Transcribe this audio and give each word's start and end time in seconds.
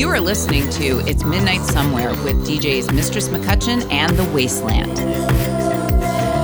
You 0.00 0.08
are 0.08 0.18
listening 0.18 0.66
to 0.70 1.00
It's 1.00 1.24
Midnight 1.26 1.60
Somewhere 1.60 2.08
with 2.24 2.46
DJs 2.46 2.90
Mistress 2.94 3.28
McCutcheon 3.28 3.86
and 3.92 4.16
The 4.16 4.24
Wasteland. 4.32 4.92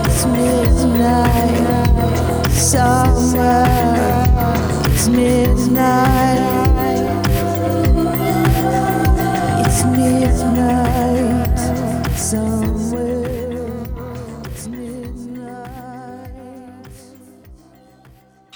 It's 0.04 0.26
midnight 0.26 1.66
somewhere. 2.52 3.64
It's 4.92 5.08
midnight. 5.08 6.36
It's 9.64 9.84
midnight 9.86 11.58
somewhere. 12.14 12.65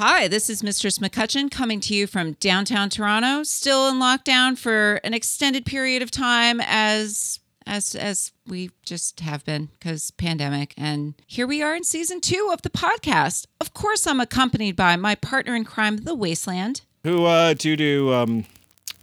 Hi, 0.02 0.28
this 0.28 0.48
is 0.48 0.62
Mistress 0.62 0.96
McCutcheon 0.96 1.50
coming 1.50 1.78
to 1.80 1.94
you 1.94 2.06
from 2.06 2.32
downtown 2.40 2.88
Toronto, 2.88 3.42
still 3.42 3.86
in 3.86 3.96
lockdown 3.96 4.56
for 4.56 4.94
an 5.04 5.12
extended 5.12 5.66
period 5.66 6.00
of 6.00 6.10
time 6.10 6.58
as 6.64 7.38
as 7.66 7.94
as 7.94 8.32
we 8.46 8.70
just 8.82 9.20
have 9.20 9.44
been 9.44 9.66
because 9.78 10.10
pandemic 10.12 10.72
and 10.78 11.12
here 11.26 11.46
we 11.46 11.60
are 11.60 11.76
in 11.76 11.84
season 11.84 12.22
2 12.22 12.48
of 12.50 12.62
the 12.62 12.70
podcast. 12.70 13.46
Of 13.60 13.74
course 13.74 14.06
I'm 14.06 14.20
accompanied 14.20 14.74
by 14.74 14.96
my 14.96 15.16
partner 15.16 15.54
in 15.54 15.66
crime 15.66 15.98
The 15.98 16.14
Wasteland. 16.14 16.80
who, 17.04 17.26
uh, 17.26 17.52
due 17.52 17.76
to 17.76 18.14
um, 18.14 18.46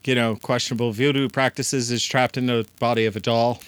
you 0.04 0.16
know 0.16 0.36
questionable 0.38 0.94
voodoo 0.94 1.30
practices, 1.30 1.92
is 1.92 2.04
trapped 2.04 2.38
in 2.38 2.48
the 2.48 2.68
body 2.80 3.06
of 3.06 3.16
a 3.16 3.20
doll. 3.20 3.62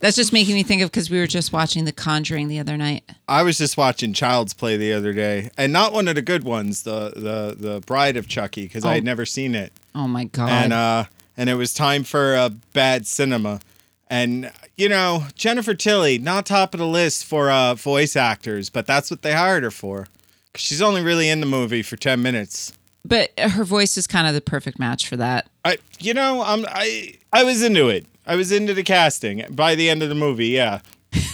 That's 0.00 0.16
just 0.16 0.32
making 0.32 0.54
me 0.54 0.62
think 0.62 0.82
of 0.82 0.90
because 0.90 1.10
we 1.10 1.18
were 1.18 1.26
just 1.26 1.52
watching 1.52 1.84
The 1.84 1.92
Conjuring 1.92 2.48
the 2.48 2.58
other 2.58 2.76
night. 2.76 3.04
I 3.28 3.42
was 3.42 3.58
just 3.58 3.76
watching 3.76 4.12
Child's 4.12 4.54
Play 4.54 4.76
the 4.76 4.92
other 4.92 5.12
day, 5.12 5.50
and 5.58 5.72
not 5.72 5.92
one 5.92 6.08
of 6.08 6.14
the 6.14 6.22
good 6.22 6.44
ones, 6.44 6.82
the 6.84 7.10
the 7.14 7.56
the 7.58 7.80
Bride 7.86 8.16
of 8.16 8.26
Chucky, 8.28 8.62
because 8.62 8.84
I 8.84 8.94
had 8.94 9.02
Oh. 9.02 9.04
never 9.04 9.26
seen 9.26 9.54
it, 9.54 9.72
Oh 9.94 10.08
my 10.08 10.24
god. 10.24 10.48
and 10.50 10.72
uh, 10.72 11.04
and 11.36 11.50
it 11.50 11.54
was 11.54 11.74
time 11.74 12.04
for 12.04 12.34
a 12.34 12.50
bad 12.72 13.06
cinema, 13.06 13.60
and 14.08 14.50
you 14.76 14.88
know 14.88 15.24
Jennifer 15.34 15.74
Tilly, 15.74 16.18
not 16.18 16.46
top 16.46 16.72
of 16.74 16.78
the 16.80 16.86
list 16.86 17.24
for 17.26 17.50
uh, 17.50 17.74
voice 17.74 18.16
actors, 18.16 18.70
but 18.70 18.86
that's 18.86 19.10
what 19.10 19.22
they 19.22 19.32
hired 19.34 19.62
her 19.62 19.70
for, 19.70 20.06
'Cause 20.54 20.62
she's 20.62 20.80
only 20.82 21.02
really 21.02 21.28
in 21.28 21.40
the 21.40 21.46
movie 21.46 21.82
for 21.82 21.96
ten 21.96 22.22
minutes. 22.22 22.72
but 23.04 23.30
her 23.38 23.62
voice 23.64 23.96
is 23.98 24.06
kind 24.06 24.26
of 24.26 24.34
the 24.34 24.40
perfect 24.40 24.78
match 24.78 25.06
for 25.06 25.16
that. 25.16 25.48
I, 25.64 25.78
you 26.00 26.12
know, 26.14 26.42
I'm, 26.42 26.64
I, 26.68 27.14
I 27.36 27.44
was 27.44 27.62
into 27.62 27.90
it. 27.90 28.06
I 28.26 28.34
was 28.34 28.50
into 28.50 28.72
the 28.72 28.82
casting 28.82 29.44
by 29.50 29.74
the 29.74 29.90
end 29.90 30.02
of 30.02 30.08
the 30.08 30.14
movie. 30.14 30.46
Yeah, 30.46 30.80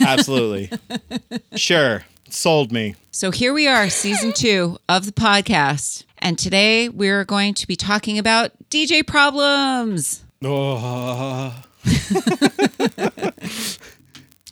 absolutely. 0.00 0.68
sure, 1.54 2.02
sold 2.28 2.72
me. 2.72 2.96
So 3.12 3.30
here 3.30 3.52
we 3.52 3.68
are, 3.68 3.88
season 3.88 4.32
two 4.32 4.78
of 4.88 5.06
the 5.06 5.12
podcast. 5.12 6.02
And 6.18 6.36
today 6.36 6.88
we're 6.88 7.24
going 7.24 7.54
to 7.54 7.68
be 7.68 7.76
talking 7.76 8.18
about 8.18 8.50
DJ 8.68 9.06
problems. 9.06 10.24
Oh, 10.42 11.54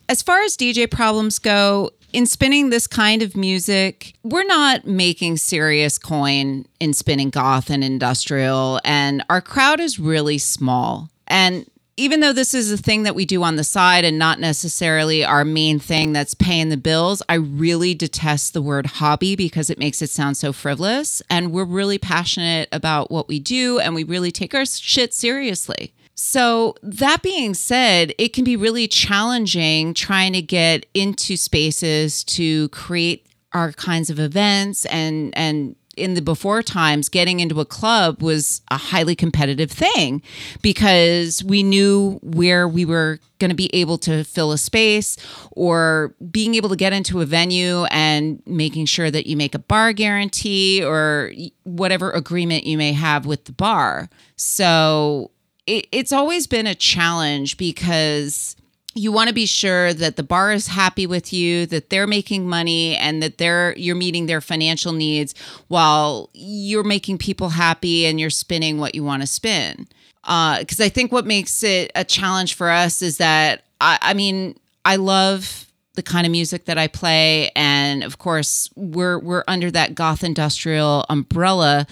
As 0.09 0.23
far 0.23 0.43
as 0.43 0.57
DJ 0.57 0.89
problems 0.89 1.41
go, 1.41 1.91
in 2.13 2.27
spinning 2.27 2.71
this 2.71 2.87
kind 2.87 3.23
of 3.23 3.37
music, 3.37 4.15
we're 4.23 4.45
not 4.45 4.87
making 4.87 5.39
serious 5.39 5.99
coin 5.99 6.67
in 6.79 6.93
spinning 6.95 7.31
goth 7.31 7.71
and 7.71 7.83
industrial, 7.83 8.81
and 8.85 9.25
our 9.29 9.41
crowd 9.41 9.81
is 9.81 9.99
really 9.99 10.39
small. 10.39 11.10
And 11.31 11.65
even 11.97 12.21
though 12.21 12.33
this 12.33 12.55
is 12.55 12.73
a 12.73 12.79
thing 12.79 13.03
that 13.03 13.15
we 13.15 13.27
do 13.27 13.43
on 13.43 13.57
the 13.57 13.65
side 13.65 14.05
and 14.05 14.19
not 14.19 14.41
necessarily 14.41 15.25
our 15.25 15.45
main 15.45 15.79
thing 15.79 16.13
that's 16.13 16.35
paying 16.35 16.71
the 16.71 16.77
bills, 16.77 17.23
I 17.29 17.35
really 17.35 17.95
detest 17.95 18.55
the 18.55 18.63
word 18.63 18.87
hobby 18.87 19.37
because 19.37 19.69
it 19.71 19.79
makes 19.79 20.01
it 20.01 20.11
sound 20.11 20.37
so 20.37 20.53
frivolous. 20.53 21.23
And 21.29 21.53
we're 21.53 21.65
really 21.65 21.99
passionate 21.99 22.69
about 22.73 23.11
what 23.11 23.29
we 23.29 23.39
do 23.39 23.79
and 23.79 23.95
we 23.95 24.03
really 24.03 24.31
take 24.31 24.55
our 24.55 24.65
shit 24.65 25.13
seriously. 25.15 25.93
So, 26.15 26.75
that 26.83 27.23
being 27.23 27.55
said, 27.55 28.13
it 28.19 28.35
can 28.35 28.45
be 28.45 28.55
really 28.55 28.87
challenging 28.87 29.95
trying 29.95 30.35
to 30.35 30.43
get 30.43 30.85
into 30.93 31.37
spaces 31.37 32.25
to 32.25 32.69
create 32.71 33.27
our 33.53 33.73
kinds 33.73 34.11
of 34.11 34.19
events 34.19 34.85
and 34.87 35.37
and 35.37 35.77
in 35.97 36.15
the 36.15 36.23
before 36.23 36.63
times 36.63 37.09
getting 37.09 37.41
into 37.41 37.61
a 37.61 37.65
club 37.65 38.23
was 38.23 38.63
a 38.71 38.77
highly 38.77 39.17
competitive 39.17 39.71
thing 39.71 40.23
because 40.63 41.43
we 41.45 41.63
knew 41.63 42.19
where 42.23 42.69
we 42.69 42.85
were 42.85 43.19
going 43.39 43.51
to 43.51 43.57
be 43.57 43.75
able 43.75 43.99
to 43.99 44.23
fill 44.23 44.53
a 44.53 44.59
space 44.59 45.17
or 45.53 46.15
being 46.31 46.55
able 46.55 46.69
to 46.69 46.77
get 46.77 46.93
into 46.93 47.21
a 47.21 47.27
venue 47.27 47.85
and 47.85 48.43
making 48.47 48.87
sure 48.87 49.11
that 49.11 49.27
you 49.27 49.37
make 49.37 49.55
a 49.55 49.59
bar 49.59 49.93
guarantee 49.93 50.83
or 50.85 51.33
whatever 51.65 52.11
agreement 52.13 52.65
you 52.65 52.79
may 52.79 52.93
have 52.93 53.27
with 53.27 53.45
the 53.47 53.53
bar. 53.53 54.09
So 54.37 55.33
it, 55.67 55.87
it's 55.91 56.13
always 56.13 56.47
been 56.47 56.67
a 56.67 56.75
challenge 56.75 57.57
because 57.57 58.57
you 58.95 59.13
want 59.13 59.29
to 59.29 59.35
be 59.35 59.47
sure 59.47 59.95
that 59.95 60.17
the 60.17 60.23
bar 60.23 60.53
is 60.53 60.67
happy 60.67 61.07
with 61.07 61.33
you 61.33 61.67
that 61.67 61.91
they're 61.91 62.07
making 62.07 62.49
money 62.49 62.97
and 62.97 63.23
that 63.23 63.39
they're 63.39 63.77
you're 63.77 63.97
meeting 63.97 64.27
their 64.27 64.41
financial 64.41 64.93
needs 64.93 65.35
while 65.69 66.29
you're 66.33 66.85
making 66.85 67.19
people 67.19 67.51
happy 67.51 68.07
and 68.07 68.19
you're 68.19 68.31
spinning 68.31 68.79
what 68.79 68.95
you 68.95 69.05
want 69.05 69.23
to 69.23 69.27
spin 69.27 69.87
uh, 70.25 70.59
because 70.59 70.81
i 70.81 70.89
think 70.89 71.13
what 71.13 71.27
makes 71.27 71.63
it 71.63 71.91
a 71.95 72.05
challenge 72.05 72.55
for 72.55 72.69
us 72.71 73.03
is 73.03 73.19
that 73.19 73.65
I, 73.81 73.99
I 74.03 74.15
mean 74.15 74.59
i 74.85 74.97
love 74.97 75.70
the 75.95 76.03
kind 76.03 76.27
of 76.27 76.31
music 76.31 76.67
that 76.67 76.79
I 76.79 76.87
play, 76.87 77.51
and 77.57 78.05
of 78.05 78.19
course, 78.19 78.71
we're 78.77 79.19
we're 79.19 79.45
under 79.49 79.71
that 79.71 79.95
goth 79.95 80.23
industrial 80.23 81.05
umbrella. 81.09 81.87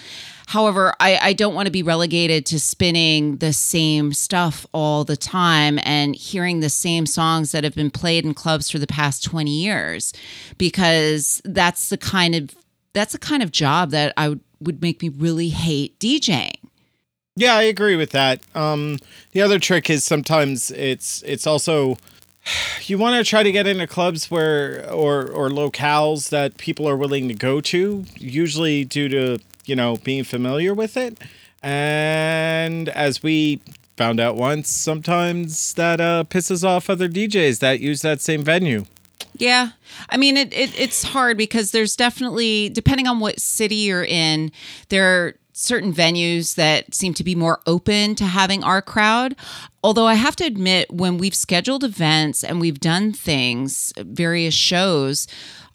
However, 0.49 0.95
I, 0.99 1.19
I 1.19 1.33
don't 1.35 1.55
want 1.55 1.67
to 1.67 1.71
be 1.71 1.83
relegated 1.83 2.47
to 2.47 2.59
spinning 2.59 3.37
the 3.37 3.53
same 3.53 4.15
stuff 4.15 4.65
all 4.73 5.05
the 5.05 5.17
time 5.17 5.79
and 5.83 6.17
hearing 6.17 6.61
the 6.61 6.71
same 6.71 7.05
songs 7.05 7.53
that 7.53 7.65
have 7.65 7.75
been 7.75 7.91
played 7.91 8.25
in 8.25 8.33
clubs 8.33 8.71
for 8.71 8.79
the 8.79 8.87
past 8.87 9.23
20 9.25 9.51
years 9.51 10.15
because 10.57 11.43
that's 11.45 11.91
the 11.91 11.99
kind 11.99 12.35
of 12.35 12.57
that's 12.95 13.13
the 13.13 13.19
kind 13.19 13.43
of 13.43 13.51
job 13.51 13.91
that 13.91 14.15
I 14.17 14.31
would, 14.31 14.41
would 14.61 14.81
make 14.81 15.03
me 15.03 15.11
really 15.11 15.51
hate 15.51 15.99
DJing. 15.99 16.57
yeah, 17.37 17.55
I 17.55 17.65
agree 17.65 17.97
with 17.97 18.11
that. 18.11 18.41
Um, 18.55 18.99
the 19.33 19.43
other 19.43 19.59
trick 19.59 19.91
is 19.91 20.03
sometimes 20.03 20.71
it's 20.71 21.23
it's 21.27 21.47
also 21.47 21.99
you 22.83 22.99
want 22.99 23.17
to 23.17 23.29
try 23.29 23.43
to 23.43 23.53
get 23.53 23.67
into 23.67 23.87
clubs 23.87 24.31
where 24.31 24.91
or 24.91 25.27
or 25.27 25.49
locales 25.49 26.31
that 26.31 26.57
people 26.59 26.89
are 26.89 26.97
willing 26.97 27.29
to 27.29 27.35
go 27.35 27.61
to, 27.61 28.05
usually 28.17 28.85
due 28.85 29.09
to 29.09 29.39
you 29.67 29.77
know 29.77 29.97
being 29.99 30.25
familiar 30.25 30.75
with 30.75 30.97
it, 30.97 31.19
and 31.63 32.89
as 32.91 33.23
we 33.23 33.61
found 33.97 34.21
out 34.21 34.37
once, 34.37 34.71
sometimes 34.71 35.75
that 35.75 36.01
uh, 36.01 36.25
pisses 36.31 36.65
off 36.65 36.89
other 36.89 37.09
DJs 37.09 37.59
that 37.59 37.81
use 37.81 38.01
that 38.03 38.21
same 38.21 38.43
venue. 38.43 38.85
Yeah. 39.37 39.71
I 40.09 40.17
mean, 40.17 40.37
it, 40.37 40.53
it 40.53 40.79
it's 40.79 41.03
hard 41.03 41.37
because 41.37 41.73
there's 41.73 41.97
definitely, 41.97 42.69
depending 42.71 43.07
on 43.07 43.21
what 43.21 43.41
city 43.41 43.75
you're 43.75 44.05
in, 44.05 44.53
there 44.89 45.35
certain 45.59 45.93
venues 45.93 46.55
that 46.55 46.95
seem 46.95 47.13
to 47.15 47.25
be 47.25 47.35
more 47.35 47.61
open 47.67 48.15
to 48.15 48.25
having 48.25 48.63
our 48.63 48.81
crowd. 48.81 49.35
Although 49.83 50.07
I 50.07 50.15
have 50.15 50.37
to 50.37 50.45
admit, 50.45 50.93
when 50.93 51.19
we've 51.19 51.35
scheduled 51.35 51.83
events 51.83 52.45
and 52.45 52.61
we've 52.61 52.79
done 52.79 53.13
things, 53.13 53.93
various 53.99 54.55
shows, 54.55 55.27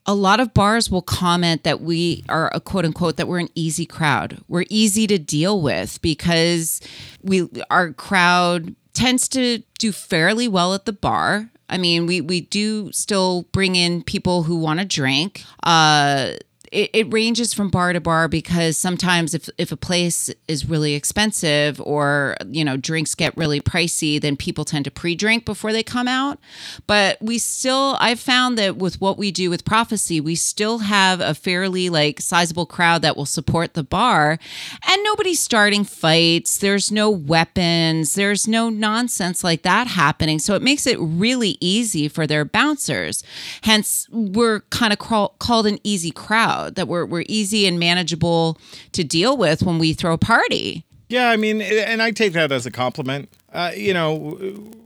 a 0.05 0.15
lot 0.15 0.39
of 0.39 0.53
bars 0.53 0.89
will 0.89 1.01
comment 1.01 1.63
that 1.63 1.81
we 1.81 2.23
are 2.29 2.49
a 2.53 2.61
quote 2.61 2.85
unquote 2.85 3.17
that 3.17 3.27
we're 3.27 3.39
an 3.39 3.49
easy 3.55 3.85
crowd. 3.85 4.39
We're 4.47 4.65
easy 4.69 5.05
to 5.07 5.19
deal 5.19 5.61
with 5.61 6.01
because 6.01 6.79
we 7.21 7.49
our 7.69 7.91
crowd 7.91 8.75
tends 8.93 9.27
to 9.29 9.63
do 9.79 9.91
fairly 9.91 10.47
well 10.47 10.73
at 10.73 10.85
the 10.85 10.93
bar. 10.93 11.49
I 11.69 11.77
mean, 11.77 12.05
we 12.05 12.21
we 12.21 12.41
do 12.41 12.91
still 12.91 13.43
bring 13.51 13.75
in 13.75 14.03
people 14.03 14.43
who 14.43 14.57
want 14.57 14.79
to 14.79 14.85
drink. 14.85 15.43
Uh 15.63 16.33
it, 16.73 16.89
it 16.93 17.13
ranges 17.13 17.53
from 17.53 17.69
bar 17.69 17.93
to 17.93 18.01
bar 18.01 18.27
because 18.27 18.75
sometimes 18.77 19.33
if, 19.33 19.47
if 19.57 19.71
a 19.71 19.77
place 19.77 20.33
is 20.47 20.67
really 20.67 20.95
expensive 20.95 21.79
or 21.81 22.35
you 22.47 22.65
know 22.65 22.75
drinks 22.75 23.13
get 23.13 23.37
really 23.37 23.61
pricey 23.61 24.19
then 24.19 24.35
people 24.35 24.65
tend 24.65 24.85
to 24.85 24.91
pre-drink 24.91 25.45
before 25.45 25.71
they 25.71 25.83
come 25.83 26.07
out. 26.07 26.39
But 26.87 27.17
we 27.21 27.37
still 27.37 27.95
i've 27.99 28.19
found 28.19 28.57
that 28.57 28.77
with 28.77 28.99
what 28.99 29.17
we 29.17 29.31
do 29.31 29.49
with 29.49 29.63
prophecy 29.65 30.19
we 30.19 30.35
still 30.35 30.79
have 30.79 31.21
a 31.21 31.35
fairly 31.35 31.89
like 31.89 32.19
sizable 32.19 32.65
crowd 32.65 33.03
that 33.03 33.15
will 33.15 33.25
support 33.25 33.75
the 33.75 33.83
bar. 33.83 34.39
And 34.87 35.03
nobody's 35.03 35.39
starting 35.39 35.83
fights. 35.83 36.57
There's 36.57 36.91
no 36.91 37.09
weapons. 37.09 38.15
There's 38.15 38.47
no 38.47 38.69
nonsense 38.69 39.43
like 39.43 39.61
that 39.61 39.87
happening. 39.87 40.39
So 40.39 40.55
it 40.55 40.61
makes 40.61 40.87
it 40.87 40.97
really 40.99 41.57
easy 41.59 42.07
for 42.07 42.25
their 42.25 42.45
bouncers. 42.45 43.23
Hence 43.61 44.07
we're 44.11 44.61
kind 44.71 44.91
of 44.91 44.99
call, 44.99 45.35
called 45.39 45.67
an 45.67 45.79
easy 45.83 46.11
crowd 46.11 46.62
that 46.71 46.87
we're, 46.87 47.05
we're 47.05 47.25
easy 47.27 47.67
and 47.67 47.79
manageable 47.79 48.57
to 48.91 49.03
deal 49.03 49.37
with 49.37 49.63
when 49.63 49.79
we 49.79 49.93
throw 49.93 50.13
a 50.13 50.17
party 50.17 50.83
Yeah, 51.09 51.29
I 51.29 51.37
mean, 51.37 51.61
and 51.61 52.01
I 52.01 52.11
take 52.11 52.33
that 52.33 52.51
as 52.51 52.65
a 52.65 52.71
compliment. 52.71 53.29
Uh, 53.51 53.71
you 53.75 53.93
know, 53.93 54.37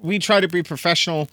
we 0.02 0.20
try 0.20 0.42
to 0.42 0.48
be 0.48 0.62
professional 0.62 1.30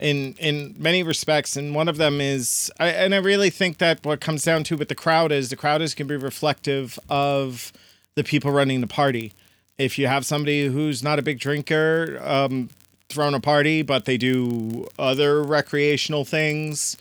in 0.00 0.34
in 0.38 0.74
many 0.78 1.02
respects, 1.02 1.56
and 1.56 1.74
one 1.74 1.88
of 1.88 1.96
them 1.96 2.20
is, 2.20 2.70
I, 2.78 2.88
and 2.88 3.14
I 3.14 3.18
really 3.18 3.50
think 3.50 3.78
that 3.78 4.04
what 4.04 4.20
comes 4.20 4.44
down 4.44 4.64
to 4.64 4.76
with 4.76 4.88
the 4.88 4.94
crowd 4.94 5.32
is 5.32 5.50
the 5.50 5.56
crowd 5.56 5.82
is 5.82 5.94
going 5.94 6.08
to 6.08 6.18
be 6.18 6.24
reflective 6.24 6.98
of 7.08 7.72
the 8.14 8.24
people 8.24 8.50
running 8.50 8.80
the 8.80 8.86
party. 8.86 9.32
If 9.76 9.98
you 9.98 10.06
have 10.06 10.24
somebody 10.24 10.66
who's 10.66 11.02
not 11.02 11.18
a 11.18 11.22
big 11.22 11.38
drinker, 11.38 12.20
um, 12.24 12.70
throwing 13.08 13.34
a 13.34 13.40
party, 13.40 13.82
but 13.82 14.04
they 14.04 14.16
do 14.16 14.86
other 14.98 15.42
recreational 15.42 16.24
things, 16.24 16.96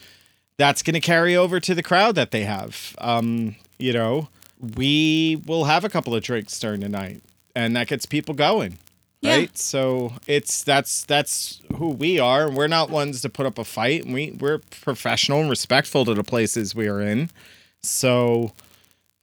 that's 0.58 0.82
going 0.82 0.96
to 0.96 1.00
carry 1.00 1.36
over 1.36 1.60
to 1.60 1.76
the 1.76 1.84
crowd 1.84 2.16
that 2.16 2.32
they 2.32 2.44
have. 2.44 2.96
Um, 3.00 3.56
you 3.78 3.94
know, 3.94 4.30
we 4.76 5.42
will 5.46 5.66
have 5.66 5.84
a 5.84 5.90
couple 5.90 6.16
of 6.16 6.24
drinks 6.24 6.60
during 6.60 6.82
the 6.82 6.90
night, 6.90 7.22
and 7.56 7.76
that 7.76 7.88
gets 7.88 8.06
people 8.06 8.34
going. 8.34 8.78
Yeah. 9.22 9.38
Right, 9.38 9.58
so 9.58 10.14
it's 10.28 10.64
that's 10.64 11.04
that's 11.06 11.60
who 11.76 11.90
we 11.90 12.20
are, 12.20 12.52
we're 12.52 12.68
not 12.68 12.92
ones 12.92 13.22
to 13.22 13.30
put 13.30 13.48
up 13.48 13.58
a 13.58 13.64
fight. 13.64 14.06
And 14.06 14.14
we 14.14 14.32
we're 14.40 14.60
professional 14.82 15.42
and 15.42 15.50
respectful 15.50 16.06
to 16.06 16.14
the 16.14 16.24
places 16.24 16.76
we 16.76 16.88
are 16.88 17.02
in. 17.02 17.32
So 17.82 18.52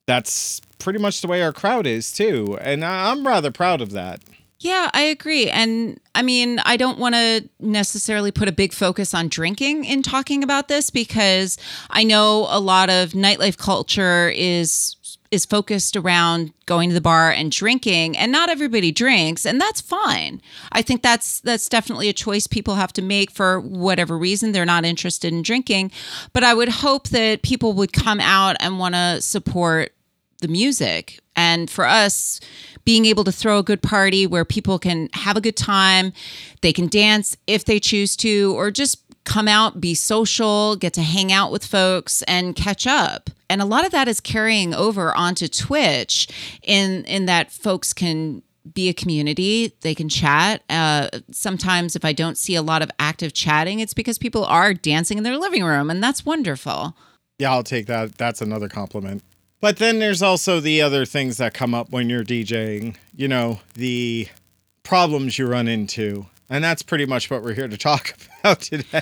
that's 0.07 0.61
pretty 0.79 0.99
much 0.99 1.21
the 1.21 1.29
way 1.29 1.43
our 1.43 1.53
crowd 1.53 1.87
is 1.87 2.13
too, 2.13 2.59
and 2.61 2.85
I'm 2.85 3.27
rather 3.27 3.53
proud 3.53 3.81
of 3.81 3.93
that. 3.93 4.21
Yeah, 4.61 4.89
I 4.95 5.03
agree. 5.03 5.51
And 5.51 6.01
I 6.15 6.23
mean, 6.23 6.59
I 6.61 6.77
don't 6.77 6.99
want 6.99 7.15
to 7.15 7.49
necessarily 7.61 8.31
put 8.31 8.49
a 8.49 8.53
big 8.53 8.73
focus 8.73 9.13
on 9.13 9.29
drinking 9.29 9.85
in 9.85 10.03
talking 10.03 10.43
about 10.43 10.69
this 10.69 10.91
because 10.91 11.59
I 11.91 12.05
know 12.05 12.47
a 12.49 12.61
lot 12.61 12.89
of 12.89 13.11
nightlife 13.11 13.59
culture 13.59 14.31
is 14.35 14.97
is 15.31 15.45
focused 15.45 15.97
around 15.97 16.53
going 16.65 16.89
to 16.89 16.95
the 16.95 17.01
bar 17.01 17.33
and 17.33 17.51
drinking 17.51 18.17
and 18.17 18.31
not 18.31 18.49
everybody 18.49 18.93
drinks 18.93 19.45
and 19.45 19.61
that's 19.61 19.81
fine. 19.81 20.41
I 20.71 20.81
think 20.81 21.03
that's 21.03 21.41
that's 21.41 21.69
definitely 21.69 22.09
a 22.09 22.13
choice 22.13 22.47
people 22.47 22.77
have 22.77 22.93
to 22.93 23.03
make 23.03 23.33
for 23.33 23.59
whatever 23.59 24.17
reason 24.17 24.53
they're 24.53 24.65
not 24.65 24.85
interested 24.85 25.33
in 25.33 25.43
drinking, 25.43 25.91
but 26.33 26.45
I 26.45 26.55
would 26.55 26.69
hope 26.69 27.09
that 27.09 27.43
people 27.43 27.73
would 27.73 27.93
come 27.93 28.21
out 28.21 28.57
and 28.61 28.79
want 28.79 28.95
to 28.95 29.21
support 29.21 29.93
the 30.41 30.49
music. 30.49 31.19
And 31.37 31.71
for 31.71 31.87
us, 31.87 32.41
being 32.85 33.07
able 33.07 33.25
to 33.25 33.33
throw 33.33 33.59
a 33.59 33.63
good 33.63 33.83
party 33.83 34.27
where 34.27 34.45
people 34.45 34.79
can 34.79 35.09
have 35.13 35.37
a 35.37 35.41
good 35.41 35.57
time, 35.57 36.13
they 36.61 36.73
can 36.73 36.87
dance 36.87 37.37
if 37.47 37.65
they 37.65 37.81
choose 37.81 38.17
to, 38.17 38.55
or 38.57 38.71
just 38.71 39.01
come 39.25 39.49
out, 39.49 39.81
be 39.81 39.95
social, 39.95 40.77
get 40.77 40.93
to 40.95 41.03
hang 41.03 41.33
out 41.33 41.51
with 41.51 41.65
folks 41.65 42.23
and 42.23 42.55
catch 42.55 42.87
up. 42.87 43.31
And 43.49 43.63
a 43.63 43.65
lot 43.65 43.87
of 43.87 43.93
that 43.93 44.07
is 44.07 44.21
carrying 44.21 44.75
over 44.75 45.17
onto 45.17 45.49
Twitch 45.49 46.29
in 46.63 47.05
in 47.05 47.27
that 47.27 47.51
folks 47.51 47.93
can 47.93 48.43
be 48.73 48.89
a 48.89 48.95
community 48.95 49.75
they 49.83 49.95
can 49.95 50.09
chat 50.09 50.63
uh, 50.71 51.07
sometimes 51.31 51.95
if 51.95 52.03
i 52.03 52.15
don't 52.15 52.39
see 52.39 52.55
a 52.55 52.63
lot 52.63 52.81
of 52.81 52.91
active 52.99 53.35
chatting 53.35 53.79
it's 53.81 53.93
because 53.93 54.17
people 54.17 54.43
are 54.47 54.73
dancing 54.73 55.19
in 55.19 55.25
their 55.25 55.37
living 55.37 55.63
room 55.63 55.91
and 55.91 56.03
that's 56.03 56.25
wonderful 56.25 56.97
Yeah, 57.39 57.53
I'll 57.53 57.65
take 57.65 57.87
that. 57.87 58.17
That's 58.17 58.41
another 58.41 58.69
compliment. 58.69 59.23
But 59.65 59.79
then 59.79 59.99
there's 59.99 60.21
also 60.21 60.61
the 60.61 60.83
other 60.83 61.07
things 61.07 61.39
that 61.39 61.55
come 61.55 61.73
up 61.73 61.89
when 61.89 62.11
you're 62.11 62.23
DJing, 62.23 62.97
you 63.17 63.29
know, 63.29 63.61
the 63.73 64.29
problems 64.83 65.39
you 65.39 65.47
run 65.47 65.69
into. 65.69 66.27
And 66.51 66.63
that's 66.63 66.83
pretty 66.83 67.07
much 67.07 67.31
what 67.31 67.43
we're 67.43 67.55
here 67.55 67.69
to 67.69 67.79
talk 67.79 68.15
about 68.41 68.61
today. 68.61 69.01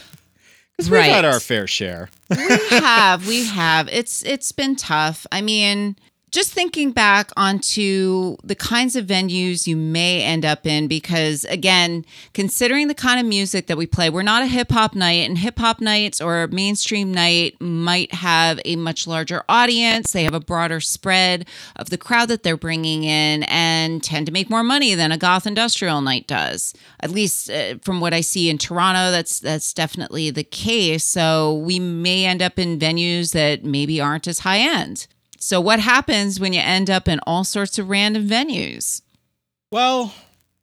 Because 0.77 0.89
we've 0.89 1.03
had 1.03 1.25
our 1.25 1.41
fair 1.41 1.67
share. 1.67 2.11
we 2.31 2.37
have 2.69 3.27
we 3.27 3.45
have 3.45 3.89
it's 3.89 4.23
it's 4.23 4.53
been 4.53 4.77
tough 4.77 5.27
i 5.33 5.41
mean 5.41 5.97
just 6.33 6.53
thinking 6.53 6.91
back 6.91 7.31
onto 7.37 8.37
the 8.43 8.55
kinds 8.55 8.97
of 8.97 9.07
venues 9.07 9.67
you 9.67 9.77
may 9.77 10.23
end 10.23 10.45
up 10.45 10.67
in 10.67 10.89
because 10.89 11.45
again 11.45 12.05
considering 12.33 12.89
the 12.89 12.95
kind 12.95 13.21
of 13.21 13.27
music 13.27 13.67
that 13.67 13.77
we 13.77 13.87
play 13.87 14.09
we're 14.11 14.23
not 14.23 14.43
a 14.43 14.47
hip 14.47 14.73
hop 14.73 14.95
night 14.95 15.29
and 15.29 15.39
hip 15.39 15.59
hop 15.59 15.81
nights 15.81 16.21
or 16.21 16.49
mainstream 16.49 17.13
night 17.13 17.55
might 17.61 18.13
have 18.15 18.59
a 18.65 18.77
much 18.77 19.07
larger 19.07 19.43
audience. 19.49 20.13
They 20.13 20.25
have 20.25 20.35
a 20.35 20.41
broader 20.41 20.81
spread 20.81 21.47
of 21.77 21.91
the 21.91 21.99
crowd 21.99 22.29
that 22.29 22.43
they're 22.43 22.57
bringing 22.57 23.05
in 23.05 23.43
and 23.45 24.03
tend 24.03 24.27
to 24.27 24.33
make 24.33 24.49
more 24.49 24.63
money 24.63 24.95
than 24.95 25.13
a 25.13 25.19
goth 25.19 25.47
industrial 25.47 26.01
night 26.01 26.27
does 26.27 26.75
at 27.01 27.11
least 27.11 27.51
uh, 27.51 27.75
from 27.83 28.01
what 28.01 28.15
i 28.15 28.21
see 28.21 28.49
in 28.49 28.59
toronto 28.59 29.11
that's 29.11 29.39
that's 29.41 29.73
definitely 29.75 30.31
the 30.31 30.45
case. 30.45 31.05
So 31.05 31.55
we 31.55 31.79
may 31.79 32.25
end 32.25 32.43
up 32.43 32.59
in 32.59 32.79
venues 32.79 33.33
that 33.33 33.65
maybe 33.65 34.01
aren't 34.01 34.27
as 34.27 34.41
high 34.41 34.59
end 34.59 35.07
so 35.43 35.61
what 35.61 35.81
happens 35.81 36.39
when 36.39 36.53
you 36.53 36.61
end 36.61 36.89
up 36.89 37.09
in 37.09 37.19
all 37.27 37.43
sorts 37.43 37.79
of 37.79 37.89
random 37.89 38.29
venues 38.29 39.03
Well, 39.73 40.15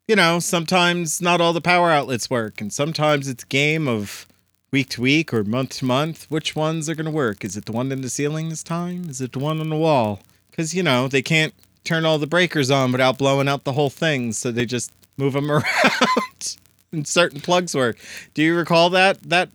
you 0.07 0.15
know, 0.15 0.39
sometimes 0.39 1.21
not 1.21 1.41
all 1.41 1.53
the 1.53 1.61
power 1.61 1.91
outlets 1.91 2.29
work, 2.29 2.61
and 2.61 2.71
sometimes 2.71 3.27
it's 3.27 3.43
a 3.43 3.47
game 3.47 3.87
of 3.87 4.25
week 4.71 4.89
to 4.89 5.01
week 5.01 5.33
or 5.33 5.43
month 5.43 5.77
to 5.79 5.85
month. 5.85 6.25
Which 6.29 6.55
ones 6.55 6.89
are 6.89 6.95
going 6.95 7.05
to 7.05 7.11
work? 7.11 7.43
Is 7.43 7.57
it 7.57 7.65
the 7.65 7.71
one 7.71 7.91
in 7.91 8.01
the 8.01 8.09
ceiling 8.09 8.49
this 8.49 8.63
time? 8.63 9.09
Is 9.09 9.19
it 9.21 9.33
the 9.33 9.39
one 9.39 9.59
on 9.59 9.69
the 9.69 9.75
wall? 9.75 10.21
Because, 10.49 10.73
you 10.73 10.81
know, 10.81 11.07
they 11.07 11.21
can't 11.21 11.53
turn 11.83 12.05
all 12.05 12.17
the 12.17 12.27
breakers 12.27 12.71
on 12.71 12.91
without 12.91 13.17
blowing 13.17 13.47
out 13.47 13.63
the 13.65 13.73
whole 13.73 13.89
thing, 13.89 14.31
so 14.31 14.51
they 14.51 14.65
just 14.65 14.91
move 15.17 15.33
them 15.33 15.51
around. 15.51 16.57
and 16.91 17.07
certain 17.07 17.41
plugs 17.41 17.75
work. 17.75 17.97
Do 18.33 18.41
you 18.41 18.55
recall 18.55 18.89
that? 18.91 19.21
That 19.29 19.49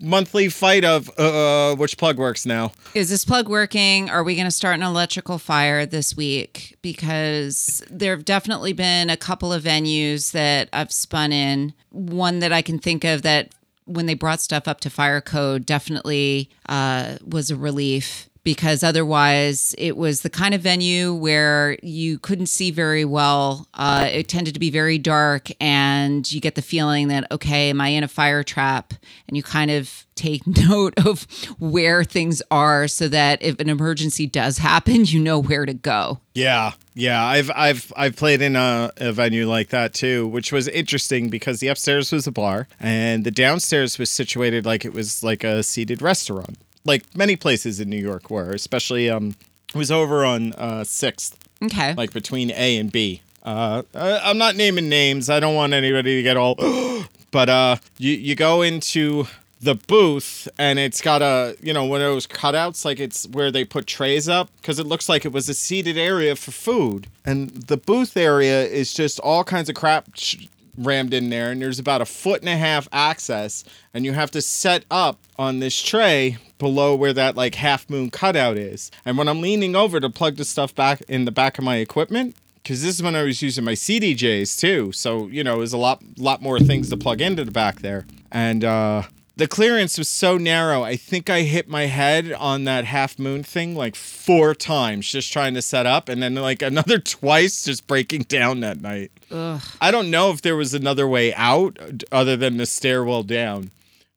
monthly 0.00 0.48
fight 0.48 0.84
of 0.84 1.10
uh 1.18 1.74
which 1.76 1.98
plug 1.98 2.16
works 2.16 2.46
now 2.46 2.72
Is 2.94 3.10
this 3.10 3.24
plug 3.24 3.48
working? 3.48 4.08
Are 4.08 4.22
we 4.22 4.36
going 4.36 4.46
to 4.46 4.50
start 4.50 4.76
an 4.76 4.82
electrical 4.82 5.38
fire 5.38 5.84
this 5.84 6.16
week? 6.16 6.76
Because 6.80 7.82
there 7.90 8.14
have 8.14 8.24
definitely 8.24 8.72
been 8.72 9.10
a 9.10 9.16
couple 9.16 9.52
of 9.52 9.64
venues 9.64 10.30
that 10.32 10.68
I've 10.72 10.92
spun 10.92 11.32
in. 11.32 11.74
One 11.90 12.38
that 12.38 12.52
I 12.52 12.62
can 12.62 12.78
think 12.78 13.02
of 13.04 13.22
that 13.22 13.52
when 13.84 14.06
they 14.06 14.14
brought 14.14 14.40
stuff 14.40 14.68
up 14.68 14.80
to 14.80 14.90
fire 14.90 15.20
code 15.20 15.66
definitely 15.66 16.50
uh, 16.68 17.16
was 17.26 17.50
a 17.50 17.56
relief 17.56 18.28
because 18.44 18.82
otherwise 18.82 19.74
it 19.78 19.96
was 19.96 20.20
the 20.20 20.30
kind 20.30 20.54
of 20.54 20.60
venue 20.60 21.12
where 21.14 21.78
you 21.82 22.18
couldn't 22.18 22.46
see 22.46 22.70
very 22.70 23.04
well. 23.04 23.66
Uh, 23.74 24.08
it 24.12 24.28
tended 24.28 24.54
to 24.54 24.60
be 24.60 24.70
very 24.70 24.98
dark, 24.98 25.48
and 25.60 26.30
you 26.30 26.40
get 26.40 26.54
the 26.54 26.62
feeling 26.62 27.08
that, 27.08 27.30
okay, 27.32 27.70
am 27.70 27.80
I 27.80 27.88
in 27.88 28.04
a 28.04 28.08
fire 28.08 28.42
trap? 28.42 28.92
And 29.26 29.36
you 29.36 29.42
kind 29.42 29.70
of 29.70 30.06
take 30.14 30.46
note 30.68 30.94
of 31.04 31.26
where 31.58 32.04
things 32.04 32.42
are 32.50 32.86
so 32.86 33.08
that 33.08 33.42
if 33.42 33.58
an 33.60 33.68
emergency 33.68 34.26
does 34.26 34.58
happen, 34.58 35.04
you 35.06 35.20
know 35.20 35.38
where 35.38 35.66
to 35.66 35.74
go. 35.74 36.20
Yeah, 36.34 36.72
yeah. 36.94 37.24
I've 37.24 37.50
I've 37.54 37.92
I've 37.96 38.16
played 38.16 38.42
in 38.42 38.56
a, 38.56 38.90
a 38.96 39.12
venue 39.12 39.48
like 39.48 39.68
that 39.68 39.94
too, 39.94 40.26
which 40.26 40.52
was 40.52 40.68
interesting 40.68 41.28
because 41.28 41.60
the 41.60 41.68
upstairs 41.68 42.12
was 42.12 42.26
a 42.26 42.32
bar 42.32 42.68
and 42.80 43.24
the 43.24 43.30
downstairs 43.30 43.98
was 43.98 44.10
situated 44.10 44.66
like 44.66 44.84
it 44.84 44.92
was 44.92 45.22
like 45.22 45.44
a 45.44 45.62
seated 45.62 46.02
restaurant, 46.02 46.58
like 46.84 47.04
many 47.16 47.36
places 47.36 47.80
in 47.80 47.88
New 47.90 47.98
York 47.98 48.30
were. 48.30 48.50
Especially 48.52 49.08
um, 49.10 49.36
it 49.68 49.76
was 49.76 49.90
over 49.90 50.24
on 50.24 50.52
uh, 50.54 50.84
Sixth, 50.84 51.36
Okay. 51.62 51.94
like 51.94 52.12
between 52.12 52.50
A 52.52 52.76
and 52.78 52.90
B. 52.92 53.22
Uh, 53.42 53.82
I, 53.94 54.18
I'm 54.30 54.38
not 54.38 54.56
naming 54.56 54.88
names. 54.88 55.28
I 55.28 55.38
don't 55.40 55.54
want 55.54 55.72
anybody 55.74 56.16
to 56.16 56.22
get 56.22 56.36
all. 56.36 56.54
but 57.30 57.48
uh, 57.48 57.76
you 57.98 58.12
you 58.12 58.34
go 58.34 58.62
into 58.62 59.26
the 59.60 59.74
booth 59.74 60.46
and 60.58 60.78
it's 60.78 61.00
got 61.00 61.22
a 61.22 61.56
you 61.62 61.72
know 61.72 61.84
one 61.86 62.02
of 62.02 62.06
those 62.06 62.26
cutouts 62.26 62.84
like 62.84 63.00
it's 63.00 63.26
where 63.28 63.50
they 63.50 63.64
put 63.64 63.86
trays 63.86 64.28
up 64.28 64.50
because 64.60 64.78
it 64.78 64.86
looks 64.86 65.08
like 65.08 65.24
it 65.24 65.32
was 65.32 65.48
a 65.48 65.54
seated 65.54 65.96
area 65.96 66.36
for 66.36 66.50
food 66.50 67.06
and 67.24 67.48
the 67.48 67.78
booth 67.78 68.14
area 68.14 68.66
is 68.66 68.92
just 68.92 69.18
all 69.20 69.42
kinds 69.42 69.70
of 69.70 69.74
crap 69.74 70.04
sh- 70.16 70.48
rammed 70.76 71.14
in 71.14 71.30
there 71.30 71.50
and 71.50 71.62
there's 71.62 71.78
about 71.78 72.00
a 72.00 72.06
foot 72.06 72.40
and 72.40 72.48
a 72.48 72.56
half 72.56 72.88
access 72.92 73.64
and 73.92 74.04
you 74.04 74.12
have 74.12 74.30
to 74.30 74.42
set 74.42 74.84
up 74.90 75.18
on 75.38 75.60
this 75.60 75.80
tray 75.80 76.36
below 76.58 76.94
where 76.94 77.12
that 77.12 77.36
like 77.36 77.54
half 77.54 77.88
moon 77.88 78.10
cutout 78.10 78.56
is 78.56 78.90
and 79.04 79.16
when 79.16 79.28
i'm 79.28 79.40
leaning 79.40 79.76
over 79.76 80.00
to 80.00 80.10
plug 80.10 80.36
the 80.36 80.44
stuff 80.44 80.74
back 80.74 81.00
in 81.08 81.24
the 81.24 81.32
back 81.32 81.58
of 81.58 81.64
my 81.64 81.76
equipment 81.76 82.34
because 82.64 82.82
this 82.82 82.94
is 82.94 83.02
when 83.02 83.14
I 83.14 83.22
was 83.22 83.42
using 83.42 83.62
my 83.62 83.74
CDJs 83.74 84.58
too. 84.58 84.90
So 84.92 85.28
you 85.28 85.44
know, 85.44 85.58
there's 85.58 85.74
a 85.74 85.78
lot, 85.78 86.02
lot 86.16 86.40
more 86.40 86.58
things 86.58 86.88
to 86.88 86.96
plug 86.96 87.20
into 87.20 87.44
the 87.44 87.50
back 87.50 87.80
there, 87.80 88.06
and 88.32 88.64
uh, 88.64 89.02
the 89.36 89.48
clearance 89.48 89.98
was 89.98 90.08
so 90.08 90.38
narrow. 90.38 90.82
I 90.82 90.96
think 90.96 91.28
I 91.28 91.42
hit 91.42 91.68
my 91.68 91.86
head 91.86 92.32
on 92.32 92.64
that 92.64 92.84
half 92.84 93.18
moon 93.18 93.42
thing 93.42 93.74
like 93.74 93.96
four 93.96 94.54
times 94.54 95.10
just 95.10 95.32
trying 95.32 95.54
to 95.54 95.62
set 95.62 95.86
up, 95.86 96.08
and 96.08 96.22
then 96.22 96.34
like 96.34 96.62
another 96.62 96.98
twice 97.00 97.64
just 97.64 97.86
breaking 97.86 98.22
down 98.22 98.60
that 98.60 98.80
night. 98.80 99.10
Ugh. 99.30 99.60
I 99.80 99.90
don't 99.90 100.10
know 100.10 100.30
if 100.30 100.42
there 100.42 100.56
was 100.56 100.74
another 100.74 101.08
way 101.08 101.34
out 101.34 101.78
other 102.12 102.36
than 102.36 102.56
the 102.56 102.66
stairwell 102.66 103.22
down. 103.22 103.70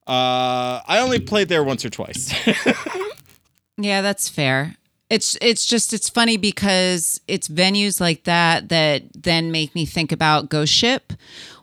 Uh, 0.05 0.79
I 0.87 0.99
only 0.99 1.19
played 1.19 1.49
there 1.49 1.63
once 1.63 1.83
or 1.83 1.89
twice. 1.89 2.33
Yeah, 3.77 4.01
that's 4.01 4.27
fair. 4.27 4.75
It's 5.09 5.37
it's 5.41 5.65
just 5.65 5.93
it's 5.93 6.09
funny 6.09 6.35
because 6.35 7.21
it's 7.27 7.47
venues 7.47 8.01
like 8.01 8.23
that 8.23 8.69
that 8.69 9.03
then 9.13 9.51
make 9.51 9.73
me 9.73 9.85
think 9.85 10.11
about 10.11 10.49
Ghost 10.49 10.73
Ship 10.73 11.13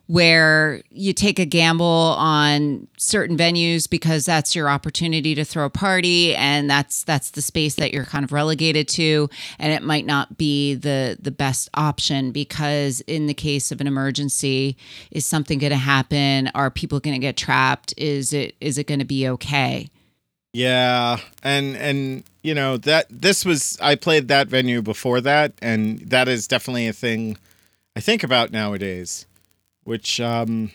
where 0.06 0.82
you 0.90 1.12
take 1.12 1.38
a 1.38 1.46
gamble 1.46 2.14
on 2.18 2.87
certain 2.99 3.37
venues 3.37 3.88
because 3.88 4.26
that's 4.26 4.54
your 4.54 4.68
opportunity 4.68 5.34
to 5.34 5.44
throw 5.44 5.64
a 5.64 5.70
party 5.70 6.34
and 6.37 6.68
that's 6.68 7.04
that's 7.04 7.30
the 7.30 7.40
space 7.40 7.76
that 7.76 7.92
you're 7.92 8.04
kind 8.04 8.25
of 8.25 8.32
relegated 8.32 8.87
to. 8.88 9.30
And 9.58 9.73
it 9.73 9.82
might 9.82 10.04
not 10.04 10.37
be 10.37 10.75
the 10.75 11.16
the 11.20 11.30
best 11.30 11.70
option 11.75 12.32
because 12.32 13.00
in 13.02 13.26
the 13.26 13.34
case 13.34 13.73
of 13.73 13.80
an 13.80 13.87
emergency 13.87 14.76
is 15.11 15.25
something 15.25 15.58
going 15.58 15.70
to 15.70 15.76
happen? 15.76 16.50
Are 16.54 16.70
people 16.70 17.00
going 17.00 17.14
to 17.14 17.20
get 17.20 17.37
trapped? 17.37 17.94
Is 17.96 18.32
it 18.32 18.56
is 18.61 18.76
it 18.78 18.87
going 18.87 19.00
to 19.00 19.06
be 19.06 19.28
okay? 19.28 19.88
Yeah, 20.52 21.18
and 21.42 21.76
and 21.76 22.25
you 22.42 22.54
know 22.54 22.76
that 22.76 23.06
this 23.11 23.44
was 23.44 23.76
I 23.80 23.96
played 23.96 24.28
that 24.28 24.46
venue 24.46 24.82
before 24.82 25.20
that, 25.23 25.52
and 25.61 25.99
that 26.11 26.28
is 26.28 26.46
definitely 26.46 26.87
a 26.87 26.92
thing 26.92 27.37
I 27.96 28.00
think 28.00 28.23
about 28.23 28.52
nowadays, 28.52 29.26
which 29.85 30.21
um, 30.21 30.71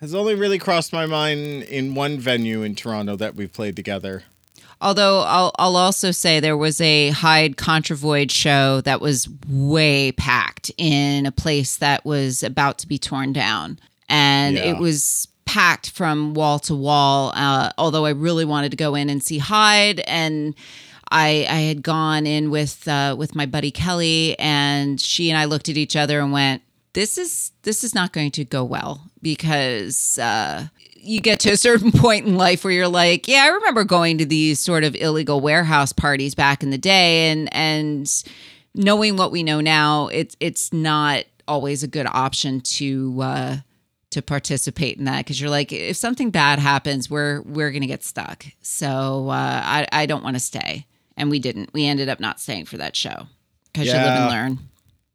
has 0.00 0.14
only 0.14 0.34
really 0.34 0.58
crossed 0.58 0.92
my 0.92 1.06
mind 1.06 1.62
in 1.64 1.94
one 1.94 2.18
venue 2.18 2.62
in 2.62 2.74
Toronto 2.74 3.16
that 3.16 3.34
we've 3.34 3.52
played 3.52 3.76
together. 3.76 4.24
Although 4.80 5.22
I'll, 5.22 5.52
I'll 5.58 5.76
also 5.76 6.12
say 6.12 6.38
there 6.38 6.56
was 6.56 6.80
a 6.80 7.10
Hide 7.10 7.56
Contra 7.56 7.96
Void 7.96 8.30
show 8.30 8.80
that 8.82 9.00
was 9.00 9.28
way 9.48 10.12
packed 10.12 10.70
in 10.78 11.26
a 11.26 11.32
place 11.32 11.76
that 11.78 12.04
was 12.04 12.44
about 12.44 12.78
to 12.78 12.86
be 12.86 12.96
torn 12.96 13.32
down. 13.32 13.80
And 14.08 14.56
Yeah. 14.56 14.70
it 14.70 14.78
was 14.78 15.26
packed 15.46 15.90
from 15.90 16.32
wall 16.34 16.60
to 16.60 16.76
wall. 16.76 17.32
Uh, 17.34 17.70
although 17.76 18.04
I 18.06 18.10
really 18.10 18.44
wanted 18.44 18.70
to 18.70 18.76
go 18.76 18.94
in 18.94 19.10
and 19.10 19.20
see 19.20 19.38
Hide. 19.38 19.98
And 20.06 20.54
I, 21.10 21.46
I 21.50 21.60
had 21.60 21.82
gone 21.82 22.24
in 22.26 22.50
with 22.50 22.86
uh, 22.86 23.16
with 23.18 23.34
my 23.34 23.46
buddy 23.46 23.70
Kelly, 23.70 24.38
and 24.38 25.00
she 25.00 25.30
and 25.30 25.38
I 25.38 25.46
looked 25.46 25.68
at 25.70 25.76
each 25.78 25.96
other 25.96 26.20
and 26.20 26.32
went, 26.32 26.62
"This 26.92 27.18
is 27.18 27.52
this 27.62 27.84
is 27.84 27.94
not 27.94 28.12
going 28.12 28.30
to 28.32 28.44
go 28.44 28.64
well 28.64 29.10
because 29.22 30.18
uh, 30.18 30.68
you 30.94 31.20
get 31.20 31.40
to 31.40 31.50
a 31.50 31.56
certain 31.56 31.92
point 32.04 32.26
in 32.26 32.36
life 32.36 32.64
where 32.64 32.72
you're 32.72 32.88
like, 32.88 33.28
yeah, 33.28 33.42
I 33.44 33.48
remember 33.48 33.84
going 33.84 34.18
to 34.18 34.26
these 34.26 34.58
sort 34.58 34.84
of 34.84 34.94
illegal 34.96 35.40
warehouse 35.40 35.92
parties 35.92 36.34
back 36.34 36.62
in 36.62 36.70
the 36.70 36.78
day, 36.78 37.30
and 37.30 37.52
and 37.54 38.24
knowing 38.74 39.16
what 39.16 39.32
we 39.32 39.42
know 39.42 39.60
now, 39.60 40.08
it's 40.08 40.36
it's 40.40 40.72
not 40.72 41.24
always 41.46 41.82
a 41.82 41.88
good 41.88 42.06
option 42.06 42.60
to 42.60 43.20
uh, 43.22 43.56
to 44.10 44.22
participate 44.22 44.98
in 44.98 45.04
that 45.04 45.18
because 45.18 45.40
you're 45.40 45.50
like, 45.50 45.72
if 45.72 45.96
something 45.96 46.30
bad 46.30 46.58
happens, 46.58 47.10
we're 47.10 47.42
we're 47.42 47.70
gonna 47.70 47.86
get 47.86 48.04
stuck. 48.04 48.44
So 48.62 49.28
uh, 49.28 49.62
I 49.64 49.86
I 49.92 50.06
don't 50.06 50.24
want 50.24 50.36
to 50.36 50.40
stay, 50.40 50.86
and 51.16 51.30
we 51.30 51.38
didn't. 51.38 51.72
We 51.72 51.86
ended 51.86 52.08
up 52.08 52.20
not 52.20 52.40
staying 52.40 52.66
for 52.66 52.76
that 52.78 52.96
show 52.96 53.26
because 53.72 53.86
you 53.86 53.92
live 53.94 54.20
and 54.22 54.30
learn 54.30 54.58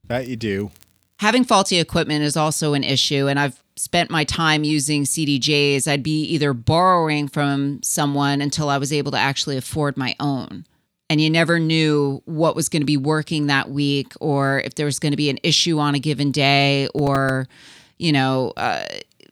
That 0.07 0.27
you 0.27 0.35
do. 0.35 0.71
Having 1.19 1.43
faulty 1.43 1.79
equipment 1.79 2.23
is 2.23 2.35
also 2.35 2.73
an 2.73 2.83
issue 2.83 3.27
and 3.27 3.39
i've 3.39 3.63
spent 3.75 4.09
my 4.09 4.23
time 4.23 4.63
using 4.63 5.03
cdjs 5.03 5.87
i'd 5.87 6.03
be 6.03 6.21
either 6.23 6.53
borrowing 6.53 7.27
from 7.27 7.81
someone 7.81 8.41
until 8.41 8.69
i 8.69 8.77
was 8.77 8.93
able 8.93 9.11
to 9.11 9.17
actually 9.17 9.57
afford 9.57 9.97
my 9.97 10.15
own. 10.19 10.65
And 11.09 11.21
you 11.21 11.29
never 11.29 11.59
knew 11.59 12.23
what 12.25 12.55
was 12.55 12.69
going 12.69 12.81
to 12.81 12.87
be 12.87 12.97
working 12.97 13.45
that 13.47 13.69
week 13.69 14.13
or 14.19 14.61
if 14.65 14.75
there 14.75 14.85
was 14.85 14.97
going 14.97 15.11
to 15.11 15.17
be 15.17 15.29
an 15.29 15.37
issue 15.43 15.77
on 15.77 15.93
a 15.93 15.99
given 15.99 16.31
day 16.31 16.87
or 16.95 17.47
you 17.99 18.11
know 18.11 18.53
uh, 18.57 18.85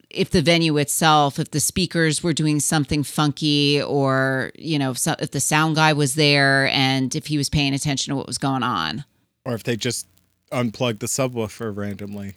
if 0.10 0.30
the 0.30 0.42
venue 0.44 0.78
itself 0.78 1.40
if 1.40 1.50
the 1.52 1.60
speakers 1.60 2.22
were 2.22 2.34
doing 2.34 2.60
something 2.60 3.04
funky 3.04 3.82
or 3.82 4.52
you 4.56 4.78
know 4.78 4.92
if, 4.92 5.00
so, 5.00 5.16
if 5.18 5.32
the 5.32 5.40
sound 5.40 5.76
guy 5.76 5.94
was 5.94 6.14
there 6.14 6.68
and 6.68 7.16
if 7.16 7.28
he 7.28 7.38
was 7.38 7.50
paying 7.50 7.74
attention 7.74 8.12
to 8.12 8.16
what 8.16 8.28
was 8.28 8.38
going 8.38 8.64
on. 8.64 9.04
Or 9.44 9.54
if 9.54 9.64
they 9.64 9.76
just 9.76 10.06
unplug 10.52 11.00
the 11.00 11.08
subwoofer 11.08 11.76
randomly. 11.76 12.36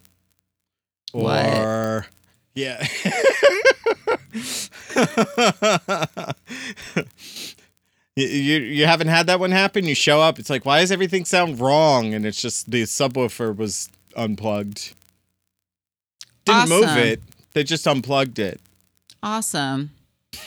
What? 1.13 1.45
Or 1.59 2.07
yeah. 2.55 2.87
You, 8.17 8.27
you 8.29 8.59
you 8.61 8.87
haven't 8.87 9.09
had 9.09 9.27
that 9.27 9.41
one 9.41 9.51
happen. 9.51 9.87
You 9.87 9.95
show 9.97 10.21
up, 10.21 10.39
it's 10.39 10.49
like, 10.49 10.65
why 10.65 10.81
does 10.81 10.93
everything 10.93 11.25
sound 11.25 11.59
wrong? 11.59 12.15
And 12.15 12.25
it's 12.25 12.41
just 12.41 12.71
the 12.71 12.85
subwoofer 12.85 13.57
was 13.57 13.89
unplugged. 14.17 14.95
Didn't 16.45 16.69
move 16.69 16.97
it. 16.97 17.21
They 17.55 17.65
just 17.65 17.87
unplugged 17.87 18.39
it. 18.39 18.61
awesome 19.23 19.91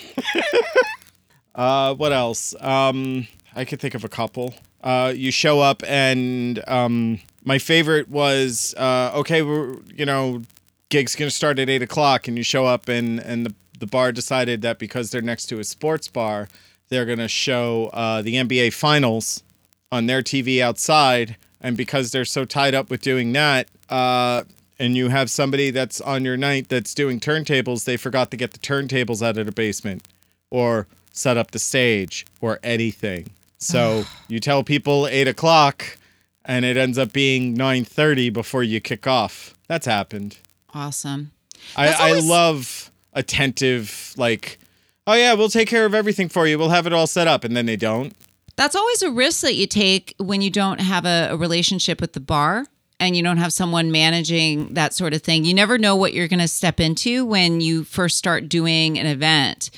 Uh, 1.55 1.95
what 1.95 2.13
else? 2.13 2.53
Um, 2.62 3.27
I 3.55 3.65
could 3.65 3.79
think 3.79 3.95
of 3.95 4.03
a 4.03 4.09
couple. 4.09 4.53
Uh, 4.88 5.10
you 5.10 5.32
show 5.32 5.60
up 5.60 5.84
and 5.86 6.63
um, 6.65 7.20
my 7.44 7.60
favorite 7.60 8.08
was 8.08 8.74
uh, 8.77 9.12
okay. 9.15 9.41
We're 9.41 9.75
you 9.94 10.06
know, 10.06 10.44
gig's 10.88 11.13
gonna 11.13 11.29
start 11.29 11.60
at 11.60 11.70
eight 11.70 11.82
o'clock, 11.82 12.29
and 12.29 12.38
you 12.38 12.44
show 12.44 12.65
up 12.65 12.88
and 12.88 13.20
and 13.20 13.46
the 13.46 13.53
the 13.77 13.86
bar 13.86 14.13
decided 14.13 14.62
that 14.62 14.79
because 14.79 15.12
they're 15.12 15.22
next 15.22 15.48
to 15.48 15.60
a 15.60 15.65
sports 15.65 16.08
bar, 16.08 16.48
they're 16.88 17.03
gonna 17.03 17.27
show 17.27 17.88
uh, 17.91 18.22
the 18.22 18.36
NBA 18.36 18.72
finals 18.72 19.44
on 19.91 20.06
their 20.06 20.24
TV 20.24 20.62
outside, 20.62 21.36
and 21.60 21.75
because 21.75 22.13
they're 22.13 22.24
so 22.24 22.46
tied 22.46 22.74
up 22.74 22.89
with 22.89 23.01
doing 23.01 23.34
that, 23.34 23.67
uh, 23.89 24.44
and 24.79 24.96
you 24.96 25.10
have 25.10 25.29
somebody 25.29 25.70
that's 25.70 26.00
on 26.00 26.24
your 26.24 26.38
night 26.38 26.70
that's 26.70 26.94
doing 26.94 27.20
turntables, 27.20 27.84
they 27.84 27.98
forgot 27.98 28.32
to 28.32 28.38
get 28.38 28.53
the 28.53 28.60
turntables 28.60 29.22
out 29.22 29.38
of 29.38 29.48
the 29.48 29.51
basement, 29.51 30.08
or 30.50 30.88
set 31.12 31.36
up 31.36 31.51
the 31.51 31.60
stage, 31.60 32.25
or 32.39 32.58
anything. 32.63 33.32
So 33.57 34.05
you 34.27 34.39
tell 34.39 34.63
people 34.63 35.07
eight 35.07 35.27
o'clock, 35.27 35.97
and 36.45 36.63
it 36.65 36.77
ends 36.77 36.97
up 36.97 37.11
being 37.13 37.53
nine 37.53 37.83
thirty 37.85 38.29
before 38.29 38.63
you 38.63 38.79
kick 38.79 39.07
off. 39.07 39.55
That's 39.67 39.85
happened. 39.85 40.37
awesome 40.73 41.31
That's 41.75 41.99
I, 41.99 42.09
always- 42.09 42.23
I 42.23 42.27
love 42.27 42.91
attentive, 43.13 44.13
like, 44.17 44.59
oh 45.07 45.13
yeah, 45.13 45.33
we'll 45.33 45.49
take 45.49 45.67
care 45.67 45.85
of 45.85 45.93
everything 45.93 46.29
for 46.29 46.47
you. 46.47 46.57
We'll 46.57 46.69
have 46.69 46.87
it 46.87 46.93
all 46.93 47.07
set 47.07 47.27
up, 47.27 47.43
and 47.43 47.55
then 47.57 47.65
they 47.65 47.75
don't. 47.75 48.15
That's 48.55 48.75
always 48.75 49.01
a 49.01 49.11
risk 49.11 49.41
that 49.41 49.55
you 49.55 49.67
take 49.67 50.15
when 50.17 50.41
you 50.41 50.49
don't 50.49 50.79
have 50.79 51.05
a, 51.05 51.29
a 51.31 51.37
relationship 51.37 52.01
with 52.01 52.13
the 52.13 52.19
bar 52.19 52.65
and 52.99 53.15
you 53.15 53.21
don't 53.21 53.37
have 53.37 53.53
someone 53.53 53.91
managing 53.91 54.73
that 54.73 54.95
sort 54.95 55.13
of 55.13 55.21
thing. 55.21 55.45
You 55.45 55.53
never 55.53 55.77
know 55.77 55.95
what 55.95 56.13
you're 56.13 56.27
going 56.27 56.39
to 56.39 56.47
step 56.47 56.79
into 56.79 57.23
when 57.23 57.61
you 57.61 57.83
first 57.83 58.17
start 58.17 58.49
doing 58.49 58.97
an 58.97 59.05
event. 59.05 59.69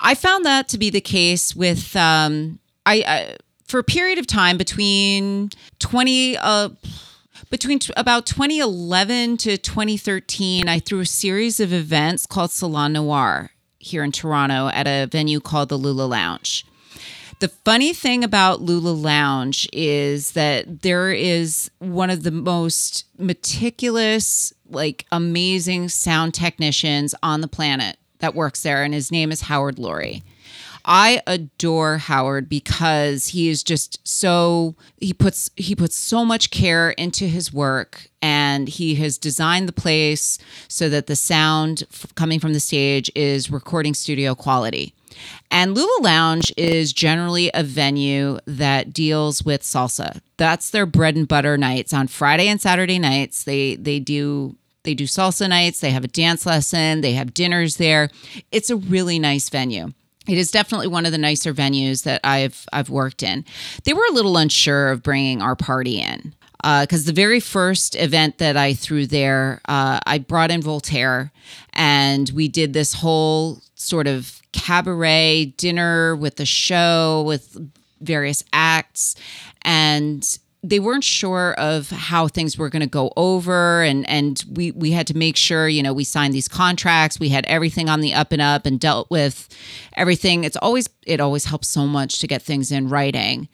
I 0.00 0.14
found 0.14 0.46
that 0.46 0.68
to 0.68 0.78
be 0.78 0.88
the 0.88 1.02
case 1.02 1.54
with 1.54 1.94
um, 1.96 2.58
I, 2.86 2.94
I 3.06 3.36
for 3.66 3.78
a 3.78 3.84
period 3.84 4.18
of 4.18 4.26
time 4.26 4.56
between 4.56 5.50
20 5.78 6.36
uh, 6.36 6.68
between 7.50 7.78
t- 7.78 7.92
about 7.96 8.26
2011 8.26 9.36
to 9.38 9.56
2013 9.56 10.68
i 10.68 10.78
threw 10.78 11.00
a 11.00 11.06
series 11.06 11.60
of 11.60 11.72
events 11.72 12.26
called 12.26 12.50
salon 12.50 12.92
noir 12.92 13.50
here 13.78 14.04
in 14.04 14.12
toronto 14.12 14.68
at 14.68 14.86
a 14.86 15.06
venue 15.06 15.40
called 15.40 15.68
the 15.68 15.78
lula 15.78 16.04
lounge 16.04 16.66
the 17.40 17.48
funny 17.48 17.92
thing 17.92 18.22
about 18.22 18.62
Lula 18.62 18.90
Lounge 18.90 19.68
is 19.72 20.32
that 20.32 20.82
there 20.82 21.12
is 21.12 21.70
one 21.78 22.08
of 22.08 22.22
the 22.22 22.30
most 22.30 23.04
meticulous, 23.18 24.52
like 24.70 25.04
amazing 25.10 25.88
sound 25.88 26.32
technicians 26.32 27.14
on 27.22 27.40
the 27.40 27.48
planet 27.48 27.98
that 28.20 28.34
works 28.34 28.62
there, 28.62 28.84
and 28.84 28.94
his 28.94 29.10
name 29.10 29.32
is 29.32 29.42
Howard 29.42 29.78
Laurie. 29.78 30.22
I 30.84 31.22
adore 31.26 31.98
Howard 31.98 32.48
because 32.48 33.28
he 33.28 33.48
is 33.48 33.62
just 33.62 34.06
so 34.06 34.74
he 34.98 35.14
puts 35.14 35.50
he 35.56 35.74
puts 35.74 35.96
so 35.96 36.24
much 36.24 36.50
care 36.50 36.90
into 36.90 37.26
his 37.26 37.52
work 37.52 38.08
and 38.20 38.68
he 38.68 38.96
has 38.96 39.16
designed 39.16 39.68
the 39.68 39.72
place 39.72 40.38
so 40.68 40.88
that 40.90 41.06
the 41.06 41.16
sound 41.16 41.84
coming 42.16 42.38
from 42.38 42.52
the 42.52 42.60
stage 42.60 43.10
is 43.14 43.50
recording 43.50 43.94
studio 43.94 44.34
quality. 44.34 44.94
And 45.50 45.74
Lula 45.74 46.02
Lounge 46.02 46.52
is 46.56 46.92
generally 46.92 47.50
a 47.54 47.62
venue 47.62 48.38
that 48.46 48.92
deals 48.92 49.44
with 49.44 49.62
salsa. 49.62 50.20
That's 50.36 50.70
their 50.70 50.86
bread 50.86 51.16
and 51.16 51.28
butter 51.28 51.56
nights 51.56 51.92
on 51.94 52.08
Friday 52.08 52.48
and 52.48 52.60
Saturday 52.60 52.98
nights. 52.98 53.44
They 53.44 53.76
they 53.76 54.00
do 54.00 54.56
they 54.82 54.94
do 54.94 55.04
salsa 55.04 55.48
nights, 55.48 55.80
they 55.80 55.92
have 55.92 56.04
a 56.04 56.08
dance 56.08 56.44
lesson, 56.44 57.00
they 57.00 57.12
have 57.12 57.32
dinners 57.32 57.78
there. 57.78 58.10
It's 58.52 58.68
a 58.68 58.76
really 58.76 59.18
nice 59.18 59.48
venue. 59.48 59.92
It 60.26 60.38
is 60.38 60.50
definitely 60.50 60.86
one 60.88 61.06
of 61.06 61.12
the 61.12 61.18
nicer 61.18 61.52
venues 61.52 62.04
that 62.04 62.20
I've 62.24 62.66
I've 62.72 62.90
worked 62.90 63.22
in. 63.22 63.44
They 63.84 63.92
were 63.92 64.06
a 64.08 64.12
little 64.12 64.36
unsure 64.36 64.90
of 64.90 65.02
bringing 65.02 65.42
our 65.42 65.56
party 65.56 66.00
in 66.00 66.34
because 66.80 67.04
the 67.04 67.12
very 67.12 67.40
first 67.40 67.94
event 67.94 68.38
that 68.38 68.56
I 68.56 68.72
threw 68.72 69.06
there, 69.06 69.60
uh, 69.68 70.00
I 70.06 70.18
brought 70.18 70.50
in 70.50 70.62
Voltaire, 70.62 71.30
and 71.74 72.30
we 72.30 72.48
did 72.48 72.72
this 72.72 72.94
whole 72.94 73.60
sort 73.74 74.06
of 74.06 74.40
cabaret 74.52 75.52
dinner 75.58 76.16
with 76.16 76.36
the 76.36 76.46
show 76.46 77.22
with 77.26 77.70
various 78.00 78.42
acts, 78.52 79.14
and 79.62 80.38
they 80.64 80.80
weren't 80.80 81.04
sure 81.04 81.52
of 81.54 81.90
how 81.90 82.26
things 82.26 82.56
were 82.56 82.70
going 82.70 82.80
to 82.80 82.88
go 82.88 83.12
over 83.16 83.82
and 83.82 84.08
and 84.08 84.42
we 84.50 84.70
we 84.72 84.92
had 84.92 85.06
to 85.06 85.16
make 85.16 85.36
sure 85.36 85.68
you 85.68 85.82
know 85.82 85.92
we 85.92 86.04
signed 86.04 86.32
these 86.32 86.48
contracts 86.48 87.20
we 87.20 87.28
had 87.28 87.44
everything 87.46 87.90
on 87.90 88.00
the 88.00 88.14
up 88.14 88.32
and 88.32 88.40
up 88.40 88.64
and 88.64 88.80
dealt 88.80 89.10
with 89.10 89.48
everything. 89.96 90.44
It's 90.44 90.56
always 90.56 90.88
it 91.06 91.20
always 91.20 91.44
helps 91.44 91.68
so 91.68 91.86
much 91.86 92.18
to 92.20 92.26
get 92.26 92.42
things 92.42 92.72
in 92.72 92.88
writing 92.88 93.48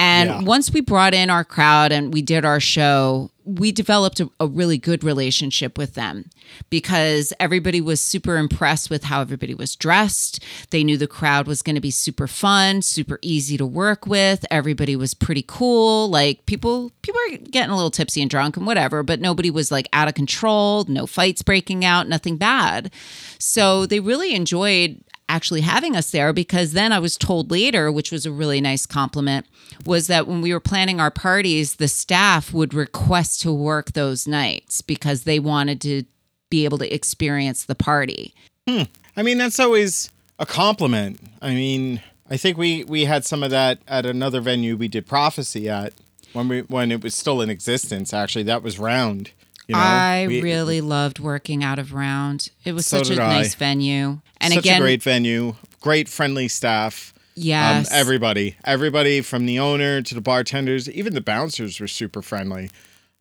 and 0.00 0.28
Yeah. 0.30 0.40
once 0.42 0.72
we 0.72 0.80
brought 0.80 1.14
in 1.14 1.30
our 1.30 1.44
crowd 1.44 1.92
and 1.92 2.12
we 2.12 2.22
did 2.22 2.44
our 2.44 2.58
show 2.60 3.30
we 3.46 3.72
developed 3.72 4.20
a, 4.20 4.30
a 4.38 4.46
really 4.46 4.78
good 4.78 5.02
relationship 5.02 5.76
with 5.76 5.94
them 5.94 6.30
because 6.68 7.32
everybody 7.40 7.80
was 7.80 8.00
super 8.00 8.36
impressed 8.36 8.90
with 8.90 9.02
how 9.04 9.20
everybody 9.22 9.54
was 9.54 9.74
dressed. 9.74 10.44
They 10.70 10.84
knew 10.84 10.96
the 10.96 11.08
crowd 11.08 11.48
was 11.48 11.60
going 11.62 11.74
to 11.74 11.80
be 11.80 11.90
super 11.90 12.28
fun, 12.28 12.82
super 12.82 13.18
easy 13.22 13.56
to 13.56 13.66
work 13.66 14.06
with. 14.06 14.44
Everybody 14.52 14.94
was 14.94 15.14
pretty 15.14 15.42
cool. 15.48 16.08
Like 16.08 16.46
people 16.46 16.92
people 17.02 17.18
were 17.30 17.38
getting 17.38 17.70
a 17.70 17.74
little 17.76 17.90
tipsy 17.90 18.20
and 18.20 18.30
drunk 18.30 18.56
and 18.56 18.66
whatever, 18.66 19.02
but 19.02 19.20
nobody 19.20 19.50
was 19.50 19.72
like 19.72 19.88
out 19.92 20.06
of 20.06 20.14
control, 20.14 20.84
no 20.86 21.06
fights 21.06 21.42
breaking 21.42 21.84
out, 21.84 22.08
nothing 22.08 22.36
bad. 22.36 22.92
So 23.38 23.84
they 23.86 23.98
really 23.98 24.34
enjoyed 24.34 25.00
actually 25.30 25.60
having 25.60 25.96
us 25.96 26.10
there 26.10 26.32
because 26.32 26.72
then 26.72 26.92
I 26.92 26.98
was 26.98 27.16
told 27.16 27.50
later, 27.50 27.90
which 27.90 28.10
was 28.10 28.26
a 28.26 28.32
really 28.32 28.60
nice 28.60 28.84
compliment, 28.84 29.46
was 29.86 30.08
that 30.08 30.26
when 30.26 30.40
we 30.40 30.52
were 30.52 30.60
planning 30.60 31.00
our 31.00 31.10
parties, 31.10 31.76
the 31.76 31.88
staff 31.88 32.52
would 32.52 32.74
request 32.74 33.40
to 33.42 33.52
work 33.52 33.92
those 33.92 34.26
nights 34.26 34.82
because 34.82 35.22
they 35.22 35.38
wanted 35.38 35.80
to 35.82 36.02
be 36.50 36.64
able 36.64 36.78
to 36.78 36.92
experience 36.92 37.64
the 37.64 37.74
party. 37.74 38.34
Hmm. 38.68 38.82
I 39.16 39.22
mean, 39.22 39.38
that's 39.38 39.60
always 39.60 40.10
a 40.38 40.46
compliment. 40.46 41.20
I 41.40 41.54
mean, 41.54 42.02
I 42.28 42.36
think 42.36 42.58
we 42.58 42.84
we 42.84 43.04
had 43.04 43.24
some 43.24 43.42
of 43.42 43.50
that 43.50 43.78
at 43.86 44.06
another 44.06 44.40
venue 44.40 44.76
we 44.76 44.88
did 44.88 45.06
prophecy 45.06 45.68
at 45.68 45.94
when 46.32 46.48
we 46.48 46.60
when 46.62 46.90
it 46.90 47.02
was 47.02 47.14
still 47.14 47.40
in 47.40 47.50
existence. 47.50 48.12
Actually, 48.12 48.44
that 48.44 48.62
was 48.62 48.78
round. 48.78 49.30
You 49.70 49.76
know, 49.76 49.82
I 49.82 50.26
We- 50.26 50.42
really 50.42 50.80
loved 50.80 51.20
working 51.20 51.62
out 51.62 51.78
of 51.78 51.92
Round. 51.92 52.50
It 52.64 52.72
was 52.72 52.86
So 52.86 52.98
such 53.02 53.10
a 53.10 53.16
nice 53.16 53.54
venue. 53.54 54.20
And 54.40 54.52
such 54.52 54.64
again, 54.64 54.78
a 54.80 54.84
great 54.84 55.00
venue, 55.02 55.54
great 55.80 56.08
friendly 56.08 56.48
staff. 56.48 57.14
yes. 57.36 57.88
Um, 57.90 57.96
everybody, 57.96 58.56
everybody 58.64 59.20
from 59.20 59.46
the 59.46 59.58
owner 59.60 60.02
to 60.02 60.14
the 60.14 60.20
bartenders, 60.20 60.90
even 60.90 61.14
the 61.14 61.20
bouncers 61.20 61.78
were 61.78 61.86
super 61.88 62.20
friendly. 62.20 62.70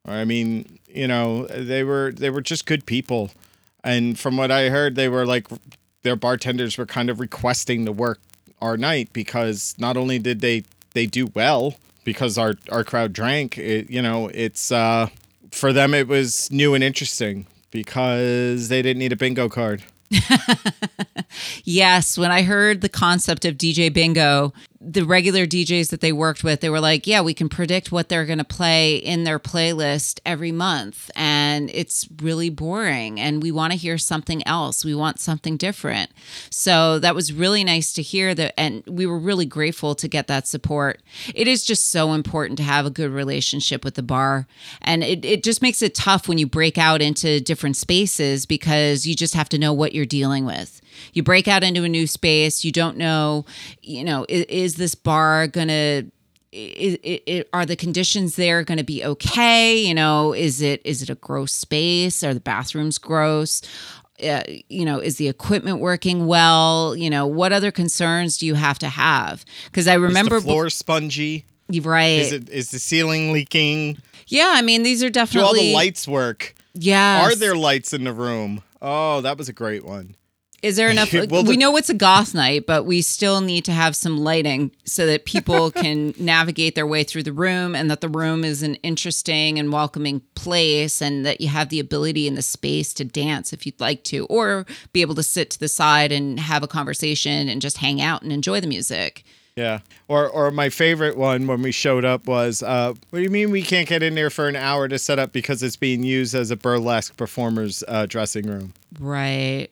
I 0.06 0.26
mean, 0.26 0.80
you 0.92 1.08
know, 1.08 1.46
they 1.48 1.84
were 1.84 2.12
they 2.16 2.32
were 2.32 2.42
just 2.42 2.66
good 2.66 2.86
people, 2.88 3.30
and 3.84 4.18
from 4.18 4.36
what 4.38 4.50
I 4.50 4.70
heard, 4.70 4.96
they 4.96 5.08
were 5.08 5.26
like 5.28 5.46
their 6.02 6.16
bartenders 6.16 6.78
were 6.80 6.88
kind 6.88 7.12
of 7.12 7.20
requesting 7.20 7.86
to 7.86 7.92
work 7.92 8.20
our 8.60 8.76
night 8.76 9.10
because 9.14 9.76
not 9.78 9.98
only 9.98 10.18
did 10.18 10.42
they 10.42 10.64
they 10.96 11.06
do 11.06 11.28
well 11.36 11.76
because 12.06 12.38
our 12.40 12.56
our 12.72 12.84
crowd 12.84 13.14
drank, 13.14 13.58
it 13.60 13.90
you 13.92 14.02
know, 14.02 14.30
it's 14.34 14.72
uh 14.72 15.10
for 15.52 15.74
them 15.74 15.94
it 15.94 16.08
was 16.08 16.52
new 16.52 16.74
and 16.74 16.84
interesting 16.84 17.48
because 17.72 18.70
they 18.70 18.82
didn't 18.82 19.00
need 19.00 19.12
a 19.12 19.16
bingo 19.16 19.50
card. 19.50 19.84
Yes, 21.64 22.18
when 22.18 22.32
I 22.32 22.42
heard 22.42 22.82
the 22.82 22.90
concept 22.90 23.46
of 23.46 23.56
DJ 23.56 23.94
Bingo, 23.94 24.54
the 24.82 25.04
regular 25.04 25.46
DJs 25.46 25.90
that 25.92 26.02
they 26.02 26.12
worked 26.12 26.44
with, 26.44 26.62
they 26.62 26.70
were 26.70 26.80
like, 26.80 27.06
"Yeah, 27.06 27.22
we 27.22 27.34
can 27.34 27.50
predict 27.50 27.92
what 27.92 28.10
they're 28.10 28.26
going 28.26 28.40
to 28.40 28.44
play 28.44 28.96
in 28.96 29.24
their 29.24 29.40
playlist 29.40 30.20
every 30.26 30.52
month, 30.52 31.12
and 31.16 31.39
it's 31.74 32.08
really 32.22 32.50
boring 32.50 33.20
and 33.20 33.42
we 33.42 33.52
want 33.52 33.72
to 33.74 33.78
hear 33.78 33.98
something 33.98 34.46
else. 34.48 34.86
We 34.86 34.96
want 34.96 35.20
something 35.20 35.58
different." 35.58 36.12
So 36.50 37.00
that 37.00 37.16
was 37.16 37.34
really 37.34 37.64
nice 37.64 37.94
to 37.94 38.02
hear 38.02 38.36
that 38.36 38.60
and 38.60 38.84
we 38.88 39.06
were 39.06 39.20
really 39.20 39.46
grateful 39.46 39.96
to 39.96 40.08
get 40.08 40.28
that 40.28 40.48
support. 40.48 41.02
It 41.34 41.48
is 41.48 41.66
just 41.66 41.90
so 41.90 42.14
important 42.14 42.58
to 42.58 42.64
have 42.64 42.86
a 42.86 42.90
good 42.90 43.12
relationship 43.12 43.84
with 43.84 43.96
the 43.96 44.04
bar, 44.04 44.48
and 44.82 45.04
it 45.04 45.26
it 45.26 45.44
just 45.44 45.62
makes 45.62 45.82
it 45.82 45.96
tough 45.96 46.28
when 46.28 46.38
you 46.38 46.48
break 46.48 46.78
out 46.78 47.02
into 47.02 47.40
different 47.40 47.78
spaces 47.78 48.46
because 48.46 49.06
you 49.06 49.16
just 49.16 49.34
have 49.34 49.50
to 49.50 49.58
know 49.58 49.74
what 49.74 49.94
you're 49.94 50.06
dealing 50.06 50.46
with 50.46 50.82
you 51.14 51.24
break 51.24 51.48
out 51.48 51.64
into 51.64 51.84
a 51.84 51.90
new 51.90 52.08
space 52.08 52.64
you 52.64 52.72
don't 52.72 52.98
know 52.98 53.46
you 53.82 54.04
know 54.04 54.26
is, 54.30 54.46
is 54.46 54.76
this 54.76 54.96
bar 54.96 55.48
gonna 55.48 56.04
are 57.54 57.66
the 57.66 57.76
conditions 57.78 58.36
there 58.36 58.64
going 58.64 58.78
to 58.78 58.84
be 58.84 59.04
okay 59.06 59.78
you 59.86 59.94
know 59.94 60.34
is 60.34 60.62
it 60.62 60.82
is 60.84 61.02
it 61.02 61.10
a 61.10 61.16
gross 61.16 61.52
space 61.52 62.24
are 62.24 62.34
the 62.34 62.40
bathrooms 62.40 62.98
gross 62.98 63.62
uh, 64.24 64.42
you 64.68 64.84
know 64.84 65.00
is 65.00 65.18
the 65.18 65.28
equipment 65.28 65.80
working 65.80 66.26
well 66.26 66.96
you 66.96 67.10
know 67.10 67.28
what 67.28 67.54
other 67.54 67.72
concerns 67.72 68.38
do 68.38 68.46
you 68.48 68.56
have 68.56 68.80
to 68.80 68.90
have 68.90 69.46
because 69.66 69.88
i 69.88 69.94
remember 69.94 70.38
Is 70.38 70.44
the 70.44 70.50
floor 70.50 70.70
spongy? 70.70 71.46
right 71.84 72.06
Is 72.20 72.32
it 72.34 72.50
is 72.50 72.72
the 72.72 72.80
ceiling 72.80 73.32
leaking? 73.32 73.98
yeah 74.28 74.54
i 74.56 74.62
mean 74.64 74.82
these 74.84 75.04
are 75.04 75.10
definitely. 75.12 75.42
Do 75.42 75.48
all 75.60 75.64
the 75.66 75.74
lights 75.76 76.08
work? 76.08 76.56
yeah 76.74 77.22
Are 77.26 77.36
there 77.36 77.56
lights 77.56 77.94
in 77.94 78.04
the 78.06 78.14
room? 78.14 78.64
Oh, 78.82 79.20
that 79.22 79.38
was 79.38 79.50
a 79.50 79.54
great 79.54 79.84
one. 79.84 80.16
Is 80.62 80.76
there 80.76 80.90
enough? 80.90 81.14
Well, 81.30 81.44
we 81.44 81.52
the- 81.52 81.58
know 81.58 81.76
it's 81.78 81.90
a 81.90 81.94
goth 81.94 82.34
night, 82.34 82.66
but 82.66 82.86
we 82.86 83.02
still 83.02 83.42
need 83.42 83.66
to 83.66 83.72
have 83.72 83.96
some 83.96 84.18
lighting 84.18 84.72
so 84.86 85.06
that 85.06 85.26
people 85.26 85.72
can 85.84 86.14
navigate 86.18 86.76
their 86.76 86.88
way 86.88 87.04
through 87.04 87.24
the 87.24 87.34
room 87.34 87.76
and 87.76 87.90
that 87.92 88.02
the 88.02 88.10
room 88.10 88.44
is 88.44 88.64
an 88.64 88.76
interesting 88.76 89.58
and 89.60 89.72
welcoming 89.72 90.22
place 90.36 91.02
and 91.02 91.26
that 91.26 91.42
you 91.42 91.48
have 91.48 91.70
the 91.70 91.80
ability 91.80 92.28
in 92.28 92.36
the 92.36 92.42
space 92.42 92.94
to 92.96 93.04
dance 93.06 93.54
if 93.54 93.66
you'd 93.66 93.80
like 93.80 94.04
to, 94.06 94.26
or 94.28 94.66
be 94.94 95.02
able 95.02 95.16
to 95.16 95.24
sit 95.24 95.50
to 95.52 95.60
the 95.60 95.68
side 95.68 96.12
and 96.12 96.40
have 96.40 96.64
a 96.64 96.68
conversation 96.68 97.48
and 97.50 97.62
just 97.62 97.78
hang 97.78 98.02
out 98.02 98.22
and 98.22 98.32
enjoy 98.32 98.60
the 98.60 98.68
music. 98.68 99.24
Yeah. 99.56 99.80
Or 100.08 100.30
or 100.30 100.52
my 100.52 100.70
favorite 100.70 101.18
one 101.18 101.46
when 101.46 101.62
we 101.62 101.72
showed 101.74 102.06
up 102.06 102.28
was, 102.28 102.64
uh, 102.64 102.94
what 103.10 103.20
do 103.20 103.24
you 103.24 103.30
mean 103.30 103.52
we 103.52 103.62
can't 103.62 103.90
get 103.90 104.02
in 104.02 104.16
there 104.16 104.30
for 104.30 104.48
an 104.48 104.56
hour 104.56 104.88
to 104.88 104.98
set 104.98 105.20
up 105.20 105.34
because 105.34 105.62
it's 105.62 105.76
being 105.76 106.02
used 106.04 106.34
as 106.34 106.50
a 106.50 106.56
burlesque 106.56 107.18
performer's 107.18 107.84
uh, 107.90 108.06
dressing 108.06 108.48
room? 108.48 108.74
Right. 109.00 109.68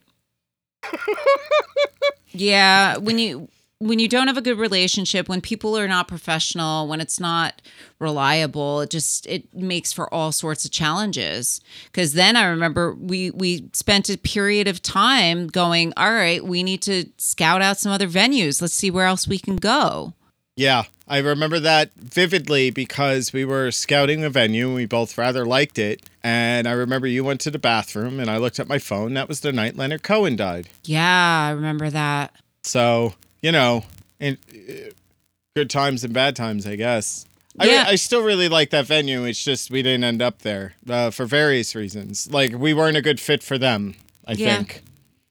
Yeah, 2.31 2.97
when 2.97 3.19
you 3.19 3.49
when 3.79 3.99
you 3.99 4.07
don't 4.07 4.27
have 4.27 4.37
a 4.37 4.41
good 4.41 4.57
relationship, 4.57 5.29
when 5.29 5.39
people 5.39 5.77
are 5.77 5.87
not 5.87 6.07
professional, 6.07 6.87
when 6.87 6.99
it's 6.99 7.19
not 7.19 7.61
reliable, 7.99 8.81
it 8.81 8.89
just 8.89 9.27
it 9.27 9.53
makes 9.53 9.93
for 9.93 10.11
all 10.11 10.31
sorts 10.31 10.65
of 10.65 10.71
challenges. 10.71 11.61
Cuz 11.93 12.13
then 12.13 12.35
I 12.35 12.45
remember 12.45 12.95
we 12.95 13.31
we 13.31 13.69
spent 13.73 14.09
a 14.09 14.17
period 14.17 14.67
of 14.67 14.81
time 14.81 15.47
going, 15.47 15.93
"All 15.95 16.11
right, 16.11 16.43
we 16.43 16.63
need 16.63 16.81
to 16.83 17.05
scout 17.17 17.61
out 17.61 17.79
some 17.79 17.91
other 17.91 18.07
venues. 18.07 18.61
Let's 18.61 18.73
see 18.73 18.89
where 18.89 19.05
else 19.05 19.27
we 19.27 19.37
can 19.37 19.57
go." 19.57 20.13
Yeah, 20.55 20.85
I 21.07 21.19
remember 21.19 21.59
that 21.61 21.91
vividly 21.95 22.69
because 22.69 23.31
we 23.31 23.45
were 23.45 23.71
scouting 23.71 24.23
a 24.23 24.29
venue 24.29 24.67
and 24.67 24.75
we 24.75 24.85
both 24.85 25.17
rather 25.17 25.45
liked 25.45 25.79
it. 25.79 26.01
And 26.23 26.67
I 26.67 26.71
remember 26.73 27.07
you 27.07 27.23
went 27.23 27.39
to 27.41 27.51
the 27.51 27.59
bathroom 27.59 28.19
and 28.19 28.29
I 28.29 28.37
looked 28.37 28.59
at 28.59 28.67
my 28.67 28.77
phone. 28.79 29.13
That 29.13 29.29
was 29.29 29.39
the 29.39 29.53
night 29.53 29.77
Leonard 29.77 30.03
Cohen 30.03 30.35
died. 30.35 30.67
Yeah, 30.83 31.47
I 31.47 31.51
remember 31.51 31.89
that. 31.89 32.33
So, 32.63 33.13
you 33.41 33.53
know, 33.53 33.85
in, 34.19 34.37
uh, 34.53 34.91
good 35.55 35.69
times 35.69 36.03
and 36.03 36.13
bad 36.13 36.35
times, 36.35 36.67
I 36.67 36.75
guess. 36.75 37.25
I, 37.57 37.67
Yeah. 37.67 37.85
I 37.87 37.95
still 37.95 38.21
really 38.23 38.49
like 38.49 38.71
that 38.71 38.85
venue. 38.85 39.23
It's 39.23 39.41
just 39.43 39.71
we 39.71 39.81
didn't 39.81 40.03
end 40.03 40.21
up 40.21 40.39
there 40.43 40.73
uh, 40.89 41.09
for 41.11 41.25
various 41.25 41.73
reasons. 41.73 42.29
Like 42.31 42.53
we 42.53 42.73
weren't 42.73 42.97
a 42.97 43.01
good 43.01 43.19
fit 43.21 43.41
for 43.41 43.57
them, 43.57 43.95
I 44.27 44.33
Yeah. 44.33 44.57
think. 44.57 44.81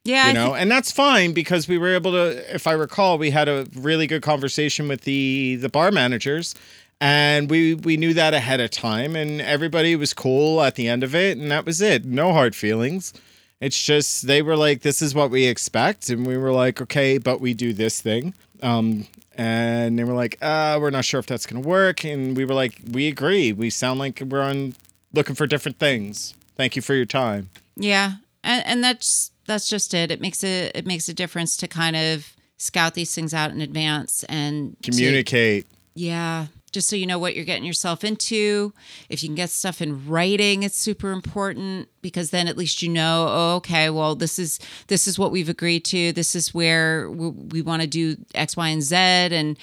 Yeah, 0.06 0.28
You 0.28 0.34
know, 0.34 0.54
and 0.54 0.70
that's 0.70 0.92
fine 0.92 1.32
because 1.32 1.66
we 1.66 1.78
were 1.78 1.92
able 1.92 2.12
to. 2.12 2.54
If 2.54 2.66
I 2.66 2.72
recall, 2.72 3.18
we 3.18 3.30
had 3.30 3.48
a 3.48 3.66
really 3.74 4.06
good 4.06 4.22
conversation 4.22 4.86
with 4.86 5.02
the 5.02 5.56
the 5.56 5.68
bar 5.68 5.90
managers, 5.90 6.54
and 7.00 7.50
we 7.50 7.74
we 7.74 7.96
knew 7.96 8.14
that 8.14 8.32
ahead 8.32 8.60
of 8.60 8.70
time, 8.70 9.16
and 9.16 9.40
everybody 9.40 9.96
was 9.96 10.14
cool 10.14 10.62
at 10.62 10.76
the 10.76 10.88
end 10.88 11.02
of 11.02 11.14
it, 11.14 11.36
and 11.36 11.50
that 11.50 11.66
was 11.66 11.80
it. 11.80 12.04
No 12.04 12.32
hard 12.32 12.54
feelings. 12.54 13.12
It's 13.60 13.82
just 13.82 14.26
they 14.26 14.42
were 14.42 14.56
like, 14.56 14.82
"This 14.82 15.02
is 15.02 15.14
what 15.14 15.30
we 15.30 15.46
expect," 15.46 16.08
and 16.08 16.24
we 16.26 16.36
were 16.36 16.52
like, 16.52 16.80
"Okay, 16.80 17.18
but 17.18 17.40
we 17.40 17.52
do 17.52 17.72
this 17.72 18.00
thing." 18.00 18.32
Um, 18.62 19.06
and 19.34 19.98
they 19.98 20.04
were 20.04 20.14
like, 20.14 20.38
"Uh, 20.40 20.78
we're 20.80 20.90
not 20.90 21.04
sure 21.04 21.18
if 21.20 21.26
that's 21.26 21.46
gonna 21.46 21.66
work," 21.66 22.04
and 22.04 22.36
we 22.36 22.44
were 22.44 22.54
like, 22.54 22.80
"We 22.90 23.08
agree. 23.08 23.52
We 23.52 23.70
sound 23.70 23.98
like 23.98 24.20
we're 24.20 24.42
on 24.42 24.76
looking 25.12 25.34
for 25.34 25.46
different 25.46 25.78
things. 25.78 26.34
Thank 26.56 26.76
you 26.76 26.82
for 26.82 26.94
your 26.94 27.06
time." 27.06 27.50
Yeah, 27.76 28.12
and 28.44 28.64
and 28.66 28.84
that's 28.84 29.32
that's 29.46 29.68
just 29.68 29.94
it. 29.94 30.10
It 30.10 30.20
makes 30.20 30.42
a 30.44 30.70
it 30.74 30.86
makes 30.86 31.08
a 31.08 31.14
difference 31.14 31.56
to 31.58 31.68
kind 31.68 31.96
of 31.96 32.32
scout 32.58 32.94
these 32.94 33.14
things 33.14 33.34
out 33.34 33.50
in 33.50 33.60
advance 33.60 34.24
and 34.28 34.76
to- 34.82 34.90
Communicate. 34.90 35.66
yeah, 35.94 36.46
just 36.72 36.88
so 36.88 36.96
you 36.96 37.06
know 37.06 37.18
what 37.18 37.34
you're 37.36 37.44
getting 37.44 37.64
yourself 37.64 38.02
into. 38.04 38.72
If 39.08 39.22
you 39.22 39.28
can 39.28 39.36
get 39.36 39.50
stuff 39.50 39.80
in 39.80 40.06
writing, 40.08 40.62
it's 40.62 40.76
super 40.76 41.10
important 41.12 41.88
because 42.02 42.30
then 42.30 42.48
at 42.48 42.56
least 42.56 42.82
you 42.82 42.88
know, 42.90 43.26
oh, 43.28 43.54
okay, 43.56 43.88
well, 43.90 44.14
this 44.14 44.38
is 44.38 44.58
this 44.88 45.06
is 45.06 45.18
what 45.18 45.30
we've 45.32 45.48
agreed 45.48 45.84
to. 45.86 46.12
This 46.12 46.34
is 46.34 46.52
where 46.54 47.10
we, 47.10 47.28
we 47.28 47.62
want 47.62 47.82
to 47.82 47.88
do 47.88 48.16
X, 48.34 48.56
Y, 48.56 48.68
and 48.68 48.82
Z, 48.82 48.94
and 48.96 49.56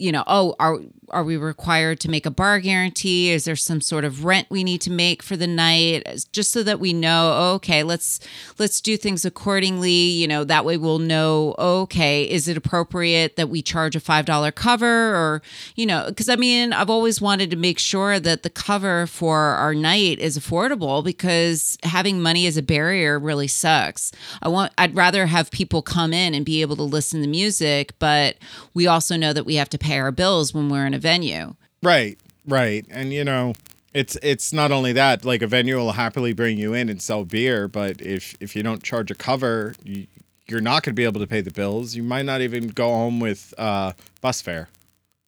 you 0.00 0.10
know, 0.10 0.24
oh, 0.26 0.54
are 0.58 0.78
are 1.10 1.24
we 1.24 1.36
required 1.36 1.98
to 2.00 2.08
make 2.08 2.24
a 2.24 2.30
bar 2.30 2.60
guarantee? 2.60 3.30
Is 3.30 3.44
there 3.44 3.56
some 3.56 3.80
sort 3.80 4.04
of 4.04 4.24
rent 4.24 4.46
we 4.48 4.62
need 4.64 4.80
to 4.82 4.90
make 4.90 5.22
for 5.22 5.36
the 5.36 5.46
night? 5.46 6.24
Just 6.32 6.52
so 6.52 6.62
that 6.62 6.80
we 6.80 6.92
know, 6.92 7.52
okay, 7.56 7.82
let's 7.82 8.18
let's 8.58 8.80
do 8.80 8.96
things 8.96 9.24
accordingly. 9.24 9.90
You 9.90 10.26
know, 10.26 10.44
that 10.44 10.64
way 10.64 10.76
we'll 10.76 10.98
know, 10.98 11.54
okay, 11.58 12.24
is 12.24 12.48
it 12.48 12.56
appropriate 12.56 13.36
that 13.36 13.50
we 13.50 13.60
charge 13.60 13.94
a 13.94 14.00
five 14.00 14.24
dollar 14.24 14.50
cover, 14.50 14.86
or 14.86 15.42
you 15.74 15.84
know, 15.84 16.06
because 16.08 16.28
I 16.28 16.36
mean, 16.36 16.72
I've 16.72 16.90
always 16.90 17.20
wanted 17.20 17.50
to 17.50 17.56
make 17.56 17.78
sure 17.78 18.18
that 18.18 18.42
the 18.42 18.50
cover 18.50 19.06
for 19.06 19.38
our 19.38 19.74
night 19.74 20.18
is 20.18 20.38
affordable 20.38 21.04
because 21.04 21.76
having 21.82 22.22
money 22.22 22.46
as 22.46 22.56
a 22.56 22.62
barrier 22.62 23.18
really 23.18 23.48
sucks. 23.48 24.12
I 24.40 24.48
want, 24.48 24.72
I'd 24.78 24.96
rather 24.96 25.26
have 25.26 25.50
people 25.50 25.82
come 25.82 26.12
in 26.12 26.34
and 26.34 26.44
be 26.44 26.62
able 26.62 26.76
to 26.76 26.82
listen 26.82 27.20
to 27.20 27.28
music, 27.28 27.92
but 27.98 28.36
we 28.72 28.86
also 28.86 29.16
know 29.16 29.32
that 29.32 29.44
we 29.44 29.56
have 29.56 29.68
to 29.70 29.78
pay 29.78 29.89
our 29.98 30.12
bills 30.12 30.52
when 30.54 30.68
we're 30.68 30.86
in 30.86 30.94
a 30.94 30.98
venue. 30.98 31.54
Right, 31.82 32.18
right. 32.46 32.84
And 32.90 33.12
you 33.12 33.24
know, 33.24 33.54
it's 33.94 34.16
it's 34.22 34.52
not 34.52 34.70
only 34.72 34.92
that, 34.92 35.24
like 35.24 35.42
a 35.42 35.46
venue 35.46 35.76
will 35.76 35.92
happily 35.92 36.32
bring 36.32 36.58
you 36.58 36.74
in 36.74 36.88
and 36.88 37.00
sell 37.02 37.24
beer, 37.24 37.68
but 37.68 38.00
if 38.00 38.34
if 38.40 38.54
you 38.54 38.62
don't 38.62 38.82
charge 38.82 39.10
a 39.10 39.14
cover, 39.14 39.74
you, 39.84 40.06
you're 40.46 40.60
not 40.60 40.82
going 40.82 40.94
to 40.94 41.00
be 41.00 41.04
able 41.04 41.20
to 41.20 41.26
pay 41.26 41.40
the 41.40 41.50
bills. 41.50 41.94
You 41.94 42.02
might 42.02 42.24
not 42.26 42.40
even 42.40 42.68
go 42.68 42.88
home 42.88 43.20
with 43.20 43.52
uh 43.58 43.92
bus 44.20 44.42
fare, 44.42 44.68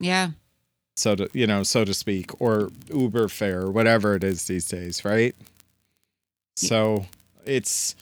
Yeah. 0.01 0.31
so 0.97 1.15
to 1.17 1.29
you 1.33 1.47
know, 1.47 1.63
so 1.63 1.85
to 1.85 1.95
speak, 1.95 2.31
or 2.41 2.71
Uber 2.93 3.29
fare 3.29 3.63
or 3.63 3.71
whatever 3.71 4.15
it 4.15 4.23
is 4.25 4.45
these 4.47 4.67
days, 4.69 5.05
right? 5.05 5.35
So, 6.57 7.07
it's 7.47 7.95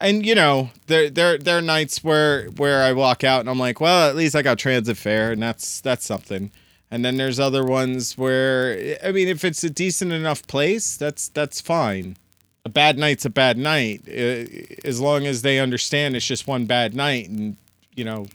and 0.00 0.24
you 0.24 0.34
know, 0.34 0.70
there 0.86 1.10
there 1.10 1.38
there 1.38 1.58
are 1.58 1.62
nights 1.62 2.04
where 2.04 2.46
where 2.50 2.82
I 2.82 2.92
walk 2.92 3.24
out 3.24 3.40
and 3.40 3.50
I'm 3.50 3.58
like, 3.58 3.80
well, 3.80 4.08
at 4.08 4.16
least 4.16 4.36
I 4.36 4.42
got 4.42 4.58
transit 4.58 4.96
fare, 4.96 5.32
and 5.32 5.42
that's 5.42 5.80
that's 5.80 6.06
something. 6.06 6.50
And 6.90 7.04
then 7.04 7.16
there's 7.16 7.38
other 7.40 7.64
ones 7.64 8.16
where 8.16 8.96
I 9.04 9.12
mean, 9.12 9.28
if 9.28 9.44
it's 9.44 9.64
a 9.64 9.70
decent 9.70 10.12
enough 10.12 10.46
place, 10.46 10.96
that's 10.96 11.28
that's 11.28 11.60
fine. 11.60 12.16
A 12.64 12.68
bad 12.68 12.98
night's 12.98 13.24
a 13.24 13.30
bad 13.30 13.56
night, 13.58 14.02
uh, 14.08 14.44
as 14.84 15.00
long 15.00 15.26
as 15.26 15.42
they 15.42 15.58
understand 15.58 16.14
it's 16.16 16.26
just 16.26 16.46
one 16.46 16.66
bad 16.66 16.94
night, 16.94 17.28
and 17.28 17.56
you 17.94 18.04
know, 18.04 18.26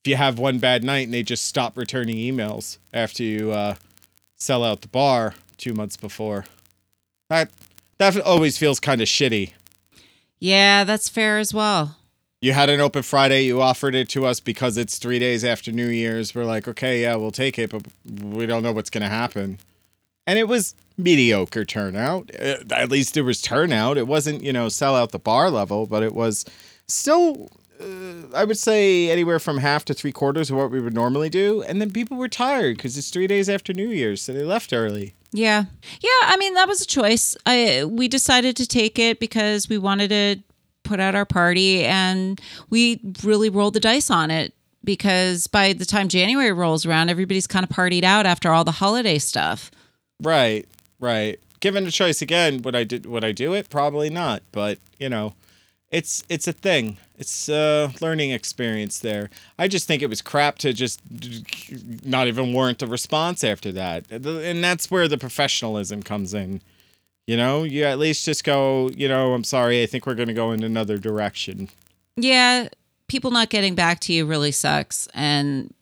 if 0.00 0.06
you 0.08 0.16
have 0.16 0.38
one 0.38 0.58
bad 0.58 0.84
night 0.84 1.06
and 1.06 1.14
they 1.14 1.22
just 1.22 1.46
stop 1.46 1.76
returning 1.76 2.16
emails 2.16 2.78
after 2.92 3.22
you 3.22 3.52
uh, 3.52 3.74
sell 4.36 4.62
out 4.62 4.82
the 4.82 4.88
bar 4.88 5.34
two 5.56 5.72
months 5.72 5.96
before, 5.96 6.44
that 7.30 7.50
that 7.98 8.20
always 8.20 8.58
feels 8.58 8.78
kind 8.78 9.00
of 9.00 9.08
shitty. 9.08 9.52
Yeah, 10.38 10.84
that's 10.84 11.08
fair 11.08 11.38
as 11.38 11.54
well. 11.54 11.96
You 12.40 12.52
had 12.52 12.68
an 12.68 12.80
open 12.80 13.02
Friday. 13.02 13.44
You 13.44 13.62
offered 13.62 13.94
it 13.94 14.08
to 14.10 14.26
us 14.26 14.38
because 14.38 14.76
it's 14.76 14.98
three 14.98 15.18
days 15.18 15.44
after 15.44 15.72
New 15.72 15.88
Year's. 15.88 16.34
We're 16.34 16.44
like, 16.44 16.68
okay, 16.68 17.00
yeah, 17.00 17.16
we'll 17.16 17.30
take 17.30 17.58
it, 17.58 17.70
but 17.70 17.86
we 18.22 18.44
don't 18.44 18.62
know 18.62 18.72
what's 18.72 18.90
going 18.90 19.02
to 19.02 19.08
happen. 19.08 19.58
And 20.26 20.38
it 20.38 20.46
was 20.46 20.74
mediocre 20.98 21.64
turnout. 21.64 22.30
Uh, 22.38 22.56
At 22.70 22.90
least 22.90 23.14
there 23.14 23.24
was 23.24 23.40
turnout. 23.40 23.96
It 23.96 24.06
wasn't, 24.06 24.42
you 24.42 24.52
know, 24.52 24.68
sell 24.68 24.94
out 24.94 25.12
the 25.12 25.18
bar 25.18 25.50
level, 25.50 25.86
but 25.86 26.02
it 26.02 26.14
was 26.14 26.44
still, 26.86 27.48
uh, 27.80 28.34
I 28.34 28.44
would 28.44 28.58
say, 28.58 29.10
anywhere 29.10 29.38
from 29.38 29.58
half 29.58 29.86
to 29.86 29.94
three 29.94 30.12
quarters 30.12 30.50
of 30.50 30.56
what 30.58 30.70
we 30.70 30.80
would 30.80 30.94
normally 30.94 31.30
do. 31.30 31.62
And 31.62 31.80
then 31.80 31.92
people 31.92 32.18
were 32.18 32.28
tired 32.28 32.76
because 32.76 32.98
it's 32.98 33.08
three 33.10 33.26
days 33.26 33.48
after 33.48 33.72
New 33.72 33.88
Year's, 33.88 34.20
so 34.20 34.34
they 34.34 34.44
left 34.44 34.72
early. 34.72 35.14
Yeah. 35.34 35.64
Yeah, 36.00 36.10
I 36.22 36.36
mean 36.38 36.54
that 36.54 36.68
was 36.68 36.80
a 36.80 36.86
choice. 36.86 37.36
I 37.44 37.84
we 37.84 38.06
decided 38.06 38.56
to 38.56 38.66
take 38.68 39.00
it 39.00 39.18
because 39.18 39.68
we 39.68 39.78
wanted 39.78 40.08
to 40.10 40.36
put 40.84 41.00
out 41.00 41.16
our 41.16 41.24
party 41.24 41.84
and 41.84 42.40
we 42.70 43.00
really 43.24 43.50
rolled 43.50 43.74
the 43.74 43.80
dice 43.80 44.10
on 44.10 44.30
it 44.30 44.54
because 44.84 45.48
by 45.48 45.72
the 45.72 45.84
time 45.84 46.08
January 46.08 46.52
rolls 46.52 46.86
around 46.86 47.08
everybody's 47.08 47.48
kind 47.48 47.64
of 47.64 47.70
partied 47.70 48.04
out 48.04 48.26
after 48.26 48.52
all 48.52 48.62
the 48.62 48.70
holiday 48.70 49.18
stuff. 49.18 49.72
Right, 50.22 50.68
right. 51.00 51.40
Given 51.58 51.84
a 51.84 51.90
choice 51.90 52.22
again, 52.22 52.62
would 52.62 52.76
I 52.76 52.84
do 52.84 53.00
would 53.10 53.24
I 53.24 53.32
do 53.32 53.54
it? 53.54 53.68
Probably 53.68 54.10
not. 54.10 54.44
But 54.52 54.78
you 55.00 55.08
know, 55.08 55.34
it's 55.94 56.24
it's 56.28 56.48
a 56.48 56.52
thing. 56.52 56.98
It's 57.16 57.48
a 57.48 57.92
learning 58.00 58.32
experience 58.32 58.98
there. 58.98 59.30
I 59.58 59.68
just 59.68 59.86
think 59.86 60.02
it 60.02 60.08
was 60.10 60.20
crap 60.20 60.58
to 60.58 60.72
just 60.72 61.00
not 62.04 62.26
even 62.26 62.52
warrant 62.52 62.82
a 62.82 62.86
response 62.86 63.44
after 63.44 63.70
that, 63.72 64.10
and 64.10 64.64
that's 64.64 64.90
where 64.90 65.06
the 65.06 65.16
professionalism 65.18 66.02
comes 66.02 66.34
in. 66.34 66.60
You 67.28 67.36
know, 67.36 67.62
you 67.62 67.84
at 67.84 67.98
least 67.98 68.24
just 68.24 68.42
go. 68.44 68.90
You 68.90 69.08
know, 69.08 69.34
I'm 69.34 69.44
sorry. 69.44 69.82
I 69.82 69.86
think 69.86 70.06
we're 70.06 70.16
going 70.16 70.28
to 70.28 70.34
go 70.34 70.50
in 70.50 70.64
another 70.64 70.98
direction. 70.98 71.68
Yeah, 72.16 72.68
people 73.06 73.30
not 73.30 73.50
getting 73.50 73.74
back 73.74 74.00
to 74.00 74.12
you 74.12 74.26
really 74.26 74.52
sucks 74.52 75.08
and 75.14 75.72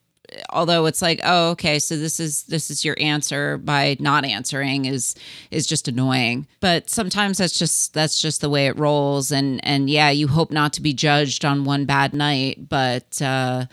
although 0.50 0.86
it's 0.86 1.02
like 1.02 1.20
oh 1.24 1.50
okay 1.50 1.78
so 1.78 1.96
this 1.96 2.20
is 2.20 2.44
this 2.44 2.70
is 2.70 2.84
your 2.84 2.96
answer 2.98 3.58
by 3.58 3.96
not 4.00 4.24
answering 4.24 4.84
is 4.84 5.14
is 5.50 5.66
just 5.66 5.88
annoying. 5.88 6.46
But 6.60 6.90
sometimes 6.90 7.38
that's 7.38 7.58
just 7.58 7.94
that's 7.94 8.20
just 8.20 8.40
the 8.40 8.50
way 8.50 8.66
it 8.66 8.78
rolls. 8.78 9.30
And 9.32 9.64
and 9.64 9.88
yeah 9.90 10.10
you 10.10 10.28
hope 10.28 10.50
not 10.50 10.72
to 10.74 10.82
be 10.82 10.92
judged 10.92 11.44
on 11.44 11.64
one 11.64 11.84
bad 11.84 12.14
night 12.14 12.68
but 12.68 13.20
uh 13.22 13.66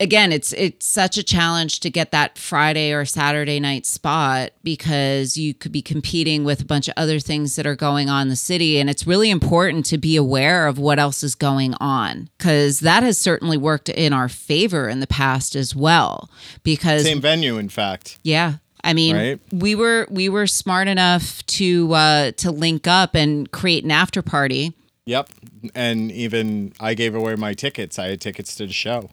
again 0.00 0.32
it's 0.32 0.52
it's 0.52 0.86
such 0.86 1.18
a 1.18 1.22
challenge 1.22 1.80
to 1.80 1.90
get 1.90 2.10
that 2.12 2.38
friday 2.38 2.92
or 2.92 3.04
saturday 3.04 3.58
night 3.58 3.84
spot 3.86 4.50
because 4.62 5.36
you 5.36 5.52
could 5.54 5.72
be 5.72 5.82
competing 5.82 6.44
with 6.44 6.60
a 6.60 6.64
bunch 6.64 6.88
of 6.88 6.94
other 6.96 7.18
things 7.18 7.56
that 7.56 7.66
are 7.66 7.74
going 7.76 8.08
on 8.08 8.22
in 8.22 8.28
the 8.28 8.36
city 8.36 8.78
and 8.78 8.88
it's 8.88 9.06
really 9.06 9.30
important 9.30 9.84
to 9.84 9.98
be 9.98 10.16
aware 10.16 10.66
of 10.66 10.78
what 10.78 10.98
else 10.98 11.22
is 11.22 11.34
going 11.34 11.74
on 11.80 12.28
because 12.38 12.80
that 12.80 13.02
has 13.02 13.18
certainly 13.18 13.56
worked 13.56 13.88
in 13.88 14.12
our 14.12 14.28
favor 14.28 14.88
in 14.88 15.00
the 15.00 15.06
past 15.06 15.56
as 15.56 15.74
well 15.74 16.30
because 16.62 17.02
Same 17.04 17.20
venue, 17.20 17.58
in 17.58 17.68
fact. 17.68 18.18
yeah 18.22 18.54
I 18.84 18.92
mean, 18.92 19.16
Right. 19.16 19.40
we 19.52 19.74
were 19.74 20.06
we 20.08 20.28
were 20.28 20.46
smart 20.46 20.86
enough 20.86 21.44
to 21.46 21.92
uh, 21.92 22.30
to 22.36 22.52
link 22.52 22.86
up 22.86 23.16
and 23.16 23.50
create 23.50 23.82
an 23.82 23.90
after 23.90 24.22
party. 24.22 24.72
Yep. 25.04 25.28
And 25.74 26.12
even 26.12 26.72
I 26.78 26.94
gave 26.94 27.16
away 27.16 27.34
my 27.34 27.54
tickets. 27.54 27.98
I 27.98 28.06
had 28.06 28.20
tickets 28.20 28.54
to 28.54 28.66
the 28.68 28.72
show. 28.72 29.10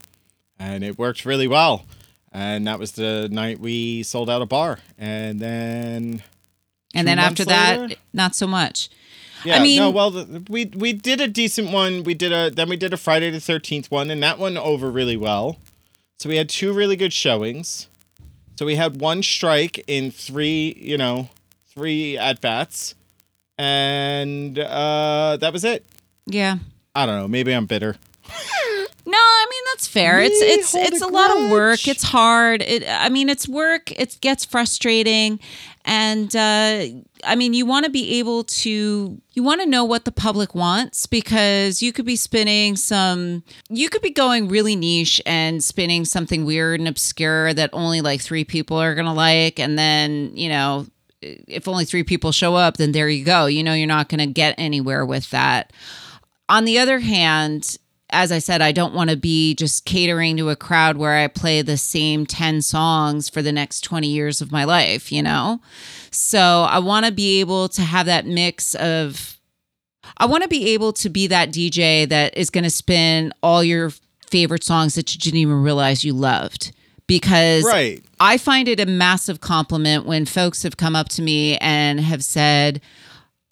And 0.59 0.83
it 0.83 0.97
worked 0.97 1.25
really 1.25 1.47
well. 1.47 1.85
And 2.31 2.67
that 2.67 2.79
was 2.79 2.93
the 2.93 3.29
night 3.31 3.59
we 3.59 4.03
sold 4.03 4.29
out 4.29 4.41
a 4.41 4.45
bar. 4.45 4.79
And 4.97 5.39
then 5.39 6.21
And 6.93 7.07
then 7.07 7.19
after 7.19 7.45
that, 7.45 7.95
not 8.13 8.35
so 8.35 8.45
much. 8.47 8.89
yeah, 9.45 9.61
mean- 9.61 9.79
no, 9.79 9.89
well, 9.89 10.11
the, 10.11 10.43
we 10.49 10.65
we 10.65 10.91
did 10.93 11.21
a 11.21 11.27
decent 11.27 11.71
one. 11.71 12.03
We 12.03 12.13
did 12.13 12.31
a 12.33 12.49
then 12.49 12.67
we 12.69 12.77
did 12.77 12.93
a 12.93 12.97
Friday 12.97 13.29
the 13.29 13.37
13th 13.37 13.89
one 13.91 14.09
and 14.11 14.21
that 14.23 14.37
one 14.39 14.57
over 14.57 14.89
really 14.91 15.17
well. 15.17 15.59
So 16.17 16.29
we 16.29 16.37
had 16.37 16.49
two 16.49 16.73
really 16.73 16.95
good 16.95 17.13
showings. 17.13 17.87
So 18.57 18.65
we 18.65 18.75
had 18.75 18.99
one 19.01 19.21
strike 19.23 19.83
in 19.87 20.11
three, 20.11 20.75
you 20.79 20.97
know, 20.97 21.29
three 21.73 22.17
at 22.17 22.39
bats. 22.41 22.95
And 23.57 24.57
uh 24.59 25.37
that 25.39 25.53
was 25.53 25.63
it. 25.63 25.85
Yeah. 26.25 26.57
I 26.93 27.05
don't 27.05 27.17
know, 27.19 27.27
maybe 27.27 27.53
I'm 27.53 27.65
bitter. 27.65 27.95
No, 29.07 29.17
I 29.17 29.45
mean 29.49 29.61
that's 29.73 29.85
fair. 29.85 30.19
It's 30.19 30.39
We 30.39 30.47
it's 30.47 30.71
hold 30.71 30.87
it's 30.87 31.01
a 31.01 31.05
a 31.05 31.07
lot 31.07 31.29
of 31.37 31.51
work. 31.51 31.87
It's 31.87 32.01
hard. 32.01 32.63
It 32.63 32.83
I 32.87 33.09
mean 33.09 33.29
it's 33.29 33.47
work. 33.47 33.91
It 33.91 34.17
gets 34.19 34.45
frustrating, 34.45 35.39
and 35.83 36.35
uh, 36.35 36.85
I 37.23 37.35
mean 37.35 37.53
you 37.53 37.67
want 37.67 37.85
to 37.85 37.91
be 37.91 38.17
able 38.17 38.45
to 38.45 39.21
you 39.33 39.43
want 39.43 39.61
to 39.61 39.67
know 39.67 39.83
what 39.83 40.05
the 40.05 40.11
public 40.11 40.55
wants 40.55 41.05
because 41.05 41.83
you 41.83 41.93
could 41.93 42.05
be 42.05 42.15
spinning 42.15 42.75
some 42.75 43.43
you 43.69 43.89
could 43.89 44.01
be 44.01 44.09
going 44.09 44.47
really 44.47 44.75
niche 44.75 45.21
and 45.27 45.63
spinning 45.63 46.03
something 46.03 46.43
weird 46.43 46.79
and 46.79 46.87
obscure 46.87 47.53
that 47.53 47.69
only 47.73 48.01
like 48.01 48.21
three 48.21 48.43
people 48.43 48.77
are 48.77 48.95
gonna 48.95 49.13
like, 49.13 49.59
and 49.59 49.77
then 49.77 50.31
you 50.35 50.49
know 50.49 50.87
if 51.21 51.67
only 51.67 51.85
three 51.85 52.03
people 52.03 52.31
show 52.31 52.55
up, 52.55 52.77
then 52.77 52.91
there 52.91 53.07
you 53.09 53.23
go. 53.23 53.45
You 53.45 53.63
know 53.63 53.73
you're 53.73 53.87
not 53.87 54.09
gonna 54.09 54.25
get 54.25 54.55
anywhere 54.57 55.05
with 55.05 55.29
that. 55.29 55.71
On 56.49 56.65
the 56.65 56.79
other 56.79 56.99
hand, 56.99 57.77
as 58.11 58.31
I 58.31 58.39
said, 58.39 58.61
I 58.61 58.71
don't 58.71 58.93
want 58.93 59.09
to 59.09 59.17
be 59.17 59.55
just 59.55 59.85
catering 59.85 60.37
to 60.37 60.49
a 60.49 60.55
crowd 60.55 60.97
where 60.97 61.13
I 61.13 61.27
play 61.27 61.61
the 61.61 61.77
same 61.77 62.25
10 62.25 62.61
songs 62.61 63.29
for 63.29 63.41
the 63.41 63.51
next 63.51 63.81
20 63.81 64.07
years 64.07 64.41
of 64.41 64.51
my 64.51 64.63
life, 64.63 65.11
you 65.11 65.23
know? 65.23 65.59
So 66.11 66.65
I 66.69 66.79
want 66.79 67.05
to 67.05 67.11
be 67.11 67.39
able 67.39 67.67
to 67.69 67.81
have 67.81 68.05
that 68.05 68.25
mix 68.25 68.75
of, 68.75 69.39
I 70.17 70.27
want 70.27 70.43
to 70.43 70.49
be 70.49 70.69
able 70.69 70.93
to 70.93 71.09
be 71.09 71.27
that 71.27 71.49
DJ 71.49 72.07
that 72.07 72.37
is 72.37 72.49
going 72.49 72.63
to 72.63 72.69
spin 72.69 73.33
all 73.41 73.63
your 73.63 73.91
favorite 74.29 74.63
songs 74.63 74.95
that 74.95 75.13
you 75.13 75.19
didn't 75.19 75.39
even 75.39 75.61
realize 75.61 76.03
you 76.03 76.13
loved. 76.13 76.73
Because 77.07 77.63
Right. 77.63 78.03
I 78.19 78.37
find 78.37 78.67
it 78.67 78.79
a 78.79 78.85
massive 78.85 79.39
compliment 79.41 80.05
when 80.05 80.25
folks 80.25 80.63
have 80.63 80.77
come 80.77 80.95
up 80.95 81.09
to 81.09 81.21
me 81.21 81.57
and 81.57 81.99
have 81.99 82.23
said, 82.23 82.81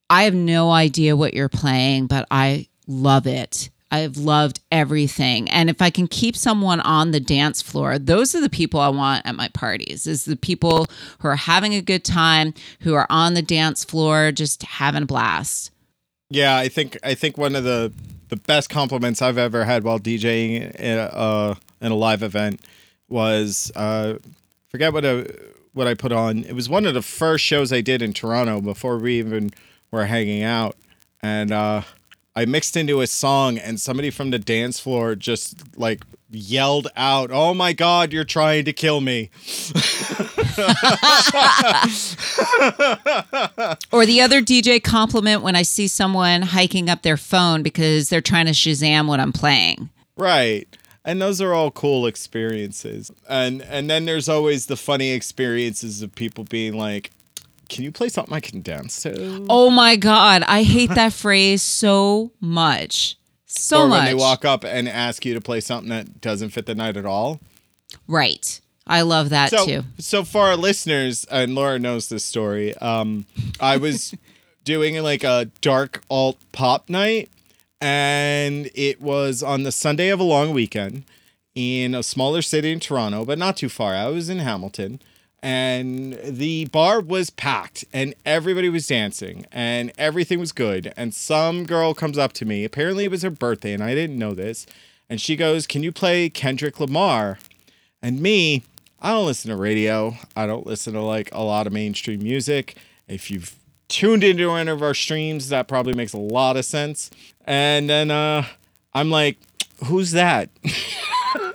I 0.09 0.23
have 0.23 0.33
no 0.33 0.71
idea 0.71 1.15
what 1.15 1.33
you're 1.33 1.49
playing, 1.49 2.07
but 2.07 2.27
I 2.31 2.67
love 2.87 3.27
it. 3.27 3.69
I've 3.93 4.17
loved 4.17 4.59
everything. 4.71 5.47
And 5.51 5.69
if 5.69 5.79
I 5.79 5.91
can 5.91 6.07
keep 6.07 6.35
someone 6.35 6.79
on 6.79 7.11
the 7.11 7.19
dance 7.19 7.61
floor, 7.61 7.99
those 7.99 8.33
are 8.33 8.41
the 8.41 8.49
people 8.49 8.79
I 8.79 8.89
want 8.89 9.23
at 9.23 9.35
my 9.35 9.49
parties. 9.49 10.07
Is 10.07 10.25
the 10.25 10.35
people 10.35 10.87
who 11.19 11.27
are 11.27 11.35
having 11.35 11.75
a 11.75 11.81
good 11.81 12.03
time, 12.03 12.55
who 12.79 12.95
are 12.95 13.05
on 13.11 13.35
the 13.35 13.43
dance 13.43 13.83
floor 13.83 14.31
just 14.31 14.63
having 14.63 15.03
a 15.03 15.05
blast. 15.05 15.69
Yeah, 16.31 16.57
I 16.57 16.69
think 16.69 16.97
I 17.03 17.13
think 17.13 17.37
one 17.37 17.55
of 17.55 17.63
the 17.63 17.93
the 18.29 18.35
best 18.37 18.67
compliments 18.67 19.21
I've 19.21 19.37
ever 19.37 19.63
had 19.63 19.83
while 19.83 19.99
DJing 19.99 20.75
in 20.75 20.97
a, 20.97 21.03
uh, 21.03 21.55
in 21.79 21.91
a 21.91 21.95
live 21.95 22.23
event 22.23 22.61
was 23.07 23.71
uh, 23.75 24.15
forget 24.69 24.91
what 24.91 25.05
a, 25.05 25.31
what 25.73 25.85
I 25.85 25.93
put 25.93 26.11
on. 26.11 26.43
It 26.45 26.53
was 26.53 26.67
one 26.67 26.87
of 26.87 26.95
the 26.95 27.03
first 27.03 27.45
shows 27.45 27.71
I 27.71 27.81
did 27.81 28.01
in 28.01 28.11
Toronto 28.11 28.59
before 28.59 28.97
we 28.97 29.19
even 29.19 29.51
were 29.91 30.05
hanging 30.05 30.41
out, 30.41 30.75
and 31.21 31.51
uh, 31.51 31.83
I 32.35 32.45
mixed 32.45 32.75
into 32.75 33.01
a 33.01 33.07
song, 33.07 33.57
and 33.57 33.79
somebody 33.79 34.09
from 34.09 34.31
the 34.31 34.39
dance 34.39 34.79
floor 34.79 35.15
just 35.15 35.77
like 35.77 36.03
yelled 36.31 36.87
out, 36.95 37.29
"Oh 37.31 37.53
my 37.53 37.73
God, 37.73 38.11
you're 38.11 38.23
trying 38.23 38.65
to 38.65 38.73
kill 38.73 39.01
me!" 39.01 39.29
Or 43.91 44.05
the 44.05 44.21
other 44.21 44.41
DJ 44.41 44.83
compliment 44.83 45.41
when 45.41 45.55
I 45.55 45.63
see 45.63 45.87
someone 45.87 46.41
hiking 46.43 46.89
up 46.89 47.01
their 47.01 47.17
phone 47.17 47.63
because 47.63 48.09
they're 48.09 48.21
trying 48.21 48.45
to 48.45 48.51
Shazam 48.51 49.07
what 49.07 49.19
I'm 49.19 49.33
playing. 49.33 49.89
Right. 50.15 50.67
And 51.05 51.21
those 51.21 51.41
are 51.41 51.53
all 51.53 51.71
cool 51.71 52.05
experiences. 52.05 53.11
And 53.27 53.61
and 53.63 53.89
then 53.89 54.05
there's 54.05 54.29
always 54.29 54.67
the 54.67 54.77
funny 54.77 55.11
experiences 55.11 56.01
of 56.01 56.13
people 56.15 56.43
being 56.43 56.77
like, 56.77 57.11
"Can 57.69 57.83
you 57.83 57.91
play 57.91 58.09
something 58.09 58.33
I 58.33 58.39
can 58.39 58.61
dance 58.61 59.01
to?" 59.03 59.45
Oh 59.49 59.69
my 59.69 59.95
God. 59.95 60.43
I 60.47 60.63
hate 60.63 60.89
that 60.95 61.13
phrase 61.23 61.61
so 61.61 62.31
much. 62.39 63.17
So 63.45 63.81
or 63.83 63.87
much. 63.87 63.97
when 63.99 64.05
they 64.05 64.13
walk 64.15 64.45
up 64.45 64.63
and 64.65 64.89
ask 64.89 65.25
you 65.25 65.33
to 65.35 65.41
play 65.41 65.59
something 65.59 65.89
that 65.89 66.21
doesn't 66.21 66.49
fit 66.49 66.65
the 66.65 66.73
night 66.75 66.97
at 66.97 67.05
all. 67.05 67.39
Right. 68.07 68.59
I 68.87 69.01
love 69.01 69.29
that 69.29 69.49
So 69.51 69.65
too. 69.65 69.83
so 69.99 70.23
for 70.23 70.41
our 70.47 70.57
listeners, 70.57 71.25
and 71.31 71.55
Laura 71.55 71.79
knows 71.79 72.09
this 72.09 72.25
story. 72.25 72.75
Um, 72.77 73.25
I 73.59 73.77
was 73.77 74.13
doing 74.65 75.01
like 75.03 75.23
a 75.23 75.49
dark 75.61 76.03
alt 76.09 76.37
pop 76.51 76.89
night, 76.89 77.29
and 77.79 78.69
it 78.75 79.01
was 79.01 79.41
on 79.43 79.63
the 79.63 79.71
Sunday 79.71 80.09
of 80.09 80.19
a 80.19 80.23
long 80.23 80.51
weekend 80.51 81.03
in 81.55 81.93
a 81.93 82.01
smaller 82.03 82.41
city 82.41 82.71
in 82.71 82.79
Toronto, 82.79 83.23
but 83.23 83.37
not 83.37 83.55
too 83.55 83.69
far. 83.69 83.93
I 83.93 84.07
was 84.07 84.29
in 84.29 84.39
Hamilton, 84.39 84.99
and 85.43 86.17
the 86.23 86.65
bar 86.65 87.01
was 87.01 87.29
packed, 87.29 87.83
and 87.91 88.15
everybody 88.25 88.69
was 88.69 88.87
dancing, 88.87 89.45
and 89.51 89.91
everything 89.97 90.39
was 90.39 90.53
good. 90.53 90.93
And 90.95 91.13
some 91.13 91.65
girl 91.65 91.93
comes 91.93 92.17
up 92.17 92.31
to 92.33 92.45
me. 92.45 92.63
Apparently, 92.63 93.03
it 93.03 93.11
was 93.11 93.23
her 93.23 93.29
birthday, 93.29 93.73
and 93.73 93.83
I 93.83 93.93
didn't 93.93 94.17
know 94.17 94.33
this. 94.33 94.65
And 95.09 95.19
she 95.19 95.35
goes, 95.35 95.67
"Can 95.67 95.83
you 95.83 95.91
play 95.91 96.29
Kendrick 96.29 96.79
Lamar?" 96.79 97.39
And 98.01 98.21
me, 98.21 98.63
I 99.01 99.11
don't 99.11 99.25
listen 99.25 99.51
to 99.51 99.57
radio. 99.57 100.15
I 100.33 100.47
don't 100.47 100.65
listen 100.65 100.93
to 100.93 101.01
like 101.01 101.29
a 101.33 101.43
lot 101.43 101.67
of 101.67 101.73
mainstream 101.73 102.23
music. 102.23 102.77
If 103.09 103.29
you've 103.29 103.53
tuned 103.89 104.23
into 104.23 104.47
one 104.47 104.69
of 104.69 104.81
our 104.81 104.93
streams, 104.93 105.49
that 105.49 105.67
probably 105.67 105.93
makes 105.93 106.13
a 106.13 106.17
lot 106.17 106.55
of 106.55 106.63
sense. 106.63 107.11
And 107.45 107.89
then 107.89 108.11
uh, 108.11 108.45
I'm 108.93 109.11
like, 109.11 109.37
who's 109.85 110.11
that? 110.11 110.49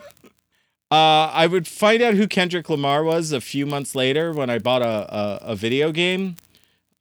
uh, 0.90 1.30
I 1.32 1.46
would 1.46 1.68
find 1.68 2.02
out 2.02 2.14
who 2.14 2.26
Kendrick 2.26 2.70
Lamar 2.70 3.04
was 3.04 3.32
a 3.32 3.40
few 3.40 3.66
months 3.66 3.94
later 3.94 4.32
when 4.32 4.48
I 4.48 4.58
bought 4.58 4.82
a, 4.82 5.14
a, 5.14 5.38
a 5.52 5.56
video 5.56 5.92
game, 5.92 6.36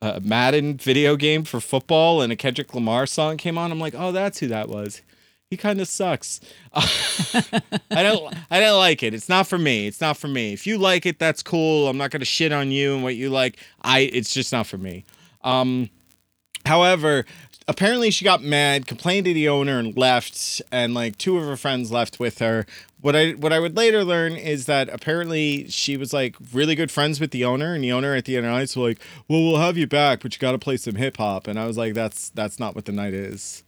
a 0.01 0.19
Madden 0.19 0.77
video 0.77 1.15
game 1.15 1.43
for 1.43 1.61
football, 1.61 2.21
and 2.21 2.31
a 2.31 2.35
Kendrick 2.35 2.73
Lamar 2.73 3.05
song 3.05 3.37
came 3.37 3.57
on. 3.57 3.71
I'm 3.71 3.79
like, 3.79 3.95
oh, 3.95 4.11
that's 4.11 4.39
who 4.39 4.47
that 4.47 4.67
was. 4.67 5.01
He 5.49 5.55
kind 5.55 5.79
of 5.79 5.87
sucks. 5.87 6.41
I 6.73 7.61
don't 7.89 8.35
I 8.51 8.59
don't 8.59 8.79
like 8.79 9.01
it. 9.01 9.13
It's 9.13 9.29
not 9.29 9.47
for 9.47 9.57
me. 9.57 9.87
It's 9.87 10.01
not 10.01 10.17
for 10.17 10.27
me. 10.27 10.51
If 10.51 10.67
you 10.67 10.77
like 10.77 11.05
it, 11.05 11.19
that's 11.19 11.41
cool. 11.41 11.87
I'm 11.87 11.97
not 11.97 12.11
gonna 12.11 12.25
shit 12.25 12.51
on 12.51 12.69
you 12.69 12.93
and 12.93 13.01
what 13.03 13.15
you 13.15 13.29
like. 13.29 13.57
I 13.81 13.99
it's 13.99 14.33
just 14.33 14.51
not 14.51 14.67
for 14.67 14.77
me. 14.77 15.05
Um 15.45 15.89
however, 16.65 17.25
apparently 17.65 18.11
she 18.11 18.25
got 18.25 18.43
mad, 18.43 18.87
complained 18.87 19.25
to 19.25 19.33
the 19.33 19.47
owner 19.47 19.79
and 19.79 19.95
left, 19.95 20.61
and 20.69 20.93
like 20.93 21.17
two 21.17 21.37
of 21.37 21.45
her 21.45 21.55
friends 21.55 21.93
left 21.93 22.19
with 22.19 22.39
her. 22.39 22.65
What 22.99 23.15
I 23.15 23.31
what 23.31 23.53
I 23.53 23.59
would 23.59 23.77
later 23.77 24.03
learn 24.03 24.33
is 24.33 24.65
that 24.65 24.89
apparently 24.89 25.67
she 25.69 25.97
was 25.97 26.13
like 26.13 26.35
really 26.51 26.75
good 26.75 26.91
friends 26.91 27.19
with 27.19 27.31
the 27.31 27.45
owner, 27.45 27.73
and 27.75 27.83
the 27.83 27.91
owner 27.91 28.15
at 28.15 28.25
the 28.25 28.37
end 28.37 28.45
of 28.45 28.51
the 28.51 28.55
night 28.55 28.61
was 28.61 28.77
like, 28.77 28.99
Well, 29.27 29.43
we'll 29.43 29.59
have 29.59 29.77
you 29.77 29.87
back, 29.87 30.21
but 30.21 30.33
you 30.33 30.39
gotta 30.39 30.57
play 30.57 30.77
some 30.77 30.95
hip 30.95 31.17
hop. 31.17 31.47
And 31.47 31.59
I 31.59 31.67
was 31.67 31.77
like, 31.77 31.93
That's 31.93 32.29
that's 32.29 32.59
not 32.59 32.75
what 32.75 32.85
the 32.85 32.91
night 32.91 33.13
is 33.13 33.63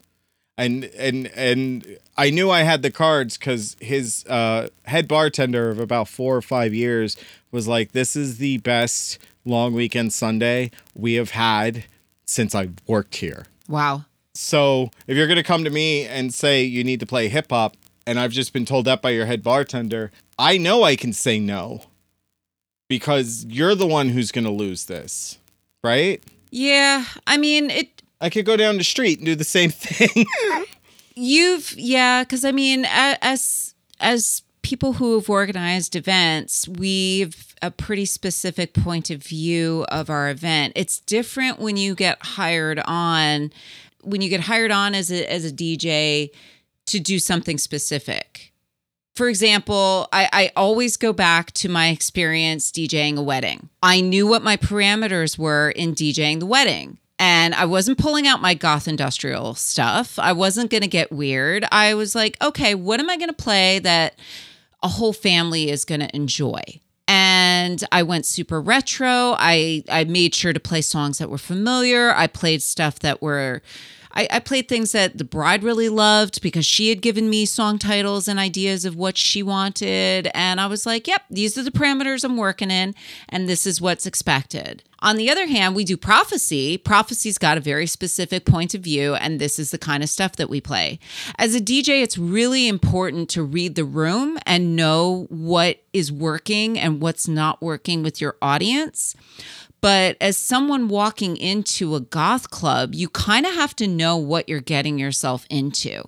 and 0.59 0.83
and 0.97 1.27
and 1.35 1.97
I 2.17 2.29
knew 2.29 2.51
I 2.51 2.63
had 2.63 2.81
the 2.81 2.91
cards 2.91 3.37
because 3.37 3.77
his 3.79 4.25
uh, 4.27 4.67
head 4.83 5.07
bartender 5.07 5.69
of 5.69 5.79
about 5.79 6.09
four 6.09 6.35
or 6.35 6.41
five 6.41 6.73
years 6.73 7.15
was 7.49 7.67
like, 7.67 7.93
"This 7.93 8.15
is 8.15 8.37
the 8.37 8.57
best 8.57 9.19
long 9.45 9.73
weekend 9.73 10.11
Sunday 10.11 10.71
we 10.93 11.13
have 11.13 11.31
had 11.31 11.85
since 12.25 12.53
I 12.53 12.69
worked 12.87 13.15
here." 13.15 13.45
Wow. 13.69 14.03
So 14.33 14.91
if 15.07 15.15
you're 15.15 15.27
gonna 15.27 15.43
come 15.43 15.63
to 15.63 15.69
me 15.69 16.05
and 16.05 16.33
say 16.33 16.63
you 16.63 16.83
need 16.83 16.99
to 16.99 17.05
play 17.05 17.29
hip 17.29 17.51
hop, 17.51 17.77
and 18.05 18.19
I've 18.19 18.31
just 18.31 18.53
been 18.53 18.65
told 18.65 18.85
that 18.85 19.01
by 19.01 19.11
your 19.11 19.25
head 19.25 19.43
bartender, 19.43 20.11
I 20.37 20.57
know 20.57 20.83
I 20.83 20.95
can 20.95 21.13
say 21.13 21.39
no 21.39 21.83
because 22.87 23.45
you're 23.45 23.75
the 23.75 23.87
one 23.87 24.09
who's 24.09 24.31
gonna 24.31 24.51
lose 24.51 24.85
this, 24.85 25.37
right? 25.83 26.23
Yeah. 26.51 27.05
I 27.27 27.37
mean, 27.37 27.69
it 27.69 28.01
I 28.21 28.29
could 28.29 28.45
go 28.45 28.57
down 28.57 28.77
the 28.77 28.83
street 28.83 29.19
and 29.19 29.25
do 29.25 29.35
the 29.35 29.43
same 29.43 29.69
thing. 29.69 30.25
You've 31.15 31.73
yeah, 31.77 32.23
because 32.23 32.43
I 32.43 32.51
mean, 32.51 32.85
as 32.89 33.75
as 33.99 34.43
people 34.61 34.93
who 34.93 35.15
have 35.15 35.29
organized 35.29 35.95
events, 35.95 36.67
we've 36.67 37.55
a 37.61 37.71
pretty 37.71 38.05
specific 38.05 38.73
point 38.73 39.09
of 39.09 39.21
view 39.21 39.85
of 39.89 40.09
our 40.09 40.29
event. 40.29 40.73
It's 40.75 40.99
different 41.01 41.59
when 41.59 41.77
you 41.77 41.95
get 41.95 42.17
hired 42.21 42.79
on, 42.85 43.51
when 44.01 44.21
you 44.21 44.29
get 44.29 44.41
hired 44.41 44.71
on 44.71 44.95
as 44.95 45.11
a 45.11 45.29
as 45.31 45.45
a 45.45 45.51
DJ 45.51 46.31
to 46.89 46.99
do 46.99 47.19
something 47.19 47.57
specific. 47.57 48.53
For 49.15 49.27
example, 49.27 50.07
I, 50.13 50.29
I 50.31 50.51
always 50.55 50.95
go 50.95 51.11
back 51.11 51.51
to 51.53 51.67
my 51.67 51.89
experience 51.89 52.71
DJing 52.71 53.17
a 53.17 53.21
wedding. 53.21 53.69
I 53.83 53.99
knew 53.99 54.25
what 54.25 54.43
my 54.43 54.55
parameters 54.55 55.37
were 55.37 55.71
in 55.71 55.93
DJing 55.93 56.39
the 56.39 56.45
wedding. 56.45 56.99
And 57.21 57.53
I 57.53 57.65
wasn't 57.65 57.97
pulling 57.97 58.27
out 58.27 58.41
my 58.41 58.53
goth 58.53 58.87
industrial 58.87 59.55
stuff. 59.55 60.17
I 60.17 60.31
wasn't 60.31 60.71
going 60.71 60.83
to 60.83 60.87
get 60.87 61.11
weird. 61.11 61.65
I 61.69 61.95
was 61.95 62.15
like, 62.15 62.41
okay, 62.41 62.75
what 62.75 63.01
am 63.01 63.09
I 63.09 63.17
going 63.17 63.27
to 63.27 63.33
play 63.33 63.79
that 63.79 64.17
a 64.81 64.87
whole 64.87 65.11
family 65.11 65.69
is 65.69 65.83
going 65.83 65.99
to 65.99 66.15
enjoy? 66.15 66.61
And 67.09 67.83
I 67.91 68.03
went 68.03 68.25
super 68.25 68.61
retro. 68.61 69.35
I 69.37 69.83
I 69.89 70.05
made 70.05 70.33
sure 70.33 70.53
to 70.53 70.59
play 70.61 70.79
songs 70.79 71.17
that 71.17 71.29
were 71.29 71.39
familiar. 71.39 72.13
I 72.15 72.27
played 72.27 72.61
stuff 72.61 72.99
that 72.99 73.21
were 73.21 73.61
I, 74.11 74.27
I 74.31 74.39
played 74.39 74.67
things 74.67 74.91
that 74.91 75.17
the 75.17 75.23
bride 75.23 75.63
really 75.63 75.89
loved 75.89 76.41
because 76.41 76.65
she 76.65 76.89
had 76.89 77.01
given 77.01 77.29
me 77.29 77.45
song 77.45 77.77
titles 77.77 78.27
and 78.27 78.39
ideas 78.39 78.85
of 78.85 78.95
what 78.95 79.17
she 79.17 79.43
wanted. 79.43 80.29
And 80.33 80.59
I 80.59 80.67
was 80.67 80.85
like, 80.85 81.07
yep, 81.07 81.23
these 81.29 81.57
are 81.57 81.63
the 81.63 81.71
parameters 81.71 82.23
I'm 82.23 82.37
working 82.37 82.71
in, 82.71 82.95
and 83.27 83.47
this 83.47 83.65
is 83.65 83.79
what's 83.79 84.05
expected. 84.05 84.83
On 85.01 85.15
the 85.15 85.29
other 85.29 85.47
hand, 85.47 85.75
we 85.75 85.85
do 85.85 85.95
prophecy. 85.95 86.77
Prophecy's 86.77 87.37
got 87.37 87.57
a 87.57 87.61
very 87.61 87.87
specific 87.87 88.45
point 88.45 88.73
of 88.73 88.81
view, 88.81 89.15
and 89.15 89.39
this 89.39 89.57
is 89.57 89.71
the 89.71 89.77
kind 89.77 90.03
of 90.03 90.09
stuff 90.09 90.35
that 90.35 90.49
we 90.49 90.59
play. 90.59 90.99
As 91.37 91.55
a 91.55 91.61
DJ, 91.61 92.03
it's 92.03 92.17
really 92.17 92.67
important 92.67 93.29
to 93.29 93.43
read 93.43 93.75
the 93.75 93.85
room 93.85 94.37
and 94.45 94.75
know 94.75 95.27
what 95.29 95.79
is 95.93 96.11
working 96.11 96.77
and 96.77 97.01
what's 97.01 97.27
not 97.27 97.61
working 97.61 98.03
with 98.03 98.19
your 98.19 98.35
audience. 98.41 99.15
But 99.81 100.17
as 100.19 100.37
someone 100.37 100.87
walking 100.87 101.37
into 101.37 101.95
a 101.95 101.99
goth 102.01 102.49
club, 102.49 102.93
you 102.93 103.09
kind 103.09 103.45
of 103.45 103.53
have 103.53 103.75
to 103.77 103.87
know 103.87 104.17
what 104.17 104.49
you're 104.49 104.59
getting 104.59 104.99
yourself 104.99 105.45
into. 105.49 106.03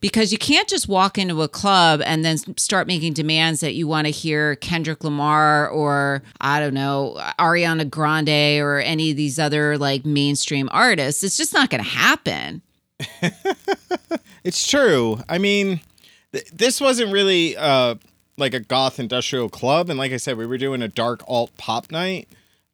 Because 0.00 0.32
you 0.32 0.38
can't 0.38 0.66
just 0.66 0.88
walk 0.88 1.18
into 1.18 1.42
a 1.42 1.48
club 1.48 2.00
and 2.04 2.24
then 2.24 2.38
start 2.56 2.86
making 2.86 3.12
demands 3.12 3.60
that 3.60 3.74
you 3.74 3.86
want 3.86 4.06
to 4.06 4.10
hear 4.10 4.56
Kendrick 4.56 5.04
Lamar 5.04 5.68
or, 5.68 6.22
I 6.40 6.58
don't 6.58 6.74
know, 6.74 7.16
Ariana 7.38 7.88
Grande 7.88 8.60
or 8.60 8.80
any 8.80 9.10
of 9.10 9.16
these 9.16 9.38
other 9.38 9.78
like 9.78 10.04
mainstream 10.04 10.68
artists. 10.72 11.22
It's 11.22 11.36
just 11.36 11.52
not 11.52 11.70
going 11.70 11.82
to 11.82 11.88
happen. 11.88 12.62
It's 14.44 14.66
true. 14.66 15.20
I 15.26 15.38
mean, 15.38 15.80
th- 16.32 16.50
this 16.50 16.80
wasn't 16.80 17.10
really 17.12 17.56
uh, 17.56 17.94
like 18.36 18.52
a 18.52 18.60
goth 18.60 19.00
industrial 19.00 19.48
club, 19.48 19.88
and 19.88 19.98
like 19.98 20.12
I 20.12 20.18
said, 20.18 20.36
we 20.36 20.44
were 20.46 20.58
doing 20.58 20.82
a 20.82 20.88
dark 20.88 21.22
alt 21.26 21.56
pop 21.56 21.90
night, 21.90 22.28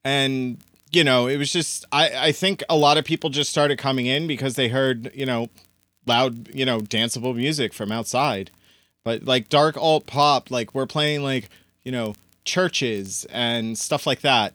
and 0.05 0.59
you 0.93 1.05
know, 1.05 1.27
it 1.27 1.37
was 1.37 1.53
just 1.53 1.85
I 1.93 2.29
I 2.29 2.33
think 2.33 2.63
a 2.69 2.77
lot 2.77 2.99
of 2.99 3.05
people 3.05 3.31
just 3.31 3.51
started 3.51 3.79
coming 3.79 4.07
in 4.07 4.27
because 4.27 4.55
they 4.55 4.69
heard 4.69 5.11
you 5.15 5.27
know 5.27 5.49
loud 6.07 6.53
you 6.55 6.65
know 6.65 6.81
danceable 6.81 7.35
music 7.35 7.73
from 7.73 7.93
outside, 7.93 8.51
but 9.05 9.25
like 9.25 9.49
dark 9.49 9.77
alt 9.77 10.07
pop, 10.07 10.51
like 10.51 10.75
we're 10.75 10.87
playing 10.87 11.23
like 11.23 11.49
you 11.85 11.93
know 11.93 12.15
CHVRCHES 12.45 13.27
and 13.31 13.79
stuff 13.79 14.07
like 14.07 14.21
that, 14.21 14.55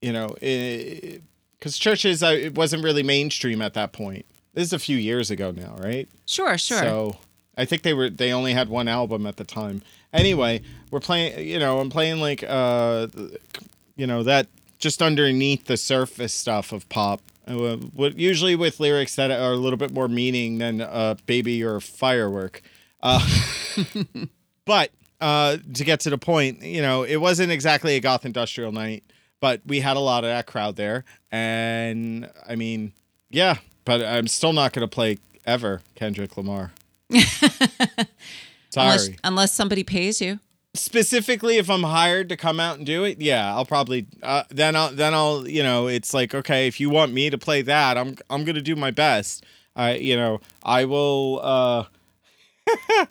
you 0.00 0.12
know, 0.12 0.28
because 0.40 1.78
CHVRCHES 1.78 2.26
I, 2.26 2.32
it 2.34 2.54
wasn't 2.54 2.84
really 2.84 3.02
mainstream 3.02 3.60
at 3.60 3.74
that 3.74 3.92
point. 3.92 4.24
This 4.54 4.66
is 4.68 4.72
a 4.72 4.78
few 4.78 4.96
years 4.96 5.30
ago 5.30 5.50
now, 5.50 5.76
right? 5.78 6.08
Sure, 6.26 6.56
sure. 6.58 6.78
So 6.78 7.16
I 7.56 7.64
think 7.64 7.82
they 7.82 7.94
were 7.94 8.08
they 8.08 8.32
only 8.32 8.54
had 8.54 8.68
one 8.68 8.88
album 8.88 9.26
at 9.26 9.36
the 9.36 9.44
time. 9.44 9.82
Anyway, 10.12 10.62
we're 10.90 11.00
playing. 11.00 11.46
You 11.46 11.58
know, 11.58 11.80
I'm 11.80 11.90
playing 11.90 12.20
like 12.20 12.42
uh, 12.48 13.08
you 13.96 14.06
know 14.06 14.22
that 14.22 14.46
just 14.78 15.02
underneath 15.02 15.66
the 15.66 15.76
surface 15.76 16.32
stuff 16.32 16.72
of 16.72 16.88
pop. 16.88 17.20
Uh, 17.46 17.76
what 17.76 18.18
usually 18.18 18.54
with 18.54 18.78
lyrics 18.78 19.16
that 19.16 19.30
are 19.30 19.52
a 19.52 19.56
little 19.56 19.78
bit 19.78 19.92
more 19.92 20.08
meaning 20.08 20.58
than 20.58 20.80
uh, 20.80 21.14
"baby" 21.26 21.62
or 21.64 21.80
"firework." 21.80 22.62
Uh, 23.02 23.26
but 24.64 24.90
uh, 25.20 25.56
to 25.74 25.84
get 25.84 26.00
to 26.00 26.10
the 26.10 26.18
point, 26.18 26.62
you 26.62 26.82
know, 26.82 27.02
it 27.02 27.16
wasn't 27.16 27.50
exactly 27.50 27.96
a 27.96 28.00
goth 28.00 28.26
industrial 28.26 28.72
night, 28.72 29.02
but 29.40 29.62
we 29.66 29.80
had 29.80 29.96
a 29.96 30.00
lot 30.00 30.24
of 30.24 30.30
that 30.30 30.46
crowd 30.46 30.76
there, 30.76 31.04
and 31.30 32.30
I 32.46 32.56
mean, 32.56 32.92
yeah. 33.30 33.56
But 33.84 34.04
I'm 34.04 34.26
still 34.26 34.52
not 34.52 34.74
going 34.74 34.86
to 34.86 34.94
play 34.94 35.16
ever 35.46 35.80
Kendrick 35.94 36.36
Lamar. 36.36 36.72
Sorry. 37.10 37.30
unless, 38.76 39.08
unless 39.24 39.54
somebody 39.54 39.82
pays 39.82 40.20
you. 40.20 40.40
Specifically, 40.74 41.56
if 41.56 41.70
I'm 41.70 41.82
hired 41.82 42.28
to 42.28 42.36
come 42.36 42.60
out 42.60 42.76
and 42.76 42.86
do 42.86 43.04
it, 43.04 43.20
yeah, 43.20 43.54
I'll 43.54 43.64
probably 43.64 44.06
uh, 44.22 44.44
then 44.50 44.76
I'll 44.76 44.90
then 44.90 45.14
I'll 45.14 45.48
you 45.48 45.62
know 45.62 45.86
it's 45.86 46.12
like 46.12 46.34
okay, 46.34 46.66
if 46.66 46.78
you 46.78 46.90
want 46.90 47.12
me 47.12 47.30
to 47.30 47.38
play 47.38 47.62
that, 47.62 47.96
I'm 47.96 48.16
I'm 48.30 48.44
gonna 48.44 48.60
do 48.60 48.76
my 48.76 48.90
best. 48.90 49.44
I 49.74 49.94
you 49.94 50.16
know 50.16 50.40
I 50.62 50.84
will. 50.84 51.40
uh 51.42 51.84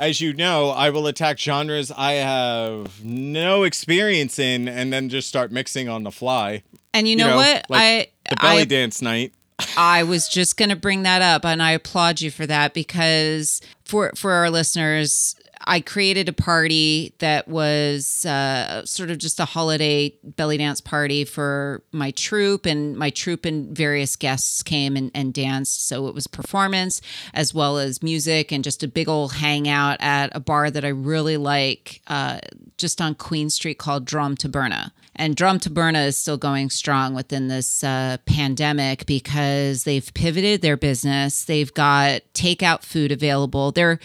As 0.00 0.20
you 0.20 0.32
know, 0.32 0.70
I 0.70 0.90
will 0.90 1.08
attack 1.08 1.40
genres 1.40 1.90
I 1.90 2.12
have 2.12 3.04
no 3.04 3.64
experience 3.64 4.38
in, 4.38 4.68
and 4.68 4.92
then 4.92 5.08
just 5.08 5.26
start 5.26 5.50
mixing 5.50 5.88
on 5.88 6.04
the 6.04 6.12
fly. 6.12 6.62
And 6.94 7.08
you 7.08 7.16
know, 7.16 7.34
what? 7.34 7.66
like 7.68 8.12
the 8.30 8.36
belly 8.36 8.62
I 8.62 8.64
dance 8.64 9.02
night. 9.02 9.32
I 9.76 10.04
was 10.04 10.28
just 10.28 10.56
going 10.56 10.68
to 10.68 10.76
bring 10.76 11.02
that 11.02 11.20
up, 11.20 11.44
and 11.44 11.60
I 11.60 11.72
applaud 11.72 12.20
you 12.20 12.30
for 12.30 12.46
that 12.46 12.74
because 12.74 13.60
for 13.84 14.12
for 14.14 14.32
our 14.32 14.50
listeners, 14.50 15.34
I 15.68 15.82
created 15.82 16.30
a 16.30 16.32
party 16.32 17.14
that 17.18 17.46
was 17.46 18.24
uh, 18.24 18.86
sort 18.86 19.10
of 19.10 19.18
just 19.18 19.38
a 19.38 19.44
holiday 19.44 20.14
belly 20.24 20.56
dance 20.56 20.80
party 20.80 21.26
for 21.26 21.82
my 21.92 22.10
troupe, 22.12 22.64
and 22.64 22.96
my 22.96 23.10
troupe 23.10 23.44
and 23.44 23.76
various 23.76 24.16
guests 24.16 24.62
came 24.62 24.96
and, 24.96 25.10
and 25.14 25.34
danced. 25.34 25.86
So 25.86 26.08
it 26.08 26.14
was 26.14 26.26
performance 26.26 27.02
as 27.34 27.52
well 27.52 27.76
as 27.76 28.02
music, 28.02 28.50
and 28.50 28.64
just 28.64 28.82
a 28.82 28.88
big 28.88 29.10
old 29.10 29.34
hangout 29.34 29.98
at 30.00 30.34
a 30.34 30.40
bar 30.40 30.70
that 30.70 30.86
I 30.86 30.88
really 30.88 31.36
like, 31.36 32.00
uh, 32.06 32.38
just 32.78 33.02
on 33.02 33.14
Queen 33.14 33.50
Street 33.50 33.78
called 33.78 34.06
Drom 34.06 34.36
Taberna. 34.36 34.92
And 35.16 35.36
Drom 35.36 35.58
Taberna 35.58 36.06
is 36.06 36.16
still 36.16 36.38
going 36.38 36.70
strong 36.70 37.12
within 37.12 37.48
this 37.48 37.84
uh, 37.84 38.16
pandemic 38.24 39.04
because 39.04 39.84
they've 39.84 40.14
pivoted 40.14 40.62
their 40.62 40.78
business. 40.78 41.44
They've 41.44 41.74
got 41.74 42.22
takeout 42.32 42.82
food 42.82 43.12
available. 43.12 43.70
They're 43.70 43.98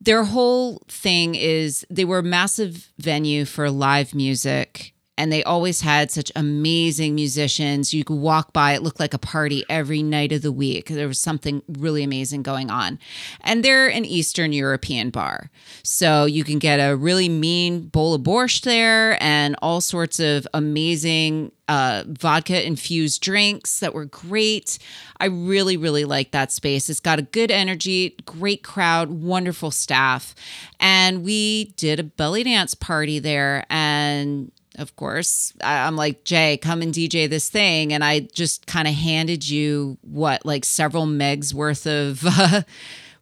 their 0.00 0.24
whole 0.24 0.82
thing 0.88 1.34
is 1.34 1.86
they 1.90 2.04
were 2.04 2.18
a 2.18 2.22
massive 2.22 2.90
venue 2.98 3.44
for 3.44 3.70
live 3.70 4.14
music 4.14 4.93
and 5.16 5.32
they 5.32 5.44
always 5.44 5.80
had 5.80 6.10
such 6.10 6.32
amazing 6.34 7.14
musicians. 7.14 7.94
You 7.94 8.04
could 8.04 8.18
walk 8.18 8.52
by, 8.52 8.72
it 8.72 8.82
looked 8.82 8.98
like 8.98 9.14
a 9.14 9.18
party 9.18 9.64
every 9.68 10.02
night 10.02 10.32
of 10.32 10.42
the 10.42 10.50
week. 10.50 10.88
There 10.88 11.06
was 11.06 11.20
something 11.20 11.62
really 11.68 12.02
amazing 12.02 12.42
going 12.42 12.70
on. 12.70 12.98
And 13.40 13.64
they're 13.64 13.88
an 13.88 14.04
Eastern 14.04 14.52
European 14.52 15.10
bar. 15.10 15.50
So 15.84 16.24
you 16.24 16.42
can 16.42 16.58
get 16.58 16.78
a 16.78 16.96
really 16.96 17.28
mean 17.28 17.86
bowl 17.86 18.14
of 18.14 18.22
borscht 18.22 18.62
there 18.62 19.22
and 19.22 19.54
all 19.62 19.80
sorts 19.80 20.18
of 20.18 20.48
amazing 20.52 21.52
uh, 21.68 22.04
vodka 22.08 22.66
infused 22.66 23.22
drinks 23.22 23.80
that 23.80 23.94
were 23.94 24.04
great. 24.04 24.78
I 25.18 25.26
really, 25.26 25.76
really 25.76 26.04
like 26.04 26.32
that 26.32 26.52
space. 26.52 26.90
It's 26.90 27.00
got 27.00 27.18
a 27.18 27.22
good 27.22 27.50
energy, 27.50 28.16
great 28.26 28.62
crowd, 28.62 29.10
wonderful 29.10 29.70
staff. 29.70 30.34
And 30.80 31.24
we 31.24 31.66
did 31.76 32.00
a 32.00 32.04
belly 32.04 32.42
dance 32.42 32.74
party 32.74 33.18
there. 33.20 33.64
And 33.70 34.50
of 34.76 34.96
course, 34.96 35.52
I- 35.62 35.86
I'm 35.86 35.96
like, 35.96 36.24
Jay, 36.24 36.56
come 36.56 36.82
and 36.82 36.92
DJ 36.92 37.28
this 37.28 37.48
thing. 37.48 37.92
And 37.92 38.02
I 38.04 38.20
just 38.20 38.66
kind 38.66 38.88
of 38.88 38.94
handed 38.94 39.48
you 39.48 39.98
what, 40.02 40.44
like 40.44 40.64
several 40.64 41.06
megs 41.06 41.52
worth 41.54 41.86
of. 41.86 42.22
Uh, 42.24 42.62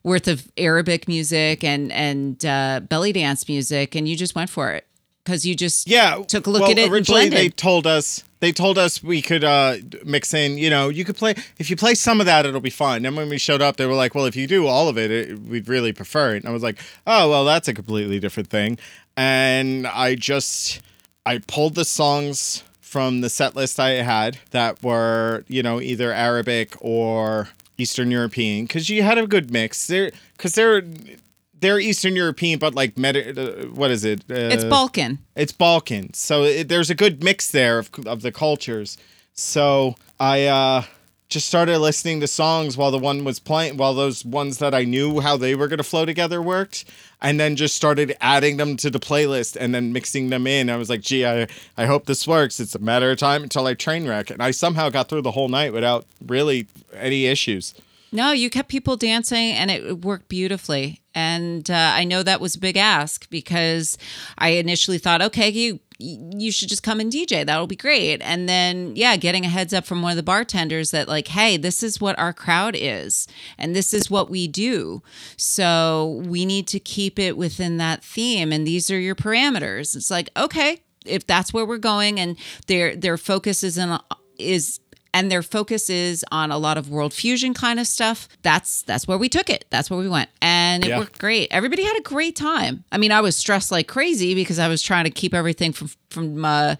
worth 0.04 0.26
of 0.26 0.50
Arabic 0.56 1.06
music 1.06 1.62
and 1.62 1.92
and 1.92 2.44
uh, 2.44 2.80
belly 2.80 3.12
dance 3.12 3.46
music, 3.48 3.94
and 3.94 4.08
you 4.08 4.16
just 4.16 4.34
went 4.34 4.50
for 4.50 4.72
it 4.72 4.84
because 5.24 5.46
you 5.46 5.54
just 5.54 5.86
Yeah, 5.88 6.16
took 6.26 6.48
a 6.48 6.50
look 6.50 6.62
well, 6.62 6.72
at 6.72 6.78
it 6.78 6.84
and 6.86 6.92
Originally, 6.92 7.28
they 7.28 7.48
told 7.48 7.86
us 7.86 8.24
they 8.40 8.50
told 8.50 8.78
us 8.78 9.00
we 9.00 9.22
could 9.22 9.44
uh, 9.44 9.76
mix 10.04 10.34
in. 10.34 10.58
You 10.58 10.70
know, 10.70 10.88
you 10.88 11.04
could 11.04 11.14
play 11.16 11.36
if 11.58 11.70
you 11.70 11.76
play 11.76 11.94
some 11.94 12.18
of 12.18 12.26
that, 12.26 12.44
it'll 12.46 12.60
be 12.60 12.68
fine 12.68 13.06
And 13.06 13.16
when 13.16 13.28
we 13.28 13.38
showed 13.38 13.62
up, 13.62 13.76
they 13.76 13.86
were 13.86 13.94
like, 13.94 14.16
"Well, 14.16 14.24
if 14.26 14.34
you 14.34 14.48
do 14.48 14.66
all 14.66 14.88
of 14.88 14.98
it, 14.98 15.12
it 15.12 15.38
we'd 15.38 15.68
really 15.68 15.92
prefer 15.92 16.34
it." 16.34 16.38
And 16.38 16.48
I 16.48 16.50
was 16.50 16.64
like, 16.64 16.80
"Oh, 17.06 17.30
well, 17.30 17.44
that's 17.44 17.68
a 17.68 17.72
completely 17.72 18.18
different 18.18 18.50
thing." 18.50 18.78
And 19.16 19.86
I 19.86 20.16
just 20.16 20.80
I 21.24 21.38
pulled 21.38 21.74
the 21.74 21.84
songs 21.84 22.64
from 22.80 23.20
the 23.20 23.30
set 23.30 23.56
list 23.56 23.80
I 23.80 23.90
had 24.02 24.38
that 24.50 24.82
were 24.82 25.44
you 25.48 25.62
know 25.62 25.80
either 25.80 26.12
Arabic 26.12 26.76
or 26.80 27.48
Eastern 27.78 28.10
European 28.10 28.66
because 28.66 28.88
you 28.88 29.02
had 29.02 29.18
a 29.18 29.26
good 29.26 29.50
mix 29.50 29.86
there 29.86 30.10
because 30.36 30.54
they're 30.54 30.82
they're 31.62 31.78
Eastern 31.78 32.16
European, 32.16 32.58
but 32.58 32.74
like 32.74 32.98
Medi- 32.98 33.30
uh, 33.30 33.66
what 33.68 33.90
is 33.90 34.04
it? 34.04 34.20
Uh, 34.28 34.34
it's 34.34 34.64
Balkan. 34.64 35.18
it's 35.36 35.52
Balkan, 35.52 36.12
so 36.12 36.42
it, 36.42 36.68
there's 36.68 36.90
a 36.90 36.94
good 36.94 37.22
mix 37.24 37.50
there 37.50 37.78
of, 37.78 37.90
of 38.04 38.22
the 38.22 38.32
cultures. 38.32 38.98
So 39.32 39.94
I 40.20 40.46
uh, 40.46 40.82
just 41.32 41.48
started 41.48 41.78
listening 41.78 42.20
to 42.20 42.26
songs 42.26 42.76
while 42.76 42.90
the 42.90 42.98
one 42.98 43.24
was 43.24 43.38
playing, 43.38 43.76
while 43.76 43.94
those 43.94 44.24
ones 44.24 44.58
that 44.58 44.74
I 44.74 44.84
knew 44.84 45.20
how 45.20 45.36
they 45.36 45.54
were 45.54 45.66
gonna 45.66 45.82
flow 45.82 46.04
together 46.04 46.42
worked, 46.42 46.84
and 47.20 47.40
then 47.40 47.56
just 47.56 47.74
started 47.74 48.14
adding 48.20 48.58
them 48.58 48.76
to 48.76 48.90
the 48.90 49.00
playlist 49.00 49.56
and 49.58 49.74
then 49.74 49.92
mixing 49.92 50.28
them 50.28 50.46
in. 50.46 50.70
I 50.70 50.76
was 50.76 50.90
like, 50.90 51.00
gee, 51.00 51.26
I 51.26 51.48
I 51.76 51.86
hope 51.86 52.06
this 52.06 52.28
works. 52.28 52.60
It's 52.60 52.74
a 52.74 52.78
matter 52.78 53.10
of 53.10 53.18
time 53.18 53.42
until 53.42 53.66
I 53.66 53.74
train 53.74 54.06
wreck, 54.06 54.30
and 54.30 54.42
I 54.42 54.50
somehow 54.50 54.90
got 54.90 55.08
through 55.08 55.22
the 55.22 55.32
whole 55.32 55.48
night 55.48 55.72
without 55.72 56.06
really 56.26 56.66
any 56.94 57.26
issues. 57.26 57.74
No, 58.14 58.32
you 58.32 58.50
kept 58.50 58.68
people 58.68 58.98
dancing 58.98 59.52
and 59.52 59.70
it 59.70 60.02
worked 60.02 60.28
beautifully. 60.28 61.00
And 61.14 61.70
uh, 61.70 61.92
I 61.94 62.04
know 62.04 62.22
that 62.22 62.42
was 62.42 62.54
a 62.54 62.58
big 62.58 62.76
ask 62.76 63.28
because 63.30 63.96
I 64.36 64.50
initially 64.50 64.98
thought, 64.98 65.22
okay, 65.22 65.48
you 65.48 65.80
you 66.02 66.50
should 66.50 66.68
just 66.68 66.82
come 66.82 67.00
and 67.00 67.12
DJ. 67.12 67.46
That'll 67.46 67.66
be 67.66 67.76
great. 67.76 68.20
And 68.22 68.48
then, 68.48 68.94
yeah, 68.96 69.16
getting 69.16 69.44
a 69.44 69.48
heads 69.48 69.72
up 69.72 69.84
from 69.84 70.02
one 70.02 70.10
of 70.10 70.16
the 70.16 70.22
bartenders 70.22 70.90
that, 70.90 71.08
like, 71.08 71.28
hey, 71.28 71.56
this 71.56 71.82
is 71.82 72.00
what 72.00 72.18
our 72.18 72.32
crowd 72.32 72.74
is 72.76 73.26
and 73.58 73.74
this 73.74 73.94
is 73.94 74.10
what 74.10 74.30
we 74.30 74.48
do. 74.48 75.02
So 75.36 76.22
we 76.26 76.44
need 76.44 76.66
to 76.68 76.80
keep 76.80 77.18
it 77.18 77.36
within 77.36 77.76
that 77.78 78.02
theme. 78.02 78.52
And 78.52 78.66
these 78.66 78.90
are 78.90 78.98
your 78.98 79.14
parameters. 79.14 79.96
It's 79.96 80.10
like, 80.10 80.30
okay, 80.36 80.82
if 81.04 81.26
that's 81.26 81.52
where 81.52 81.66
we're 81.66 81.78
going 81.78 82.20
and 82.20 82.36
their 82.66 82.94
their 82.94 83.18
focus 83.18 83.62
is 83.62 83.78
in 83.78 83.98
is 84.38 84.80
and 85.14 85.30
their 85.30 85.42
focus 85.42 85.90
is 85.90 86.24
on 86.32 86.50
a 86.50 86.58
lot 86.58 86.78
of 86.78 86.88
world 86.88 87.12
fusion 87.12 87.54
kind 87.54 87.78
of 87.80 87.86
stuff. 87.86 88.28
That's 88.42 88.82
that's 88.82 89.06
where 89.06 89.18
we 89.18 89.28
took 89.28 89.50
it. 89.50 89.64
That's 89.70 89.90
where 89.90 89.98
we 89.98 90.08
went. 90.08 90.30
And 90.40 90.84
it 90.84 90.88
Yeah. 90.88 90.98
worked 90.98 91.18
great. 91.18 91.48
Everybody 91.50 91.82
had 91.84 91.96
a 91.98 92.02
great 92.02 92.36
time. 92.36 92.84
I 92.90 92.98
mean 92.98 93.12
i 93.12 93.20
was 93.20 93.36
stressed 93.36 93.70
like 93.70 93.88
crazy 93.88 94.34
because 94.34 94.58
i 94.58 94.68
was 94.68 94.82
trying 94.82 95.04
to 95.04 95.10
keep 95.10 95.34
everything 95.34 95.72
from 95.72 95.90
from 96.10 96.44
uh 96.44 96.76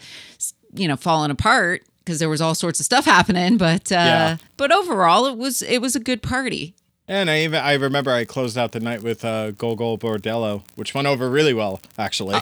you 0.74 0.88
know 0.88 0.96
falling 0.96 1.30
apart 1.30 1.82
because 2.04 2.18
there 2.18 2.28
was 2.28 2.40
all 2.40 2.54
sorts 2.54 2.80
of 2.80 2.86
stuff 2.86 3.04
happening. 3.16 3.56
But 3.58 3.90
uh 3.92 3.94
Yeah. 3.94 4.36
but 4.56 4.72
overall 4.72 5.26
it 5.26 5.36
was 5.36 5.62
it 5.62 5.78
was 5.78 5.94
a 5.96 6.00
good 6.00 6.22
party. 6.22 6.74
And 7.08 7.28
I 7.28 7.40
even 7.40 7.60
I 7.60 7.74
remember 7.74 8.12
I 8.12 8.24
closed 8.24 8.56
out 8.56 8.72
the 8.72 8.80
night 8.80 9.02
with 9.02 9.24
uh, 9.24 9.50
Gogol 9.50 9.98
Bordello, 9.98 10.62
which 10.76 10.94
went 10.94 11.06
over 11.08 11.28
really 11.28 11.52
well, 11.52 11.80
actually. 11.98 12.36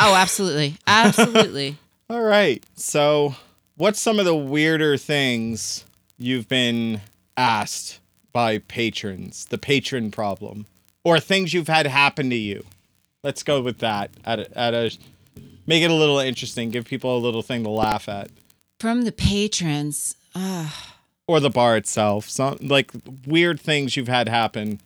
oh 0.00 0.14
absolutely. 0.16 0.78
Absolutely. 0.86 1.76
All 2.08 2.22
right. 2.22 2.64
So, 2.76 3.34
what's 3.76 4.00
some 4.00 4.18
of 4.18 4.24
the 4.24 4.34
weirder 4.36 4.96
things 4.96 5.84
you've 6.18 6.48
been 6.48 7.00
asked 7.36 8.00
by 8.32 8.58
patrons? 8.58 9.46
The 9.46 9.58
patron 9.58 10.10
problem, 10.10 10.66
or 11.04 11.20
things 11.20 11.54
you've 11.54 11.68
had 11.68 11.86
happen 11.86 12.30
to 12.30 12.36
you? 12.36 12.64
Let's 13.22 13.42
go 13.42 13.60
with 13.60 13.78
that. 13.78 14.10
At 14.24 14.40
a, 14.40 14.58
at 14.58 14.74
a 14.74 14.90
make 15.66 15.82
it 15.82 15.90
a 15.90 15.94
little 15.94 16.18
interesting. 16.18 16.70
Give 16.70 16.84
people 16.84 17.16
a 17.16 17.20
little 17.20 17.42
thing 17.42 17.64
to 17.64 17.70
laugh 17.70 18.08
at, 18.08 18.30
from 18.78 19.02
the 19.02 19.12
patrons 19.12 20.16
or 21.26 21.40
the 21.40 21.50
bar 21.50 21.76
itself. 21.76 22.28
Some 22.28 22.58
like 22.60 22.92
weird 23.26 23.60
things 23.60 23.96
you've 23.96 24.08
had 24.08 24.28
happen 24.28 24.80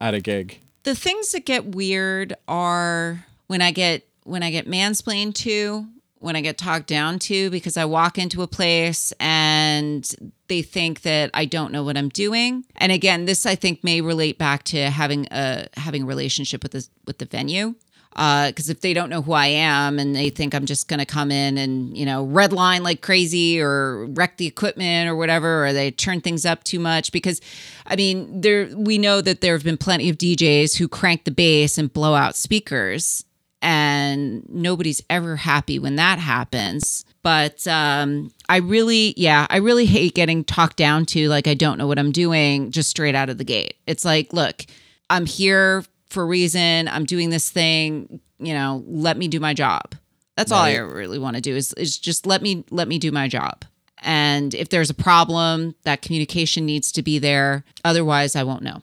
at 0.00 0.14
a 0.14 0.20
gig. 0.20 0.60
the 0.84 0.94
things 0.94 1.32
that 1.32 1.44
get 1.44 1.74
weird 1.74 2.34
are 2.46 3.24
when 3.46 3.62
I 3.62 3.70
get 3.70 4.06
when 4.24 4.42
I 4.42 4.50
get 4.50 4.68
mansplained 4.68 5.34
to, 5.36 5.86
when 6.20 6.36
I 6.36 6.40
get 6.40 6.58
talked 6.58 6.86
down 6.86 7.18
to 7.20 7.50
because 7.50 7.76
I 7.76 7.84
walk 7.84 8.18
into 8.18 8.42
a 8.42 8.46
place 8.46 9.12
and 9.20 10.08
they 10.48 10.62
think 10.62 11.02
that 11.02 11.30
I 11.34 11.44
don't 11.44 11.72
know 11.72 11.84
what 11.84 11.96
I'm 11.96 12.08
doing. 12.08 12.64
And 12.76 12.92
again, 12.92 13.24
this 13.24 13.46
I 13.46 13.54
think 13.54 13.84
may 13.84 14.00
relate 14.00 14.38
back 14.38 14.64
to 14.64 14.90
having 14.90 15.26
a 15.30 15.68
having 15.76 16.02
a 16.02 16.06
relationship 16.06 16.62
with 16.62 16.72
the 16.72 16.86
with 17.06 17.18
the 17.18 17.26
venue. 17.26 17.74
Uh, 18.16 18.48
because 18.48 18.68
if 18.68 18.80
they 18.80 18.92
don't 18.94 19.10
know 19.10 19.22
who 19.22 19.32
I 19.32 19.46
am 19.46 20.00
and 20.00 20.16
they 20.16 20.28
think 20.28 20.52
I'm 20.52 20.66
just 20.66 20.88
going 20.88 20.98
to 20.98 21.06
come 21.06 21.30
in 21.30 21.56
and 21.56 21.96
you 21.96 22.04
know 22.04 22.24
red 22.24 22.52
line 22.52 22.82
like 22.82 23.00
crazy 23.00 23.60
or 23.60 24.06
wreck 24.06 24.38
the 24.38 24.46
equipment 24.46 25.08
or 25.08 25.14
whatever, 25.14 25.66
or 25.66 25.72
they 25.72 25.92
turn 25.92 26.20
things 26.20 26.44
up 26.44 26.64
too 26.64 26.80
much. 26.80 27.12
Because 27.12 27.40
I 27.86 27.94
mean, 27.94 28.40
there 28.40 28.68
we 28.74 28.98
know 28.98 29.20
that 29.20 29.40
there 29.40 29.52
have 29.52 29.62
been 29.62 29.76
plenty 29.76 30.08
of 30.08 30.18
DJs 30.18 30.78
who 30.78 30.88
crank 30.88 31.24
the 31.24 31.30
bass 31.30 31.78
and 31.78 31.92
blow 31.92 32.14
out 32.14 32.34
speakers, 32.34 33.24
and 33.60 34.48
nobody's 34.48 35.02
ever 35.10 35.36
happy 35.36 35.78
when 35.78 35.96
that 35.96 36.18
happens. 36.18 37.04
But 37.22 37.66
um, 37.66 38.30
I 38.48 38.58
really, 38.58 39.14
yeah, 39.16 39.46
I 39.50 39.58
really 39.58 39.86
hate 39.86 40.14
getting 40.14 40.44
talked 40.44 40.76
down 40.76 41.06
to 41.06 41.28
like 41.28 41.46
I 41.46 41.54
don't 41.54 41.78
know 41.78 41.86
what 41.86 41.98
I'm 41.98 42.12
doing 42.12 42.70
just 42.70 42.90
straight 42.90 43.14
out 43.14 43.28
of 43.28 43.38
the 43.38 43.44
gate. 43.44 43.74
It's 43.86 44.04
like, 44.04 44.32
look, 44.32 44.64
I'm 45.10 45.26
here 45.26 45.84
for 46.08 46.22
a 46.22 46.26
reason. 46.26 46.88
I'm 46.88 47.04
doing 47.04 47.30
this 47.30 47.50
thing. 47.50 48.20
You 48.38 48.54
know, 48.54 48.84
let 48.86 49.16
me 49.16 49.28
do 49.28 49.40
my 49.40 49.54
job. 49.54 49.94
That's 50.36 50.52
all 50.52 50.62
I 50.62 50.76
really 50.76 51.18
want 51.18 51.34
to 51.34 51.42
do 51.42 51.56
is 51.56 51.72
is 51.72 51.98
just 51.98 52.24
let 52.24 52.42
me 52.42 52.64
let 52.70 52.86
me 52.86 52.98
do 52.98 53.10
my 53.10 53.26
job. 53.26 53.64
And 54.02 54.54
if 54.54 54.68
there's 54.68 54.90
a 54.90 54.94
problem, 54.94 55.74
that 55.82 56.02
communication 56.02 56.64
needs 56.64 56.92
to 56.92 57.02
be 57.02 57.18
there. 57.18 57.64
Otherwise, 57.84 58.36
I 58.36 58.44
won't 58.44 58.62
know. 58.62 58.82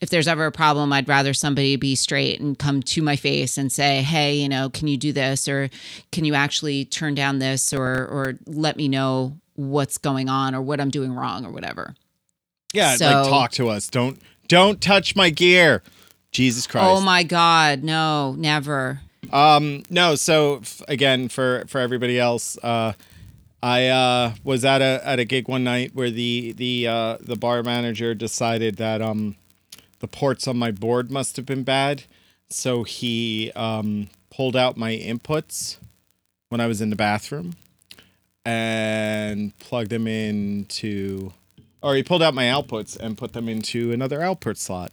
If 0.00 0.10
there's 0.10 0.28
ever 0.28 0.46
a 0.46 0.52
problem, 0.52 0.92
I'd 0.92 1.08
rather 1.08 1.32
somebody 1.32 1.76
be 1.76 1.94
straight 1.94 2.38
and 2.38 2.58
come 2.58 2.82
to 2.82 3.02
my 3.02 3.16
face 3.16 3.56
and 3.56 3.72
say, 3.72 4.02
"Hey, 4.02 4.36
you 4.36 4.48
know, 4.48 4.68
can 4.68 4.88
you 4.88 4.96
do 4.96 5.12
this 5.12 5.48
or 5.48 5.70
can 6.12 6.24
you 6.24 6.34
actually 6.34 6.84
turn 6.84 7.14
down 7.14 7.38
this 7.38 7.72
or 7.72 8.06
or 8.06 8.34
let 8.46 8.76
me 8.76 8.88
know 8.88 9.38
what's 9.54 9.96
going 9.96 10.28
on 10.28 10.54
or 10.54 10.60
what 10.60 10.80
I'm 10.80 10.90
doing 10.90 11.14
wrong 11.14 11.46
or 11.46 11.50
whatever." 11.50 11.94
Yeah, 12.74 12.96
like 13.00 13.28
talk 13.28 13.52
to 13.52 13.68
us. 13.68 13.88
Don't 13.88 14.18
don't 14.48 14.80
touch 14.80 15.16
my 15.16 15.30
gear. 15.30 15.82
Jesus 16.30 16.66
Christ. 16.66 16.86
Oh 16.86 17.00
my 17.00 17.22
god, 17.22 17.82
no, 17.82 18.34
never. 18.36 19.00
Um, 19.32 19.82
no. 19.88 20.14
So 20.14 20.58
f- 20.58 20.82
again, 20.88 21.28
for 21.28 21.64
for 21.66 21.80
everybody 21.80 22.18
else, 22.18 22.58
uh, 22.62 22.92
I 23.62 23.88
uh, 23.88 24.34
was 24.44 24.64
at 24.64 24.82
a 24.82 25.00
at 25.04 25.18
a 25.18 25.24
gig 25.24 25.48
one 25.48 25.64
night 25.64 25.92
where 25.94 26.10
the 26.10 26.52
the 26.52 26.88
uh, 26.88 27.16
the 27.20 27.36
bar 27.36 27.62
manager 27.62 28.14
decided 28.14 28.76
that 28.76 29.00
um, 29.00 29.36
the 30.00 30.08
ports 30.08 30.46
on 30.46 30.56
my 30.56 30.70
board 30.70 31.10
must 31.10 31.36
have 31.36 31.46
been 31.46 31.62
bad. 31.62 32.04
So 32.48 32.84
he 32.84 33.50
um, 33.56 34.08
pulled 34.30 34.56
out 34.56 34.76
my 34.76 34.92
inputs 34.96 35.78
when 36.48 36.60
I 36.60 36.66
was 36.66 36.80
in 36.80 36.90
the 36.90 36.96
bathroom 36.96 37.56
and 38.44 39.56
plugged 39.58 39.90
them 39.90 40.06
into, 40.06 41.32
or 41.82 41.96
he 41.96 42.02
pulled 42.02 42.22
out 42.22 42.34
my 42.34 42.44
outputs 42.44 42.96
and 42.96 43.18
put 43.18 43.32
them 43.32 43.48
into 43.48 43.92
another 43.92 44.22
output 44.22 44.56
slot 44.58 44.92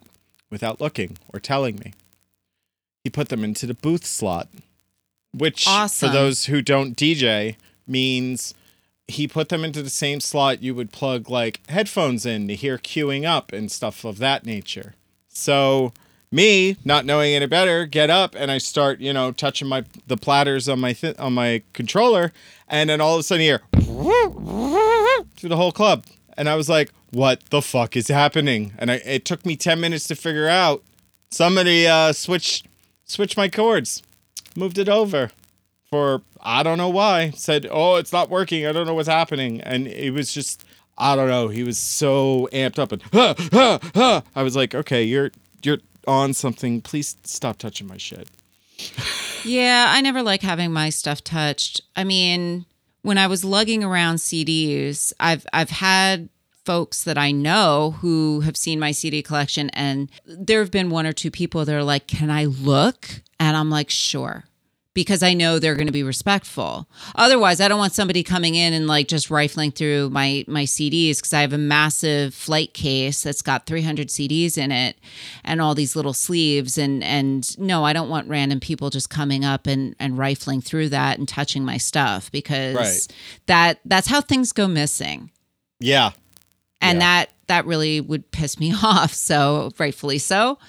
without 0.49 0.81
looking 0.81 1.17
or 1.31 1.39
telling 1.39 1.75
me. 1.77 1.93
He 3.03 3.09
put 3.09 3.29
them 3.29 3.43
into 3.43 3.67
the 3.67 3.73
booth 3.73 4.05
slot, 4.05 4.47
which 5.33 5.67
Awesome. 5.67 6.07
for 6.09 6.13
those 6.13 6.45
who 6.45 6.61
don't 6.61 6.95
DJ 6.95 7.57
means 7.85 8.53
he 9.07 9.27
put 9.27 9.49
them 9.49 9.63
into 9.63 9.81
the 9.81 9.89
same 9.89 10.19
slot 10.19 10.61
you 10.61 10.73
would 10.73 10.91
plug 10.91 11.29
like 11.29 11.59
headphones 11.69 12.25
in 12.25 12.47
to 12.47 12.55
hear 12.55 12.77
queuing 12.77 13.25
up 13.25 13.51
and 13.51 13.71
stuff 13.71 14.05
of 14.05 14.17
that 14.19 14.45
nature. 14.45 14.95
So 15.27 15.93
me, 16.31 16.77
not 16.85 17.05
knowing 17.05 17.33
any 17.35 17.45
better, 17.45 17.85
get 17.85 18.09
up 18.09 18.33
and 18.35 18.49
I 18.49 18.57
start, 18.57 18.99
you 18.99 19.13
know, 19.13 19.31
touching 19.31 19.67
my 19.67 19.83
the 20.07 20.17
platters 20.17 20.69
on 20.69 20.79
my 20.79 20.93
th- 20.93 21.17
on 21.17 21.33
my 21.33 21.61
controller, 21.73 22.31
and 22.67 22.89
then 22.89 23.01
all 23.01 23.15
of 23.15 23.19
a 23.19 23.23
sudden 23.23 23.43
you 23.43 23.51
hear 23.51 23.61
through 25.35 25.49
the 25.49 25.57
whole 25.57 25.71
club, 25.71 26.05
and 26.37 26.49
I 26.49 26.55
was 26.55 26.69
like, 26.69 26.91
"What 27.11 27.43
the 27.49 27.61
fuck 27.61 27.95
is 27.95 28.07
happening?" 28.07 28.73
And 28.77 28.89
I, 28.89 28.95
it 29.05 29.25
took 29.25 29.45
me 29.45 29.55
ten 29.55 29.79
minutes 29.79 30.07
to 30.07 30.15
figure 30.15 30.47
out. 30.47 30.83
Somebody 31.29 31.87
uh, 31.87 32.13
switched 32.13 32.67
switched 33.05 33.37
my 33.37 33.47
chords, 33.49 34.01
moved 34.55 34.77
it 34.77 34.89
over 34.89 35.31
for 35.93 36.23
I 36.41 36.63
don't 36.63 36.79
know 36.79 36.89
why. 36.89 37.29
Said, 37.35 37.67
"Oh, 37.69 37.97
it's 37.97 38.11
not 38.11 38.31
working. 38.31 38.65
I 38.65 38.71
don't 38.71 38.87
know 38.87 38.95
what's 38.95 39.07
happening." 39.07 39.61
And 39.61 39.87
it 39.87 40.09
was 40.09 40.33
just 40.33 40.65
I 40.97 41.15
don't 41.15 41.29
know. 41.29 41.49
He 41.49 41.61
was 41.61 41.77
so 41.77 42.49
amped 42.51 42.79
up 42.79 42.91
and. 42.91 43.03
I 44.35 44.41
was 44.41 44.55
like, 44.55 44.73
"Okay, 44.73 45.03
you're 45.03 45.29
you're 45.61 45.77
on 46.07 46.33
something. 46.33 46.81
Please 46.81 47.15
stop 47.23 47.59
touching 47.59 47.85
my 47.85 47.97
shit." 47.97 48.27
Yeah, 49.45 49.87
I 49.89 49.99
never 49.99 50.23
like 50.23 50.41
having 50.41 50.71
my 50.71 50.89
stuff 50.89 51.21
touched. 51.21 51.81
I 51.97 52.05
mean, 52.05 52.65
when 53.01 53.17
I 53.17 53.27
was 53.27 53.43
lugging 53.43 53.83
around 53.83 54.15
CDs, 54.15 55.11
I've 55.19 55.45
I've 55.51 55.69
had 55.69 56.29
folks 56.63 57.03
that 57.03 57.17
I 57.17 57.31
know 57.31 57.97
who 57.99 58.39
have 58.39 58.55
seen 58.55 58.79
my 58.79 58.91
CD 58.93 59.21
collection 59.21 59.69
and 59.71 60.09
there 60.25 60.61
have 60.61 60.71
been 60.71 60.89
one 60.89 61.05
or 61.05 61.11
two 61.11 61.29
people 61.29 61.65
that 61.65 61.75
are 61.75 61.83
like, 61.83 62.07
"Can 62.07 62.31
I 62.31 62.45
look?" 62.45 63.21
And 63.37 63.57
I'm 63.57 63.69
like, 63.69 63.89
"Sure." 63.89 64.45
Because 64.95 65.23
I 65.23 65.33
know 65.33 65.57
they're 65.57 65.73
going 65.73 65.87
to 65.87 65.91
be 65.93 66.03
respectful. 66.03 66.87
Otherwise, 67.15 67.59
I 67.59 67.67
don't 67.67 67.79
want 67.79 67.93
somebody 67.93 68.21
coming 68.21 68.53
in 68.53 68.73
and 68.73 68.85
like 68.85 69.07
just 69.07 69.31
rifling 69.31 69.71
through 69.71 70.11
my 70.11 70.45
my 70.47 70.65
CDs 70.65 71.17
because 71.17 71.33
I 71.33 71.41
have 71.41 71.51
a 71.53 71.57
massive 71.57 72.35
flight 72.35 72.75
case 72.75 73.23
that's 73.23 73.41
got 73.41 73.65
300 73.65 74.09
CDs 74.09 74.55
in 74.55 74.71
it 74.71 74.97
and 75.43 75.61
all 75.61 75.73
these 75.73 75.95
little 75.95 76.13
sleeves 76.13 76.77
and 76.77 77.03
and 77.03 77.57
no, 77.57 77.83
I 77.83 77.93
don't 77.93 78.09
want 78.09 78.27
random 78.27 78.59
people 78.59 78.91
just 78.91 79.09
coming 79.09 79.43
up 79.43 79.65
and 79.65 79.95
and 79.99 80.15
rifling 80.15 80.61
through 80.61 80.89
that 80.89 81.17
and 81.17 81.27
touching 81.27 81.65
my 81.65 81.77
stuff 81.77 82.31
because 82.31 82.75
Right. 82.75 83.07
that 83.47 83.79
that's 83.85 84.07
how 84.07 84.21
things 84.21 84.51
go 84.51 84.67
missing 84.67 85.31
Yeah, 85.79 86.11
and 86.81 86.97
Yeah. 86.97 86.99
that 86.99 87.29
that 87.47 87.65
really 87.65 87.99
would 87.99 88.29
piss 88.31 88.59
me 88.59 88.73
off 88.83 89.11
so 89.13 89.71
rightfully 89.79 90.19
so 90.19 90.59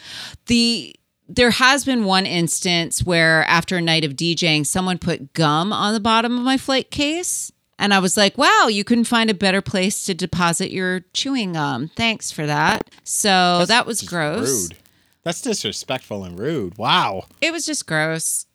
the 0.47 0.97
there 1.29 1.51
has 1.51 1.85
been 1.85 2.05
one 2.05 2.27
instance 2.27 3.03
where 3.03 3.45
after 3.45 3.77
a 3.77 3.83
night 3.83 4.05
of 4.05 4.13
DJing 4.13 4.67
someone 4.67 4.99
put 4.99 5.33
gum 5.33 5.73
on 5.73 5.95
the 5.95 6.01
bottom 6.01 6.37
of 6.37 6.45
my 6.45 6.57
flight 6.57 6.91
case 6.91 7.51
and 7.79 7.93
I 7.93 7.99
was 7.99 8.17
like, 8.17 8.39
"Wow, 8.39 8.69
you 8.71 8.85
couldn't 8.85 9.05
find 9.05 9.31
a 9.31 9.35
better 9.35 9.61
place 9.61 10.05
to 10.05 10.15
deposit 10.15 10.71
your 10.71 11.01
chewing 11.13 11.55
gum. 11.55 11.91
Thanks 11.97 12.31
for 12.31 12.47
that." 12.47 12.91
So 13.03 13.65
that 13.67 13.87
was 13.87 14.03
gross. 14.03 14.49
Rude. 14.71 14.77
That's 15.25 15.41
disrespectful 15.41 16.23
and 16.25 16.39
rude. 16.39 16.79
Wow. 16.79 17.25
it 17.41 17.53
was 17.53 17.67
just 17.67 17.87
gross 17.87 18.47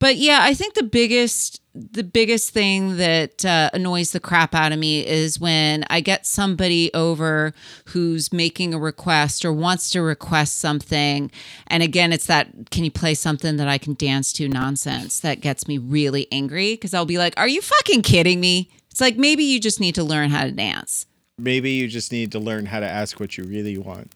but 0.00 0.16
yeah 0.16 0.40
i 0.42 0.52
think 0.54 0.74
the 0.74 0.82
biggest 0.82 1.60
the 1.76 2.04
biggest 2.04 2.50
thing 2.50 2.98
that 2.98 3.44
uh, 3.44 3.68
annoys 3.72 4.12
the 4.12 4.20
crap 4.20 4.54
out 4.54 4.70
of 4.72 4.78
me 4.78 5.04
is 5.06 5.40
when 5.40 5.84
i 5.90 6.00
get 6.00 6.26
somebody 6.26 6.92
over 6.94 7.52
who's 7.86 8.32
making 8.32 8.72
a 8.74 8.78
request 8.78 9.44
or 9.44 9.52
wants 9.52 9.90
to 9.90 10.00
request 10.02 10.58
something 10.60 11.30
and 11.68 11.82
again 11.82 12.12
it's 12.12 12.26
that 12.26 12.48
can 12.70 12.84
you 12.84 12.90
play 12.90 13.14
something 13.14 13.56
that 13.56 13.68
i 13.68 13.78
can 13.78 13.94
dance 13.94 14.32
to 14.32 14.48
nonsense 14.48 15.20
that 15.20 15.40
gets 15.40 15.66
me 15.68 15.78
really 15.78 16.26
angry 16.30 16.74
because 16.74 16.94
i'll 16.94 17.06
be 17.06 17.18
like 17.18 17.34
are 17.36 17.48
you 17.48 17.60
fucking 17.62 18.02
kidding 18.02 18.40
me 18.40 18.70
it's 18.90 19.00
like 19.00 19.16
maybe 19.16 19.42
you 19.42 19.58
just 19.58 19.80
need 19.80 19.94
to 19.94 20.04
learn 20.04 20.30
how 20.30 20.44
to 20.44 20.52
dance 20.52 21.06
Maybe 21.36 21.72
you 21.72 21.88
just 21.88 22.12
need 22.12 22.30
to 22.30 22.38
learn 22.38 22.66
how 22.66 22.78
to 22.78 22.86
ask 22.88 23.18
what 23.18 23.36
you 23.36 23.42
really 23.42 23.76
want. 23.76 24.12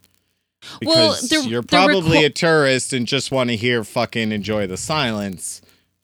Well, 0.85 1.15
Because 1.15 1.29
the- 1.29 1.49
you're 1.49 1.65
probably 1.65 2.19
requ- 2.19 2.27
a 2.27 2.31
tourist 2.31 2.93
and 2.93 3.09
just 3.09 3.33
want 3.33 3.51
to 3.51 3.57
hear 3.57 3.83
fucking 3.83 4.31
enjoy 4.31 4.69
the 4.69 4.77
silence. 4.77 5.61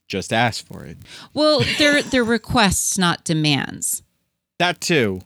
Just 0.08 0.32
ask 0.32 0.66
for 0.66 0.84
it. 0.84 0.98
well 1.32 1.62
they're 1.78 2.02
they're 2.02 2.24
requests 2.24 2.98
not 2.98 3.24
demands 3.24 4.02
That 4.58 4.80
too. 4.80 5.22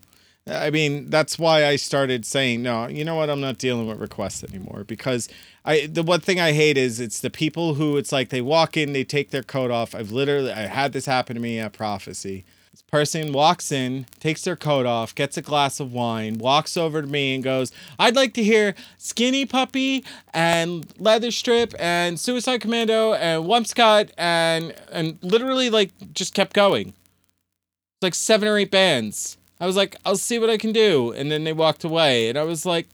I 0.50 0.70
mean, 0.70 1.10
that's 1.10 1.38
why 1.38 1.66
I 1.66 1.76
started 1.76 2.24
saying, 2.24 2.62
no, 2.62 2.86
you 2.86 3.04
know 3.04 3.16
what? 3.16 3.28
I'm 3.28 3.40
not 3.40 3.58
dealing 3.58 3.86
with 3.86 4.00
requests 4.00 4.42
anymore 4.42 4.84
because 4.84 5.28
I 5.64 5.86
the 5.86 6.02
one 6.02 6.20
thing 6.20 6.40
I 6.40 6.52
hate 6.52 6.78
is 6.78 7.00
it's 7.00 7.20
the 7.20 7.30
people 7.30 7.74
who 7.74 7.96
it's 7.98 8.12
like 8.12 8.30
they 8.30 8.40
walk 8.40 8.76
in, 8.76 8.92
they 8.92 9.04
take 9.04 9.30
their 9.30 9.42
coat 9.42 9.70
off. 9.70 9.94
I've 9.94 10.10
literally 10.10 10.50
I 10.52 10.62
had 10.62 10.92
this 10.92 11.06
happen 11.06 11.34
to 11.36 11.42
me 11.42 11.58
at 11.58 11.72
Prophecy. 11.72 12.44
Person 12.90 13.32
walks 13.34 13.70
in, 13.70 14.06
takes 14.18 14.42
their 14.42 14.56
coat 14.56 14.86
off, 14.86 15.14
gets 15.14 15.36
a 15.36 15.42
glass 15.42 15.78
of 15.78 15.92
wine, 15.92 16.38
walks 16.38 16.74
over 16.76 17.02
to 17.02 17.06
me 17.08 17.34
and 17.34 17.44
goes, 17.44 17.70
"I'd 17.98 18.16
like 18.16 18.32
to 18.34 18.42
hear 18.42 18.74
Skinny 18.96 19.44
Puppy 19.44 20.04
and 20.32 20.86
Leather 20.98 21.30
Strip 21.30 21.74
and 21.78 22.18
Suicide 22.18 22.62
Commando 22.62 23.12
and 23.12 23.44
Wumpscut 23.44 24.10
and 24.16 24.74
and 24.90 25.18
literally 25.22 25.68
like 25.68 25.90
just 26.14 26.32
kept 26.32 26.54
going 26.54 26.88
It's 26.88 28.02
like 28.02 28.14
seven 28.14 28.48
or 28.48 28.56
eight 28.56 28.70
bands. 28.70 29.36
I 29.60 29.66
was 29.66 29.76
like, 29.76 29.96
I'll 30.06 30.16
see 30.16 30.38
what 30.38 30.50
I 30.50 30.56
can 30.56 30.72
do. 30.72 31.12
And 31.12 31.30
then 31.30 31.44
they 31.44 31.52
walked 31.52 31.84
away. 31.84 32.28
And 32.28 32.38
I 32.38 32.44
was 32.44 32.64
like, 32.64 32.88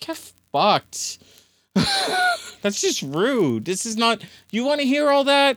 get 0.00 0.16
fucked. 0.52 1.18
That's 2.62 2.80
just 2.80 3.02
rude. 3.02 3.64
This 3.64 3.86
is 3.86 3.96
not, 3.96 4.22
you 4.50 4.64
want 4.64 4.80
to 4.80 4.86
hear 4.86 5.10
all 5.10 5.24
that? 5.24 5.56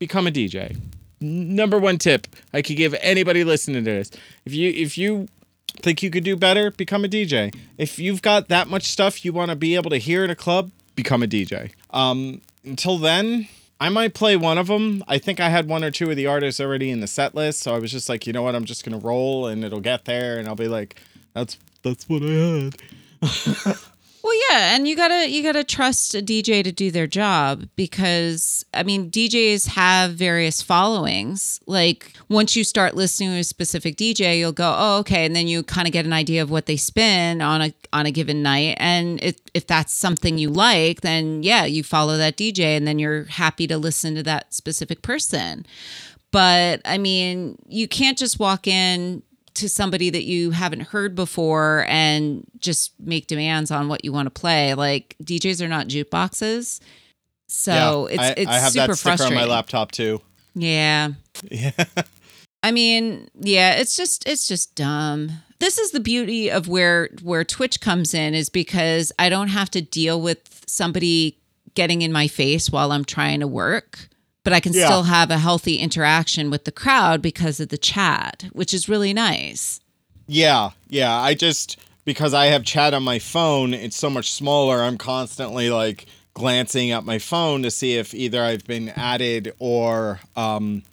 Become 0.00 0.26
a 0.26 0.30
DJ. 0.30 0.76
Number 1.20 1.78
one 1.78 1.98
tip 1.98 2.26
I 2.52 2.62
could 2.62 2.76
give 2.76 2.94
anybody 3.00 3.44
listening 3.44 3.84
to 3.84 3.90
this. 3.90 4.10
If 4.44 4.54
you, 4.54 4.70
if 4.70 4.96
you, 4.96 5.28
Think 5.82 6.02
you 6.02 6.10
could 6.10 6.24
do 6.24 6.36
better? 6.36 6.70
Become 6.70 7.04
a 7.04 7.08
DJ. 7.08 7.54
If 7.78 7.98
you've 7.98 8.22
got 8.22 8.48
that 8.48 8.68
much 8.68 8.84
stuff 8.84 9.24
you 9.24 9.32
want 9.32 9.50
to 9.50 9.56
be 9.56 9.76
able 9.76 9.90
to 9.90 9.98
hear 9.98 10.24
in 10.24 10.30
a 10.30 10.34
club, 10.34 10.70
become 10.94 11.22
a 11.22 11.26
DJ. 11.26 11.72
Um, 11.90 12.42
until 12.64 12.98
then, 12.98 13.48
I 13.80 13.88
might 13.88 14.12
play 14.12 14.36
one 14.36 14.58
of 14.58 14.66
them. 14.66 15.02
I 15.08 15.18
think 15.18 15.40
I 15.40 15.48
had 15.48 15.68
one 15.68 15.82
or 15.82 15.90
two 15.90 16.10
of 16.10 16.16
the 16.16 16.26
artists 16.26 16.60
already 16.60 16.90
in 16.90 17.00
the 17.00 17.06
set 17.06 17.34
list, 17.34 17.60
so 17.60 17.74
I 17.74 17.78
was 17.78 17.90
just 17.90 18.08
like, 18.08 18.26
you 18.26 18.32
know 18.32 18.42
what, 18.42 18.54
I'm 18.54 18.64
just 18.64 18.84
gonna 18.84 18.98
roll 18.98 19.46
and 19.46 19.64
it'll 19.64 19.80
get 19.80 20.04
there, 20.04 20.38
and 20.38 20.46
I'll 20.46 20.54
be 20.54 20.68
like, 20.68 21.00
that's 21.32 21.56
that's 21.82 22.08
what 22.08 22.22
I 22.22 22.72
had. 23.22 23.76
Well, 24.22 24.34
yeah, 24.50 24.74
and 24.74 24.86
you 24.86 24.96
gotta 24.96 25.30
you 25.30 25.42
gotta 25.42 25.64
trust 25.64 26.14
a 26.14 26.20
DJ 26.20 26.62
to 26.62 26.72
do 26.72 26.90
their 26.90 27.06
job 27.06 27.68
because 27.74 28.64
I 28.74 28.82
mean 28.82 29.10
DJs 29.10 29.68
have 29.68 30.12
various 30.12 30.60
followings. 30.60 31.58
Like 31.66 32.12
once 32.28 32.54
you 32.54 32.62
start 32.62 32.94
listening 32.94 33.30
to 33.30 33.38
a 33.38 33.44
specific 33.44 33.96
DJ, 33.96 34.38
you'll 34.38 34.52
go, 34.52 34.74
oh, 34.76 34.98
okay, 34.98 35.24
and 35.24 35.34
then 35.34 35.46
you 35.46 35.62
kind 35.62 35.88
of 35.88 35.92
get 35.92 36.04
an 36.04 36.12
idea 36.12 36.42
of 36.42 36.50
what 36.50 36.66
they 36.66 36.76
spin 36.76 37.40
on 37.40 37.62
a 37.62 37.74
on 37.94 38.04
a 38.04 38.10
given 38.10 38.42
night. 38.42 38.76
And 38.78 39.22
if 39.22 39.36
if 39.54 39.66
that's 39.66 39.94
something 39.94 40.36
you 40.36 40.50
like, 40.50 41.00
then 41.00 41.42
yeah, 41.42 41.64
you 41.64 41.82
follow 41.82 42.18
that 42.18 42.36
DJ, 42.36 42.76
and 42.76 42.86
then 42.86 42.98
you're 42.98 43.24
happy 43.24 43.66
to 43.68 43.78
listen 43.78 44.14
to 44.16 44.22
that 44.24 44.52
specific 44.52 45.00
person. 45.00 45.64
But 46.30 46.82
I 46.84 46.98
mean, 46.98 47.56
you 47.68 47.88
can't 47.88 48.18
just 48.18 48.38
walk 48.38 48.66
in 48.66 49.22
to 49.54 49.68
somebody 49.68 50.10
that 50.10 50.24
you 50.24 50.50
haven't 50.52 50.80
heard 50.80 51.14
before 51.14 51.84
and 51.88 52.44
just 52.58 52.92
make 53.00 53.26
demands 53.26 53.70
on 53.70 53.88
what 53.88 54.04
you 54.04 54.12
want 54.12 54.26
to 54.26 54.30
play. 54.30 54.74
Like 54.74 55.16
DJs 55.22 55.60
are 55.60 55.68
not 55.68 55.88
jukeboxes. 55.88 56.80
So 57.48 58.06
it's 58.06 58.22
I, 58.22 58.34
it's 58.36 58.50
I 58.50 58.58
have 58.58 58.72
super 58.72 58.86
that 58.88 58.96
sticker 58.96 59.10
on 59.12 59.16
frustrating. 59.18 59.48
my 59.48 59.52
laptop 59.52 59.92
too. 59.92 60.20
Yeah. 60.54 61.10
Yeah. 61.50 61.72
I 62.62 62.72
mean, 62.72 63.28
yeah, 63.40 63.74
it's 63.74 63.96
just 63.96 64.28
it's 64.28 64.46
just 64.46 64.74
dumb. 64.74 65.30
This 65.58 65.78
is 65.78 65.92
the 65.92 66.00
beauty 66.00 66.50
of 66.50 66.68
where 66.68 67.08
where 67.22 67.44
Twitch 67.44 67.80
comes 67.80 68.14
in 68.14 68.34
is 68.34 68.48
because 68.50 69.12
I 69.18 69.28
don't 69.28 69.48
have 69.48 69.70
to 69.70 69.80
deal 69.80 70.20
with 70.20 70.62
somebody 70.66 71.38
getting 71.74 72.02
in 72.02 72.12
my 72.12 72.28
face 72.28 72.70
while 72.70 72.92
I'm 72.92 73.04
trying 73.04 73.40
to 73.40 73.46
work, 73.46 74.08
but 74.44 74.52
I 74.52 74.60
can 74.60 74.72
Yeah. 74.72 74.86
still 74.86 75.02
have 75.04 75.30
a 75.30 75.38
healthy 75.38 75.76
interaction 75.76 76.50
with 76.50 76.64
the 76.64 76.72
crowd 76.72 77.20
because 77.22 77.60
of 77.60 77.68
the 77.68 77.78
chat, 77.78 78.44
which 78.52 78.72
is 78.74 78.88
really 78.88 79.12
nice. 79.12 79.80
Yeah, 80.26 80.70
yeah. 80.88 81.14
I 81.18 81.34
just 81.34 81.76
because 82.04 82.32
I 82.34 82.46
have 82.46 82.64
chat 82.64 82.94
on 82.94 83.02
my 83.02 83.18
phone, 83.18 83.74
it's 83.74 83.96
so 83.96 84.08
much 84.10 84.32
smaller. 84.32 84.82
I'm 84.82 84.96
constantly 84.98 85.70
like 85.70 86.06
glancing 86.34 86.90
at 86.92 87.04
my 87.04 87.18
phone 87.18 87.62
to 87.62 87.70
see 87.70 87.96
if 87.96 88.14
either 88.14 88.42
I've 88.42 88.64
been 88.66 88.88
added 88.90 89.52
or 89.58 90.20
um, 90.36 90.84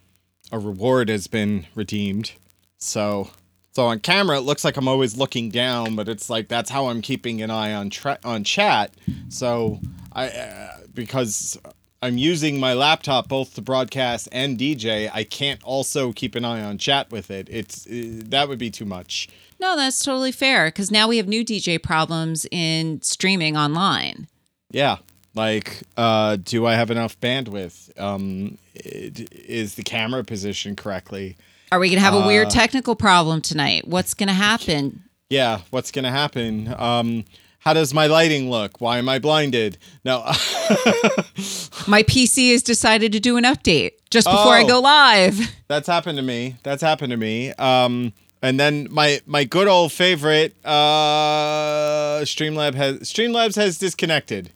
a 0.52 0.60
reward 0.60 1.10
has 1.10 1.28
been 1.28 1.66
redeemed. 1.76 2.34
So, 2.80 3.30
so 3.72 3.86
on 3.86 4.00
camera, 4.00 4.38
it 4.38 4.42
looks 4.42 4.66
like 4.66 4.76
I'm 4.78 4.88
always 4.88 5.18
looking 5.18 5.50
down, 5.50 5.96
but 5.96 6.10
it's 6.10 6.30
like 6.30 6.48
that's 6.50 6.70
how 6.70 6.88
I'm 6.88 7.02
keeping 7.02 7.42
an 7.42 7.52
eye 7.52 7.74
on 7.74 7.90
tra- 7.90 8.20
on 8.24 8.44
chat. 8.44 8.94
So 9.30 9.80
I 10.12 10.28
uh, 10.30 10.78
because 10.94 11.58
I'm 12.02 12.18
using 12.18 12.60
my 12.60 12.74
laptop 12.74 13.28
both 13.28 13.56
to 13.56 13.62
broadcast 13.62 14.30
and 14.32 14.58
DJ, 14.58 15.10
I 15.14 15.24
can't 15.24 15.62
also 15.64 16.12
keep 16.12 16.36
an 16.36 16.46
eye 16.46 16.62
on 16.64 16.78
chat 16.78 17.12
with 17.12 17.32
it. 17.32 17.48
It's 17.50 17.88
uh, 17.88 18.22
that 18.30 18.48
would 18.50 18.60
be 18.60 18.70
too 18.70 18.86
much. 18.86 19.28
No, 19.60 19.76
that's 19.76 20.04
totally 20.04 20.32
fair 20.32 20.68
because 20.68 20.92
now 20.92 21.08
we 21.08 21.18
have 21.18 21.28
new 21.28 21.44
DJ 21.44 21.82
problems 21.82 22.46
in 22.52 23.02
streaming 23.02 23.58
online. 23.58 24.28
Yeah. 24.70 24.98
Like, 25.34 25.82
uh, 25.98 26.38
do 26.44 26.66
I 26.66 26.74
have 26.76 26.90
enough 26.92 27.20
bandwidth? 27.20 28.00
Um, 28.00 28.58
is 28.76 29.76
the 29.76 29.84
camera 29.84 30.24
positioned 30.24 30.78
correctly? 30.78 31.38
Are 31.72 31.80
we 31.80 31.90
going 31.90 31.98
to 32.00 32.04
have 32.06 32.14
a 32.16 32.20
Uh, 32.20 32.28
weird 32.28 32.50
technical 32.50 32.96
problem 32.96 33.42
tonight? 33.42 33.88
What's 33.88 34.14
going 34.14 34.28
to 34.34 34.34
happen? 34.34 35.04
Yeah, 35.30 35.60
what's 35.72 35.92
gonna 35.92 36.10
happen? 36.12 36.74
Um, 36.78 37.26
how 37.68 37.74
does 37.74 37.94
my 37.94 38.08
lighting 38.08 38.50
look? 38.50 38.80
Why 38.80 38.98
am 38.98 39.10
I 39.10 39.20
blinded? 39.20 39.78
No, 40.06 40.20
My 41.86 42.02
PC 42.04 42.52
has 42.54 42.64
decided 42.64 43.12
to 43.12 43.20
do 43.20 43.36
an 43.36 43.44
update 43.44 43.92
just 44.10 44.26
before 44.26 44.54
I 44.54 44.64
Oh. 44.64 44.68
go 44.68 44.80
live. 44.80 45.54
that's 45.68 45.86
happened 45.88 46.16
to 46.18 46.22
me. 46.22 46.56
That's 46.64 46.82
happened 46.82 47.12
to 47.12 47.18
me. 47.18 47.52
Um, 47.60 48.14
and 48.42 48.58
then 48.58 48.88
my 48.90 49.20
my 49.26 49.44
good 49.44 49.68
old 49.68 49.92
favorite, 49.92 50.56
uh, 50.64 52.22
Streamlab 52.22 52.74
has 52.76 53.00
Streamlabs 53.00 53.58
has 53.58 53.78
disconnected. 53.78 54.50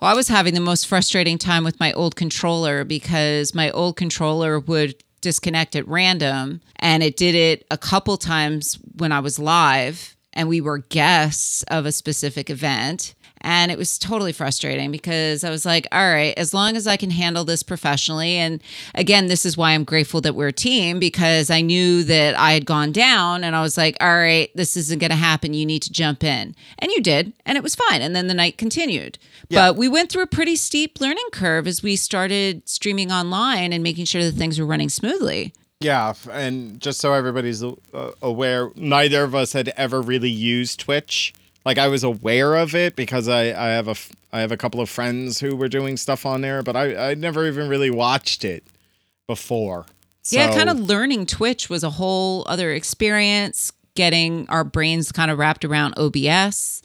Well, 0.00 0.10
I 0.10 0.14
was 0.14 0.26
having 0.26 0.54
the 0.54 0.60
most 0.60 0.88
frustrating 0.88 1.38
time 1.38 1.62
with 1.62 1.78
my 1.78 1.92
old 1.92 2.16
controller 2.16 2.82
because 2.82 3.54
my 3.54 3.70
old 3.70 3.96
controller 3.96 4.58
would 4.58 4.96
disconnect 5.20 5.76
at 5.76 5.86
random 5.86 6.62
and 6.80 7.04
it 7.04 7.16
did 7.16 7.36
it 7.36 7.64
a 7.70 7.78
couple 7.78 8.16
times 8.16 8.76
when 8.96 9.12
I 9.12 9.20
was 9.20 9.38
live 9.38 10.15
and 10.36 10.48
we 10.48 10.60
were 10.60 10.78
guests 10.78 11.64
of 11.64 11.86
a 11.86 11.90
specific 11.90 12.50
event. 12.50 13.14
And 13.42 13.70
it 13.70 13.78
was 13.78 13.98
totally 13.98 14.32
frustrating 14.32 14.90
because 14.90 15.44
I 15.44 15.50
was 15.50 15.64
like, 15.64 15.86
all 15.92 16.10
right, 16.12 16.36
as 16.36 16.52
long 16.52 16.74
as 16.74 16.86
I 16.86 16.96
can 16.96 17.10
handle 17.10 17.44
this 17.44 17.62
professionally. 17.62 18.36
And 18.36 18.60
again, 18.94 19.26
this 19.26 19.46
is 19.46 19.56
why 19.56 19.72
I'm 19.72 19.84
grateful 19.84 20.20
that 20.22 20.34
we're 20.34 20.48
a 20.48 20.52
team 20.52 20.98
because 20.98 21.48
I 21.48 21.60
knew 21.60 22.02
that 22.04 22.36
I 22.36 22.52
had 22.52 22.66
gone 22.66 22.92
down 22.92 23.44
and 23.44 23.54
I 23.54 23.62
was 23.62 23.76
like, 23.76 23.96
all 24.00 24.16
right, 24.16 24.50
this 24.54 24.76
isn't 24.76 24.98
going 24.98 25.10
to 25.10 25.16
happen. 25.16 25.54
You 25.54 25.66
need 25.66 25.82
to 25.82 25.92
jump 25.92 26.24
in. 26.24 26.56
And 26.78 26.90
you 26.90 27.00
did. 27.02 27.34
And 27.44 27.56
it 27.56 27.62
was 27.62 27.76
fine. 27.76 28.02
And 28.02 28.16
then 28.16 28.26
the 28.26 28.34
night 28.34 28.58
continued. 28.58 29.18
Yeah. 29.48 29.68
But 29.68 29.76
we 29.76 29.86
went 29.86 30.10
through 30.10 30.22
a 30.22 30.28
pretty 30.28 30.56
steep 30.56 31.00
learning 31.00 31.28
curve 31.30 31.66
as 31.68 31.82
we 31.82 31.94
started 31.94 32.68
streaming 32.68 33.12
online 33.12 33.72
and 33.72 33.82
making 33.82 34.06
sure 34.06 34.24
that 34.24 34.32
things 34.32 34.58
were 34.58 34.66
running 34.66 34.88
smoothly. 34.88 35.52
Yeah, 35.80 36.14
and 36.30 36.80
just 36.80 37.00
so 37.00 37.12
everybody's 37.12 37.62
uh, 37.62 37.72
aware, 38.22 38.70
neither 38.76 39.24
of 39.24 39.34
us 39.34 39.52
had 39.52 39.68
ever 39.76 40.00
really 40.00 40.30
used 40.30 40.80
Twitch. 40.80 41.34
Like 41.66 41.76
I 41.78 41.88
was 41.88 42.02
aware 42.02 42.54
of 42.56 42.74
it 42.74 42.96
because 42.96 43.28
I, 43.28 43.42
I 43.48 43.68
have 43.70 43.88
a 43.88 43.94
I 44.32 44.40
have 44.40 44.52
a 44.52 44.56
couple 44.56 44.80
of 44.80 44.88
friends 44.88 45.40
who 45.40 45.54
were 45.56 45.68
doing 45.68 45.96
stuff 45.96 46.24
on 46.24 46.40
there, 46.40 46.62
but 46.62 46.76
I 46.76 47.10
I 47.10 47.14
never 47.14 47.46
even 47.46 47.68
really 47.68 47.90
watched 47.90 48.44
it 48.44 48.64
before. 49.26 49.86
yeah, 50.30 50.54
kind 50.54 50.70
of 50.70 50.78
learning 50.80 51.26
Twitch 51.26 51.68
was 51.68 51.82
a 51.84 51.90
whole 51.90 52.44
other 52.46 52.72
experience, 52.72 53.70
getting 53.94 54.48
our 54.48 54.64
brains 54.64 55.12
kind 55.12 55.30
of 55.30 55.38
wrapped 55.38 55.64
around 55.64 55.94
OBS. 55.98 56.82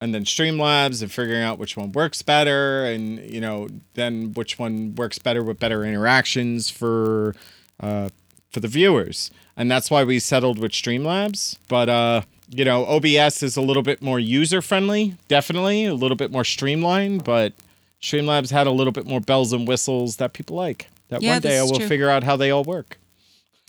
and 0.00 0.14
then 0.14 0.24
Streamlabs 0.24 1.00
and 1.00 1.12
figuring 1.12 1.42
out 1.42 1.58
which 1.58 1.76
one 1.76 1.92
works 1.92 2.22
better, 2.22 2.84
and 2.86 3.18
you 3.20 3.40
know, 3.40 3.68
then 3.94 4.32
which 4.32 4.58
one 4.58 4.94
works 4.96 5.18
better 5.18 5.44
with 5.44 5.58
better 5.60 5.84
interactions 5.84 6.70
for 6.70 7.34
uh, 7.80 8.08
for 8.50 8.60
the 8.60 8.68
viewers, 8.68 9.30
and 9.56 9.70
that's 9.70 9.90
why 9.90 10.04
we 10.04 10.18
settled 10.18 10.58
with 10.58 10.72
Streamlabs. 10.72 11.56
But 11.68 11.88
uh, 11.88 12.22
you 12.50 12.64
know, 12.64 12.84
OBS 12.86 13.42
is 13.42 13.56
a 13.56 13.60
little 13.62 13.82
bit 13.82 14.00
more 14.02 14.18
user 14.20 14.62
friendly, 14.62 15.16
definitely 15.28 15.84
a 15.86 15.94
little 15.94 16.16
bit 16.16 16.30
more 16.30 16.44
streamlined, 16.44 17.24
but 17.24 17.52
Streamlabs 18.00 18.50
had 18.50 18.66
a 18.66 18.70
little 18.70 18.92
bit 18.92 19.06
more 19.06 19.20
bells 19.20 19.52
and 19.52 19.66
whistles 19.66 20.16
that 20.16 20.32
people 20.32 20.56
like. 20.56 20.88
That 21.08 21.22
Yeah, 21.22 21.32
one 21.34 21.42
day 21.42 21.58
I 21.58 21.62
will 21.62 21.78
true. 21.78 21.88
figure 21.88 22.08
out 22.10 22.24
how 22.24 22.36
they 22.36 22.50
all 22.50 22.64
work. 22.64 22.98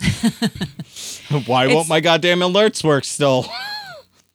Why 1.46 1.64
It's- 1.64 1.74
won't 1.74 1.88
my 1.88 2.00
goddamn 2.00 2.40
alerts 2.40 2.82
work 2.84 3.04
still? 3.04 3.46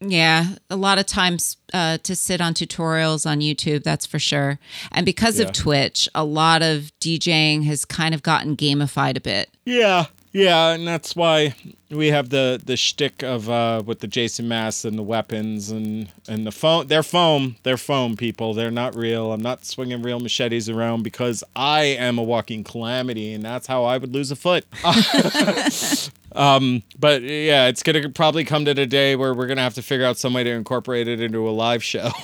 Yeah, 0.06 0.56
a 0.70 0.76
lot 0.76 0.97
of 0.97 1.06
times 1.06 1.56
uh, 1.74 1.97
to 1.99 2.16
sit 2.16 2.41
on 2.41 2.54
tutorials 2.54 3.26
on 3.30 3.39
YouTube, 3.39 3.84
that's 3.84 4.06
for 4.06 4.20
sure. 4.20 4.60
And 4.91 5.06
because 5.06 5.39
Yeah. 5.39 5.45
of 5.45 5.54
Twitch, 5.54 6.10
a 6.14 6.24
lot 6.26 6.62
of 6.62 6.91
DJing 6.99 7.64
has 7.66 7.86
kind 7.86 8.14
of 8.14 8.22
gotten 8.22 8.58
gamified 8.58 9.16
a 9.18 9.22
bit. 9.22 9.49
Yeah, 9.66 10.08
yeah, 10.34 10.72
and 10.72 10.86
that's 10.86 11.16
why 11.16 11.56
we 11.89 12.08
have 12.08 12.30
the 12.30 12.60
the 12.66 12.76
shtick 12.76 13.22
of 13.24 13.49
uh 13.49 13.84
with 13.86 13.99
the 13.99 14.08
Jason 14.08 14.47
Mass 14.47 14.84
and 14.84 14.97
the 14.97 15.04
weapons 15.04 15.70
and 15.70 16.10
and 16.28 16.45
the 16.45 16.51
foam. 16.51 16.88
They're 16.88 17.04
foam. 17.04 17.56
They're 17.64 17.78
foam 17.78 18.18
people. 18.18 18.54
They're 18.54 18.72
not 18.72 18.95
real. 18.95 19.32
I'm 19.32 19.41
not 19.43 19.64
swinging 19.64 20.01
real 20.01 20.20
machetes 20.20 20.68
around 20.70 21.04
because 21.04 21.43
I 21.56 21.84
am 21.84 22.18
a 22.18 22.24
walking 22.24 22.64
calamity, 22.64 23.34
and 23.34 23.45
that's 23.45 23.68
how 23.68 23.84
I 23.86 23.97
would 23.99 24.14
lose 24.14 24.32
a 24.32 24.36
foot. 24.36 24.66
um, 26.36 26.84
but 26.99 27.21
yeah, 27.21 27.67
it's 27.67 27.84
gonna 27.84 28.09
probably 28.09 28.43
come 28.43 28.65
to 28.65 28.73
the 28.73 28.86
day 28.86 29.15
where 29.15 29.34
we're 29.34 29.47
gonna 29.47 29.61
have 29.61 29.75
to 29.75 29.81
figure 29.81 30.05
out 30.05 30.17
some 30.17 30.34
way 30.34 30.43
to 30.43 30.51
incorporate 30.51 31.07
it 31.07 31.19
into 31.21 31.47
a 31.47 31.51
live 31.51 31.84
show. 31.84 32.09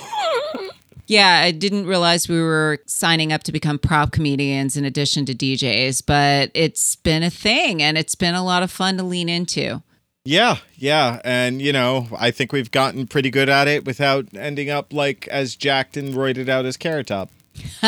Yeah, 1.10 1.40
I 1.42 1.50
didn't 1.50 1.86
realize 1.86 2.28
we 2.28 2.40
were 2.40 2.78
signing 2.86 3.32
up 3.32 3.42
to 3.42 3.50
become 3.50 3.80
prop 3.80 4.12
comedians 4.12 4.76
in 4.76 4.84
addition 4.84 5.26
to 5.26 5.34
DJs, 5.34 6.06
but 6.06 6.52
it's 6.54 6.94
been 6.94 7.24
a 7.24 7.30
thing 7.30 7.82
and 7.82 7.98
it's 7.98 8.14
been 8.14 8.36
a 8.36 8.44
lot 8.44 8.62
of 8.62 8.70
fun 8.70 8.96
to 8.98 9.02
lean 9.02 9.28
into. 9.28 9.82
Yeah, 10.24 10.58
yeah, 10.76 11.20
and 11.24 11.60
you 11.60 11.72
know, 11.72 12.06
I 12.16 12.30
think 12.30 12.52
we've 12.52 12.70
gotten 12.70 13.08
pretty 13.08 13.28
good 13.28 13.48
at 13.48 13.66
it 13.66 13.84
without 13.84 14.26
ending 14.36 14.70
up 14.70 14.92
like 14.92 15.26
as 15.26 15.56
jacked 15.56 15.96
and 15.96 16.14
roided 16.14 16.48
out 16.48 16.64
as 16.64 16.76
Carrot 16.76 17.08
Top. 17.08 17.28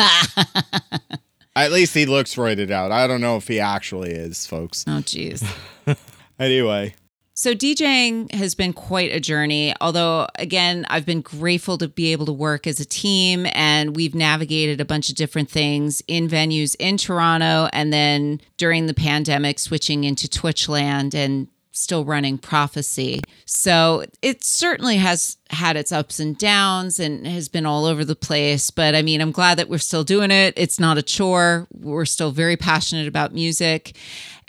at 1.55 1.71
least 1.71 1.93
he 1.93 2.05
looks 2.05 2.35
roided 2.35 2.71
out. 2.71 2.91
I 2.91 3.07
don't 3.07 3.21
know 3.21 3.37
if 3.37 3.47
he 3.47 3.57
actually 3.57 4.11
is, 4.11 4.45
folks. 4.45 4.83
Oh, 4.85 4.99
geez. 4.99 5.49
Anyway, 6.39 6.95
So 7.35 7.55
DJing 7.55 8.31
has 8.33 8.53
been 8.53 8.73
quite 8.73 9.11
a 9.11 9.19
journey. 9.19 9.73
Although 9.81 10.27
again, 10.35 10.85
I've 10.89 11.05
been 11.05 11.21
grateful 11.21 11.79
to 11.79 11.87
be 11.87 12.11
able 12.11 12.27
to 12.27 12.33
work 12.33 12.67
as 12.67 12.79
a 12.79 12.85
team 12.85 13.47
and 13.53 13.95
we've 13.95 14.13
navigated 14.13 14.79
a 14.79 14.85
bunch 14.85 15.09
of 15.09 15.15
different 15.15 15.49
things 15.49 16.03
in 16.07 16.27
venues 16.27 16.75
in 16.77 16.97
Toronto 16.97 17.69
and 17.73 17.91
then 17.91 18.39
during 18.57 18.85
the 18.85 18.93
pandemic 18.93 19.57
switching 19.57 20.03
into 20.03 20.27
Twitchland 20.27 21.15
and 21.15 21.47
still 21.71 22.05
running 22.05 22.37
prophecy. 22.37 23.19
So 23.45 24.05
it 24.21 24.43
certainly 24.43 24.97
has 24.97 25.37
had 25.49 25.75
its 25.75 25.91
ups 25.91 26.19
and 26.19 26.37
downs 26.37 26.99
and 26.99 27.25
has 27.25 27.49
been 27.49 27.65
all 27.65 27.85
over 27.85 28.05
the 28.05 28.15
place, 28.15 28.69
but 28.69 28.93
I 28.93 29.01
mean, 29.01 29.21
I'm 29.21 29.31
glad 29.31 29.57
that 29.57 29.69
we're 29.69 29.79
still 29.79 30.03
doing 30.03 30.29
it. 30.29 30.53
It's 30.55 30.79
not 30.79 30.99
a 30.99 31.01
chore. 31.01 31.67
We're 31.73 32.05
still 32.05 32.29
very 32.29 32.57
passionate 32.57 33.07
about 33.07 33.33
music 33.33 33.97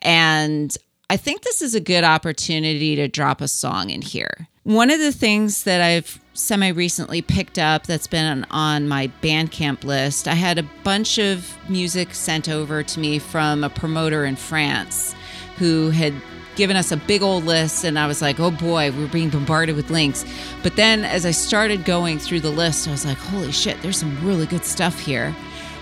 and 0.00 0.76
I 1.10 1.16
think 1.16 1.42
this 1.42 1.60
is 1.60 1.74
a 1.74 1.80
good 1.80 2.04
opportunity 2.04 2.96
to 2.96 3.08
drop 3.08 3.40
a 3.40 3.48
song 3.48 3.90
in 3.90 4.02
here. 4.02 4.48
One 4.62 4.90
of 4.90 4.98
the 4.98 5.12
things 5.12 5.64
that 5.64 5.82
I've 5.82 6.18
semi 6.32 6.68
recently 6.68 7.20
picked 7.20 7.58
up 7.58 7.86
that's 7.86 8.06
been 8.06 8.46
on 8.50 8.88
my 8.88 9.10
Bandcamp 9.22 9.84
list, 9.84 10.26
I 10.26 10.34
had 10.34 10.58
a 10.58 10.62
bunch 10.82 11.18
of 11.18 11.56
music 11.68 12.14
sent 12.14 12.48
over 12.48 12.82
to 12.82 13.00
me 13.00 13.18
from 13.18 13.62
a 13.62 13.68
promoter 13.68 14.24
in 14.24 14.36
France 14.36 15.14
who 15.58 15.90
had 15.90 16.14
given 16.56 16.76
us 16.76 16.90
a 16.90 16.96
big 16.96 17.22
old 17.22 17.44
list 17.44 17.84
and 17.84 17.98
I 17.98 18.06
was 18.06 18.22
like, 18.22 18.40
"Oh 18.40 18.50
boy, 18.50 18.90
we're 18.92 19.08
being 19.08 19.28
bombarded 19.28 19.76
with 19.76 19.90
links." 19.90 20.24
But 20.62 20.76
then 20.76 21.04
as 21.04 21.26
I 21.26 21.32
started 21.32 21.84
going 21.84 22.18
through 22.18 22.40
the 22.40 22.50
list, 22.50 22.88
I 22.88 22.92
was 22.92 23.04
like, 23.04 23.18
"Holy 23.18 23.52
shit, 23.52 23.80
there's 23.82 23.98
some 23.98 24.26
really 24.26 24.46
good 24.46 24.64
stuff 24.64 24.98
here." 24.98 25.34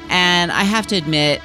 And 0.09 0.51
I 0.51 0.65
have 0.65 0.89
to 0.89 0.97
admit, 0.97 1.41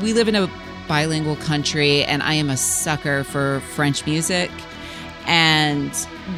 we 0.00 0.12
live 0.12 0.28
in 0.28 0.36
a 0.36 0.48
bilingual 0.88 1.36
country 1.36 2.02
and 2.04 2.22
I 2.22 2.34
am 2.34 2.50
a 2.50 2.56
sucker 2.56 3.22
for 3.22 3.60
French 3.74 4.06
music. 4.06 4.50
And 5.26 5.92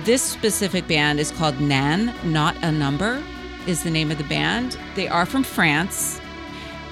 this 0.04 0.20
specific 0.20 0.88
band 0.88 1.20
is 1.20 1.30
called 1.30 1.60
Nan, 1.60 2.12
Not 2.24 2.56
a 2.62 2.72
Number, 2.72 3.22
is 3.66 3.84
the 3.84 3.90
name 3.90 4.10
of 4.10 4.18
the 4.18 4.24
band. 4.24 4.76
They 4.96 5.08
are 5.08 5.24
from 5.24 5.44
France. 5.44 6.20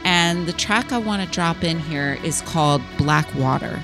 And 0.05 0.47
the 0.47 0.53
track 0.53 0.93
I 0.93 0.99
want 0.99 1.23
to 1.23 1.29
drop 1.29 1.65
in 1.65 1.79
here 1.81 2.19
is 2.23 2.41
called 2.43 2.81
Black 2.97 3.33
Water. 3.35 3.83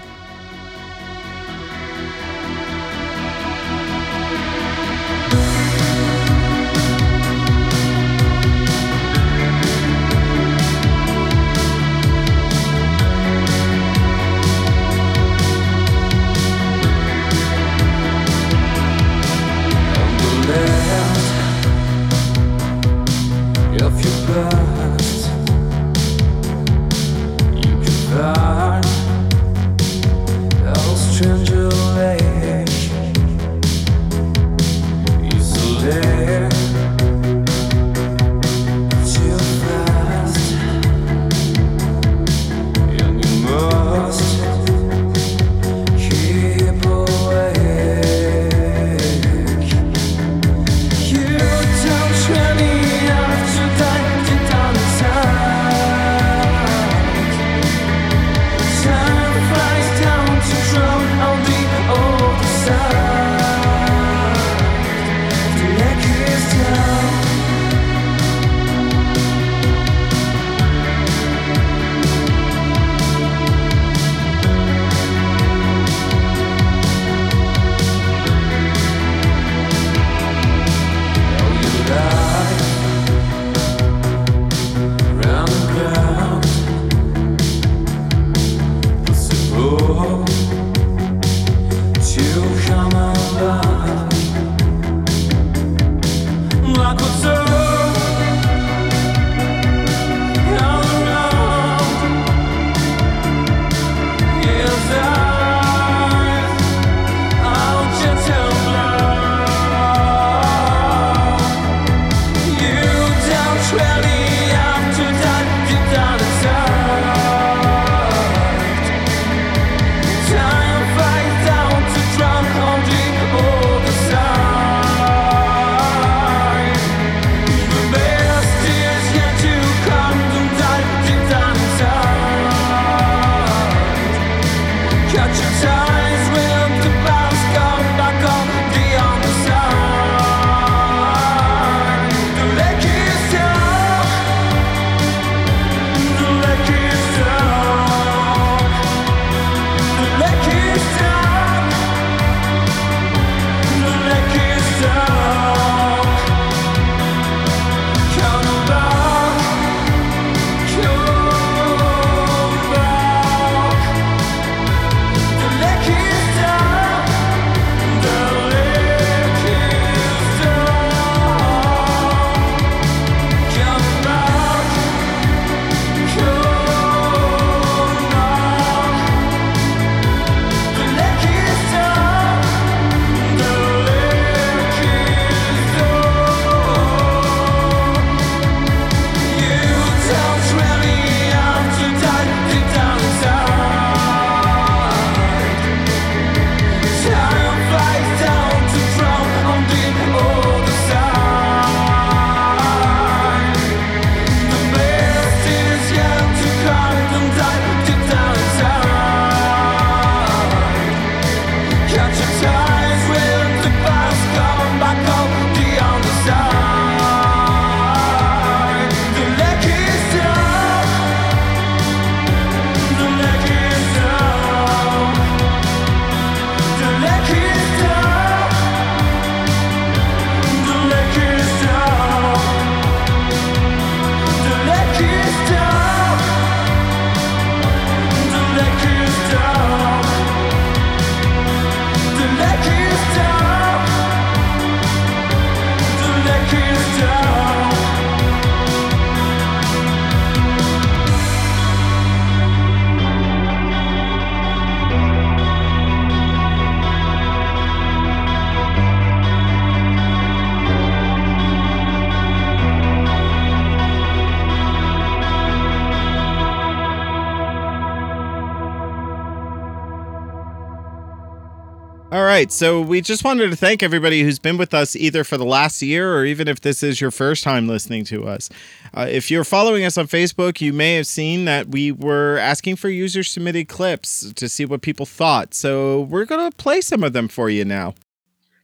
Right, 272.45 272.53
so 272.53 272.79
we 272.79 273.01
just 273.01 273.25
wanted 273.25 273.49
to 273.49 273.57
thank 273.57 273.83
everybody 273.83 274.23
who's 274.23 274.39
been 274.39 274.59
with 274.59 274.75
us 274.75 274.95
either 274.95 275.25
for 275.25 275.39
the 275.39 275.47
last 275.47 275.81
year 275.81 276.15
or 276.15 276.27
even 276.27 276.47
if 276.47 276.61
this 276.61 276.83
is 276.83 277.01
your 277.01 277.11
first 277.11 277.43
time 277.43 277.67
listening 277.67 278.05
to 278.05 278.29
us. 278.29 278.51
Uh, 278.93 279.07
if 279.09 279.31
you're 279.31 279.45
following 279.45 279.83
us 279.83 279.97
on 279.97 280.07
Facebook, 280.07 280.61
you 280.61 280.71
may 280.71 280.97
have 280.97 281.07
seen 281.07 281.47
that 281.47 281.69
we 281.69 281.91
were 281.91 282.37
asking 282.37 282.77
for 282.77 282.91
user 282.91 283.23
submitted 283.23 283.69
clips 283.69 284.31
to 284.35 284.47
see 284.47 284.67
what 284.67 284.83
people 284.83 285.07
thought. 285.07 285.55
So 285.55 286.03
we're 286.03 286.27
going 286.27 286.51
to 286.51 286.55
play 286.59 286.83
some 286.83 287.03
of 287.03 287.15
them 287.15 287.29
for 287.29 287.49
you 287.49 287.65
now. 287.65 287.95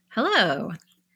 Hello, 0.09 0.73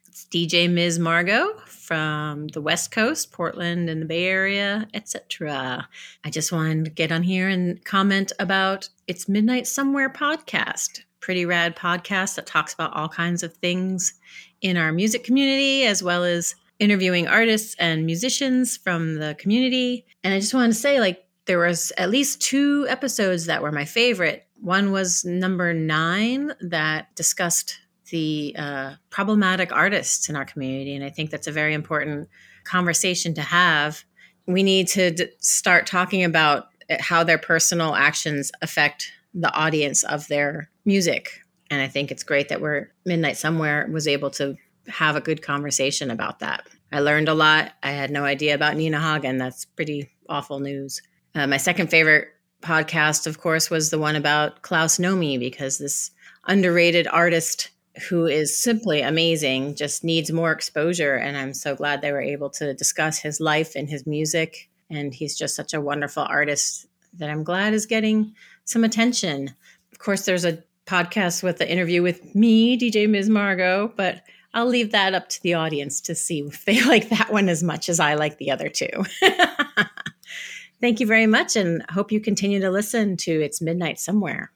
it's 0.08 0.24
DJ 0.24 0.68
Ms. 0.68 0.98
Margot 0.98 1.46
from 1.66 2.48
the 2.48 2.60
West 2.60 2.90
Coast, 2.90 3.30
Portland, 3.30 3.88
and 3.88 4.02
the 4.02 4.06
Bay 4.06 4.24
Area, 4.24 4.88
etc. 4.92 5.86
I 6.24 6.30
just 6.30 6.50
wanted 6.50 6.86
to 6.86 6.90
get 6.90 7.12
on 7.12 7.22
here 7.22 7.48
and 7.48 7.84
comment 7.84 8.32
about 8.40 8.88
It's 9.06 9.28
Midnight 9.28 9.68
Somewhere 9.68 10.10
podcast. 10.10 11.02
Pretty 11.26 11.44
rad 11.44 11.74
podcast 11.74 12.36
that 12.36 12.46
talks 12.46 12.72
about 12.72 12.92
all 12.94 13.08
kinds 13.08 13.42
of 13.42 13.52
things 13.54 14.14
in 14.60 14.76
our 14.76 14.92
music 14.92 15.24
community, 15.24 15.82
as 15.82 16.00
well 16.00 16.22
as 16.22 16.54
interviewing 16.78 17.26
artists 17.26 17.74
and 17.80 18.06
musicians 18.06 18.76
from 18.76 19.16
the 19.16 19.34
community. 19.36 20.06
And 20.22 20.32
I 20.32 20.38
just 20.38 20.54
wanted 20.54 20.68
to 20.68 20.74
say, 20.74 21.00
like, 21.00 21.26
there 21.46 21.58
was 21.58 21.92
at 21.98 22.10
least 22.10 22.40
two 22.40 22.86
episodes 22.88 23.46
that 23.46 23.60
were 23.60 23.72
my 23.72 23.84
favorite. 23.84 24.46
One 24.60 24.92
was 24.92 25.24
number 25.24 25.74
nine 25.74 26.52
that 26.60 27.12
discussed 27.16 27.76
the 28.12 28.54
uh, 28.56 28.94
problematic 29.10 29.72
artists 29.72 30.28
in 30.28 30.36
our 30.36 30.44
community. 30.44 30.94
And 30.94 31.04
I 31.04 31.10
think 31.10 31.30
that's 31.30 31.48
a 31.48 31.52
very 31.52 31.74
important 31.74 32.28
conversation 32.62 33.34
to 33.34 33.42
have. 33.42 34.04
We 34.46 34.62
need 34.62 34.86
to 34.90 35.10
d- 35.10 35.26
start 35.40 35.88
talking 35.88 36.22
about 36.22 36.68
how 37.00 37.24
their 37.24 37.38
personal 37.38 37.96
actions 37.96 38.52
affect 38.62 39.10
the 39.34 39.52
audience 39.52 40.04
of 40.04 40.28
their 40.28 40.70
music. 40.86 41.40
And 41.70 41.80
I 41.80 41.88
think 41.88 42.10
it's 42.10 42.22
great 42.22 42.48
that 42.48 42.60
we're 42.60 42.92
Midnight 43.04 43.36
Somewhere 43.36 43.88
was 43.90 44.06
able 44.06 44.30
to 44.32 44.56
have 44.88 45.16
a 45.16 45.20
good 45.20 45.42
conversation 45.42 46.10
about 46.10 46.38
that. 46.38 46.66
I 46.92 47.00
learned 47.00 47.28
a 47.28 47.34
lot. 47.34 47.72
I 47.82 47.90
had 47.90 48.10
no 48.10 48.24
idea 48.24 48.54
about 48.54 48.76
Nina 48.76 49.00
Hagen. 49.00 49.38
That's 49.38 49.64
pretty 49.64 50.10
awful 50.28 50.60
news. 50.60 51.02
Uh, 51.34 51.46
my 51.46 51.56
second 51.56 51.88
favorite 51.88 52.28
podcast, 52.62 53.26
of 53.26 53.40
course, 53.40 53.68
was 53.68 53.90
the 53.90 53.98
one 53.98 54.16
about 54.16 54.62
Klaus 54.62 54.98
Nomi 54.98 55.38
because 55.38 55.78
this 55.78 56.10
underrated 56.46 57.08
artist 57.08 57.70
who 58.08 58.26
is 58.26 58.56
simply 58.56 59.00
amazing 59.00 59.74
just 59.74 60.04
needs 60.04 60.30
more 60.30 60.52
exposure. 60.52 61.14
And 61.14 61.36
I'm 61.36 61.54
so 61.54 61.74
glad 61.74 62.00
they 62.00 62.12
were 62.12 62.20
able 62.20 62.50
to 62.50 62.74
discuss 62.74 63.18
his 63.18 63.40
life 63.40 63.74
and 63.74 63.88
his 63.88 64.06
music. 64.06 64.68
And 64.90 65.14
he's 65.14 65.36
just 65.36 65.56
such 65.56 65.74
a 65.74 65.80
wonderful 65.80 66.22
artist 66.28 66.86
that 67.14 67.30
I'm 67.30 67.42
glad 67.42 67.72
is 67.72 67.86
getting 67.86 68.34
some 68.64 68.84
attention. 68.84 69.54
Of 69.92 69.98
course, 69.98 70.26
there's 70.26 70.44
a 70.44 70.62
podcast 70.86 71.42
with 71.42 71.58
the 71.58 71.70
interview 71.70 72.02
with 72.02 72.34
me, 72.34 72.78
DJ 72.78 73.08
Ms. 73.08 73.28
Margot, 73.28 73.92
but 73.96 74.22
I'll 74.54 74.66
leave 74.66 74.92
that 74.92 75.14
up 75.14 75.28
to 75.28 75.42
the 75.42 75.54
audience 75.54 76.00
to 76.02 76.14
see 76.14 76.40
if 76.40 76.64
they 76.64 76.82
like 76.86 77.08
that 77.10 77.32
one 77.32 77.48
as 77.48 77.62
much 77.62 77.88
as 77.88 78.00
I 78.00 78.14
like 78.14 78.38
the 78.38 78.50
other 78.50 78.68
two. 78.68 79.04
Thank 80.80 81.00
you 81.00 81.06
very 81.06 81.26
much, 81.26 81.56
and 81.56 81.84
hope 81.90 82.12
you 82.12 82.20
continue 82.20 82.60
to 82.60 82.70
listen 82.70 83.16
to 83.18 83.32
It's 83.32 83.60
Midnight 83.60 83.98
Somewhere. 83.98 84.52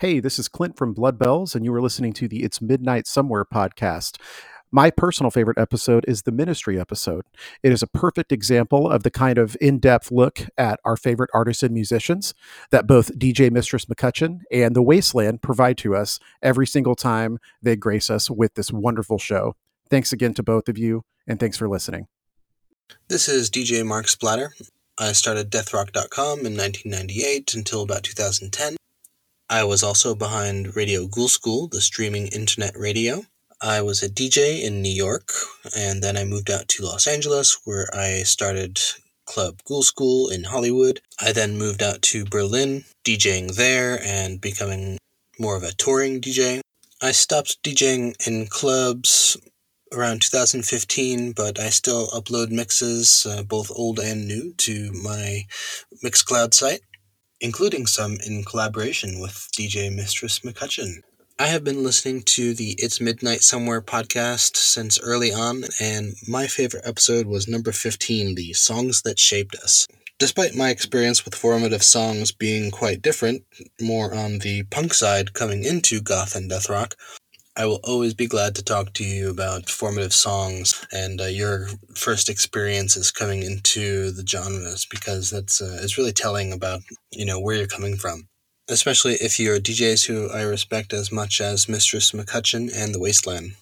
Hey, 0.00 0.20
this 0.20 0.38
is 0.38 0.48
Clint 0.48 0.76
from 0.76 0.92
Blood 0.92 1.18
Bells, 1.18 1.54
and 1.54 1.64
you 1.64 1.72
are 1.74 1.80
listening 1.82 2.12
to 2.14 2.28
the 2.28 2.42
It's 2.42 2.60
Midnight 2.60 3.06
Somewhere 3.06 3.44
podcast. 3.44 4.18
My 4.74 4.90
personal 4.90 5.30
favorite 5.30 5.56
episode 5.56 6.04
is 6.08 6.22
the 6.22 6.32
ministry 6.32 6.80
episode. 6.80 7.26
It 7.62 7.70
is 7.70 7.80
a 7.80 7.86
perfect 7.86 8.32
example 8.32 8.90
of 8.90 9.04
the 9.04 9.10
kind 9.12 9.38
of 9.38 9.56
in 9.60 9.78
depth 9.78 10.10
look 10.10 10.40
at 10.58 10.80
our 10.84 10.96
favorite 10.96 11.30
artists 11.32 11.62
and 11.62 11.72
musicians 11.72 12.34
that 12.72 12.88
both 12.88 13.16
DJ 13.16 13.52
Mistress 13.52 13.84
McCutcheon 13.84 14.40
and 14.50 14.74
The 14.74 14.82
Wasteland 14.82 15.42
provide 15.42 15.78
to 15.78 15.94
us 15.94 16.18
every 16.42 16.66
single 16.66 16.96
time 16.96 17.38
they 17.62 17.76
grace 17.76 18.10
us 18.10 18.28
with 18.28 18.54
this 18.54 18.72
wonderful 18.72 19.16
show. 19.16 19.54
Thanks 19.90 20.12
again 20.12 20.34
to 20.34 20.42
both 20.42 20.68
of 20.68 20.76
you, 20.76 21.04
and 21.24 21.38
thanks 21.38 21.56
for 21.56 21.68
listening. 21.68 22.08
This 23.06 23.28
is 23.28 23.50
DJ 23.50 23.86
Mark 23.86 24.08
Splatter. 24.08 24.54
I 24.98 25.12
started 25.12 25.52
deathrock.com 25.52 26.40
in 26.40 26.56
1998 26.56 27.54
until 27.54 27.82
about 27.82 28.02
2010. 28.02 28.74
I 29.48 29.62
was 29.62 29.84
also 29.84 30.16
behind 30.16 30.74
Radio 30.74 31.06
Ghoul 31.06 31.28
School, 31.28 31.68
the 31.68 31.80
streaming 31.80 32.26
internet 32.26 32.76
radio. 32.76 33.24
I 33.64 33.80
was 33.80 34.02
a 34.02 34.10
DJ 34.10 34.62
in 34.62 34.82
New 34.82 34.92
York, 34.92 35.32
and 35.74 36.02
then 36.02 36.18
I 36.18 36.24
moved 36.24 36.50
out 36.50 36.68
to 36.68 36.84
Los 36.84 37.06
Angeles, 37.06 37.56
where 37.64 37.88
I 37.96 38.22
started 38.22 38.78
Club 39.24 39.60
Ghoul 39.66 39.82
School 39.82 40.28
in 40.28 40.44
Hollywood. 40.44 41.00
I 41.18 41.32
then 41.32 41.56
moved 41.56 41.82
out 41.82 42.02
to 42.02 42.26
Berlin, 42.26 42.84
DJing 43.04 43.56
there 43.56 43.98
and 44.04 44.38
becoming 44.38 44.98
more 45.38 45.56
of 45.56 45.62
a 45.62 45.72
touring 45.72 46.20
DJ. 46.20 46.60
I 47.00 47.12
stopped 47.12 47.62
DJing 47.62 48.26
in 48.26 48.48
clubs 48.48 49.38
around 49.94 50.20
2015, 50.20 51.32
but 51.32 51.58
I 51.58 51.70
still 51.70 52.08
upload 52.08 52.50
mixes, 52.50 53.24
uh, 53.24 53.44
both 53.44 53.70
old 53.70 53.98
and 53.98 54.28
new, 54.28 54.52
to 54.58 54.92
my 54.92 55.46
Mixcloud 56.04 56.52
site, 56.52 56.82
including 57.40 57.86
some 57.86 58.18
in 58.26 58.44
collaboration 58.44 59.20
with 59.20 59.48
DJ 59.56 59.90
Mistress 59.90 60.40
McCutcheon. 60.40 61.00
I 61.36 61.48
have 61.48 61.64
been 61.64 61.82
listening 61.82 62.22
to 62.26 62.54
the 62.54 62.76
It's 62.78 63.00
Midnight 63.00 63.42
Somewhere 63.42 63.82
podcast 63.82 64.56
since 64.56 65.00
early 65.00 65.32
on, 65.32 65.64
and 65.80 66.14
my 66.28 66.46
favorite 66.46 66.86
episode 66.86 67.26
was 67.26 67.48
number 67.48 67.72
15, 67.72 68.36
The 68.36 68.52
Songs 68.52 69.02
That 69.02 69.18
Shaped 69.18 69.56
Us. 69.56 69.88
Despite 70.20 70.54
my 70.54 70.70
experience 70.70 71.24
with 71.24 71.34
formative 71.34 71.82
songs 71.82 72.30
being 72.30 72.70
quite 72.70 73.02
different, 73.02 73.42
more 73.80 74.14
on 74.14 74.38
the 74.38 74.62
punk 74.70 74.94
side 74.94 75.32
coming 75.32 75.64
into 75.64 76.00
goth 76.00 76.36
and 76.36 76.48
death 76.48 76.70
rock, 76.70 76.94
I 77.56 77.66
will 77.66 77.80
always 77.82 78.14
be 78.14 78.28
glad 78.28 78.54
to 78.54 78.62
talk 78.62 78.92
to 78.92 79.04
you 79.04 79.28
about 79.28 79.68
formative 79.68 80.14
songs 80.14 80.86
and 80.92 81.20
uh, 81.20 81.24
your 81.24 81.66
first 81.96 82.28
experiences 82.28 83.10
coming 83.10 83.42
into 83.42 84.12
the 84.12 84.24
genres 84.24 84.86
because 84.88 85.30
that's 85.30 85.60
uh, 85.60 85.80
it's 85.82 85.98
really 85.98 86.12
telling 86.12 86.52
about 86.52 86.82
you 87.10 87.24
know 87.24 87.40
where 87.40 87.56
you're 87.56 87.66
coming 87.66 87.96
from 87.96 88.28
especially 88.68 89.14
if 89.14 89.38
you're 89.38 89.60
DJs 89.60 90.06
who 90.06 90.30
I 90.30 90.42
respect 90.42 90.92
as 90.92 91.12
much 91.12 91.40
as 91.40 91.68
Mistress 91.68 92.12
McCutcheon 92.12 92.70
and 92.74 92.94
The 92.94 93.00
Wasteland. 93.00 93.54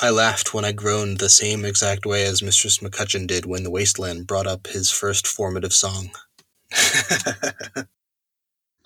I 0.00 0.10
laughed 0.10 0.52
when 0.52 0.64
I 0.64 0.72
groaned 0.72 1.18
the 1.18 1.30
same 1.30 1.64
exact 1.64 2.04
way 2.04 2.24
as 2.24 2.42
Mistress 2.42 2.78
McCutcheon 2.78 3.26
did 3.26 3.46
when 3.46 3.62
The 3.62 3.70
Wasteland 3.70 4.26
brought 4.26 4.46
up 4.46 4.66
his 4.66 4.90
first 4.90 5.26
formative 5.26 5.72
song. 5.72 6.10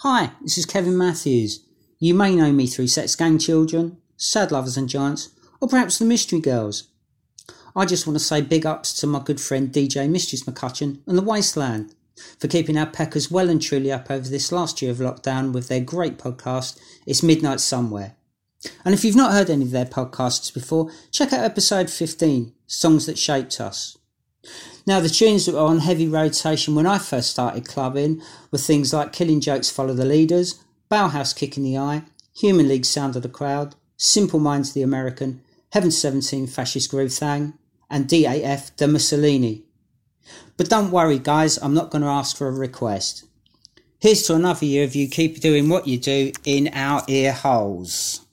Hi, 0.01 0.33
this 0.43 0.59
is 0.59 0.67
Kevin 0.67 0.97
Matthews. 0.97 1.65
You 1.99 2.15
may 2.15 2.37
know 2.37 2.53
me 2.53 2.67
through 2.67 2.89
Sex 2.89 3.17
Gang 3.17 3.39
Children, 3.39 3.97
Sad 4.17 4.53
Lovers 4.53 4.77
and 4.77 4.89
Giants, 4.89 5.31
or 5.61 5.69
perhaps 5.69 5.99
the 5.99 6.05
Mystery 6.05 6.41
Girls. 6.41 6.85
I 7.75 7.85
just 7.85 8.07
want 8.07 8.19
to 8.19 8.25
say 8.25 8.41
big 8.41 8.67
ups 8.67 8.93
to 9.01 9.07
my 9.07 9.21
good 9.21 9.41
friend 9.41 9.73
DJ 9.73 10.09
Mistress 10.09 10.45
McCutcheon 10.45 11.01
and 11.07 11.19
The 11.19 11.23
Wasteland 11.23 11.95
for 12.39 12.49
keeping 12.49 12.77
our 12.77 12.87
peckers 12.87 13.31
well 13.31 13.49
and 13.49 13.61
truly 13.61 13.93
up 13.93 14.11
over 14.11 14.29
this 14.29 14.53
last 14.53 14.81
year 14.83 14.91
of 14.91 14.99
lockdown 14.99 15.53
with 15.53 15.69
their 15.69 15.81
great 15.81 16.19
podcast, 16.19 16.79
It's 17.07 17.23
Midnight 17.23 17.61
Somewhere. 17.61 18.15
And 18.85 18.95
if 18.95 19.05
you've 19.05 19.17
not 19.17 19.33
heard 19.33 19.51
any 19.51 19.65
of 19.65 19.71
their 19.71 19.85
podcasts 19.85 20.53
before, 20.53 20.91
check 21.11 21.33
out 21.33 21.45
episode 21.45 21.91
15, 21.91 22.53
Songs 22.67 23.07
That 23.07 23.19
Shaped 23.19 23.61
Us. 23.61 23.97
Now, 24.87 25.01
the 25.01 25.09
tunes 25.09 25.47
that 25.47 25.55
were 25.55 25.61
on 25.61 25.81
heavy 25.81 26.09
rotation 26.09 26.75
when 26.75 26.87
I 26.87 26.99
first 26.99 27.31
started 27.31 27.69
clubbing 27.69 28.23
were 28.51 28.59
things 28.59 28.93
like 28.93 29.13
Killing 29.13 29.41
Jokes 29.41 29.71
Follow 29.71 29.95
the 29.95 30.05
Leaders, 30.05 30.63
Bauhaus 30.91 31.37
Kick 31.37 31.57
in 31.57 31.63
the 31.63 31.77
Eye, 31.77 32.03
Human 32.39 32.69
League 32.69 32.87
Sound 32.87 33.15
of 33.15 33.23
the 33.23 33.29
Crowd, 33.29 33.75
Simple 33.97 34.41
Minds 34.41 34.73
the 34.73 34.83
American, 34.83 35.43
Heaven 35.73 35.91
17 35.91 36.47
Fascist 36.47 36.91
Groove 36.91 37.13
Thang, 37.13 37.55
and 37.91 38.07
DAF 38.09 38.75
Der 38.77 38.87
Mussolini. 38.87 39.65
But 40.57 40.69
don't 40.69 40.91
worry, 40.91 41.19
guys, 41.19 41.57
I'm 41.59 41.75
not 41.75 41.91
going 41.91 42.03
to 42.03 42.09
ask 42.09 42.37
for 42.37 42.49
a 42.49 42.53
request. 42.53 43.25
Here's 44.01 44.23
to 44.25 44.35
another 44.35 44.65
year 44.65 44.85
of 44.85 44.95
you 44.95 45.09
keep 45.09 45.41
doing 45.41 45.69
what 45.69 45.89
you 45.89 45.99
do 45.99 46.33
in 46.45 46.69
our 46.73 47.03
ear 47.09 47.33
holes. 47.33 48.27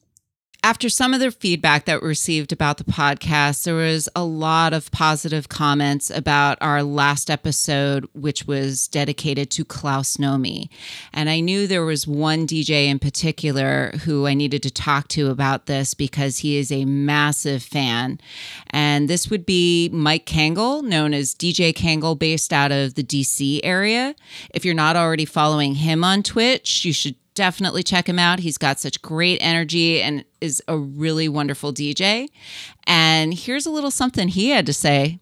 After 0.66 0.90
some 0.90 1.14
of 1.14 1.20
the 1.20 1.30
feedback 1.30 1.86
that 1.86 2.02
we 2.02 2.08
received 2.08 2.52
about 2.52 2.78
the 2.78 2.84
podcast, 2.86 3.66
there 3.66 3.76
was 3.76 4.10
a 4.16 4.24
lot 4.24 4.74
of 4.74 4.90
positive 4.90 5.48
comments 5.48 6.10
about 6.10 6.58
our 6.60 6.82
last 6.82 7.30
episode, 7.30 8.10
which 8.14 8.48
was 8.48 8.88
dedicated 8.88 9.52
to 9.52 9.64
Klaus 9.64 10.18
Nomi. 10.18 10.70
And 11.14 11.30
I 11.30 11.40
knew 11.40 11.68
there 11.68 11.86
was 11.86 12.08
one 12.08 12.48
DJ 12.48 12.88
in 12.88 12.98
particular 12.98 13.92
who 14.06 14.26
I 14.26 14.34
needed 14.34 14.64
to 14.64 14.72
talk 14.72 15.08
to 15.10 15.30
about 15.30 15.68
this 15.68 15.94
because 15.94 16.40
he 16.40 16.58
is 16.58 16.72
a 16.72 16.84
massive 16.86 17.62
fan. 17.62 18.20
And 18.72 19.08
this 19.08 19.30
would 19.30 19.46
be 19.46 19.90
Mike 19.94 20.26
Kangle, 20.26 20.82
known 20.82 21.14
as 21.14 21.36
DJ 21.36 21.76
Kangle, 21.76 22.18
based 22.18 22.52
out 22.52 22.72
of 22.72 22.96
the 22.96 23.04
DC 23.04 23.60
area. 23.64 24.16
If 24.52 24.66
you're 24.66 24.74
not 24.74 24.96
already 24.96 25.26
following 25.26 25.76
him 25.76 26.04
on 26.04 26.24
Twitch, 26.24 26.84
you 26.84 26.92
should 26.92 27.18
definitely 27.36 27.84
check 27.84 28.10
him 28.10 28.18
out. 28.18 28.40
He's 28.40 28.58
got 28.58 28.80
such 28.80 29.02
great 29.02 29.38
energy 29.42 30.02
and 30.02 30.26
is 30.42 30.64
a 30.68 30.78
really 30.78 31.30
wonderful 31.30 31.74
DJ. 31.74 32.30
And 32.88 33.34
here's 33.34 33.66
a 33.66 33.72
little 33.72 33.92
something 33.92 34.30
he 34.30 34.50
had 34.50 34.66
to 34.66 34.74
say. 34.74 35.20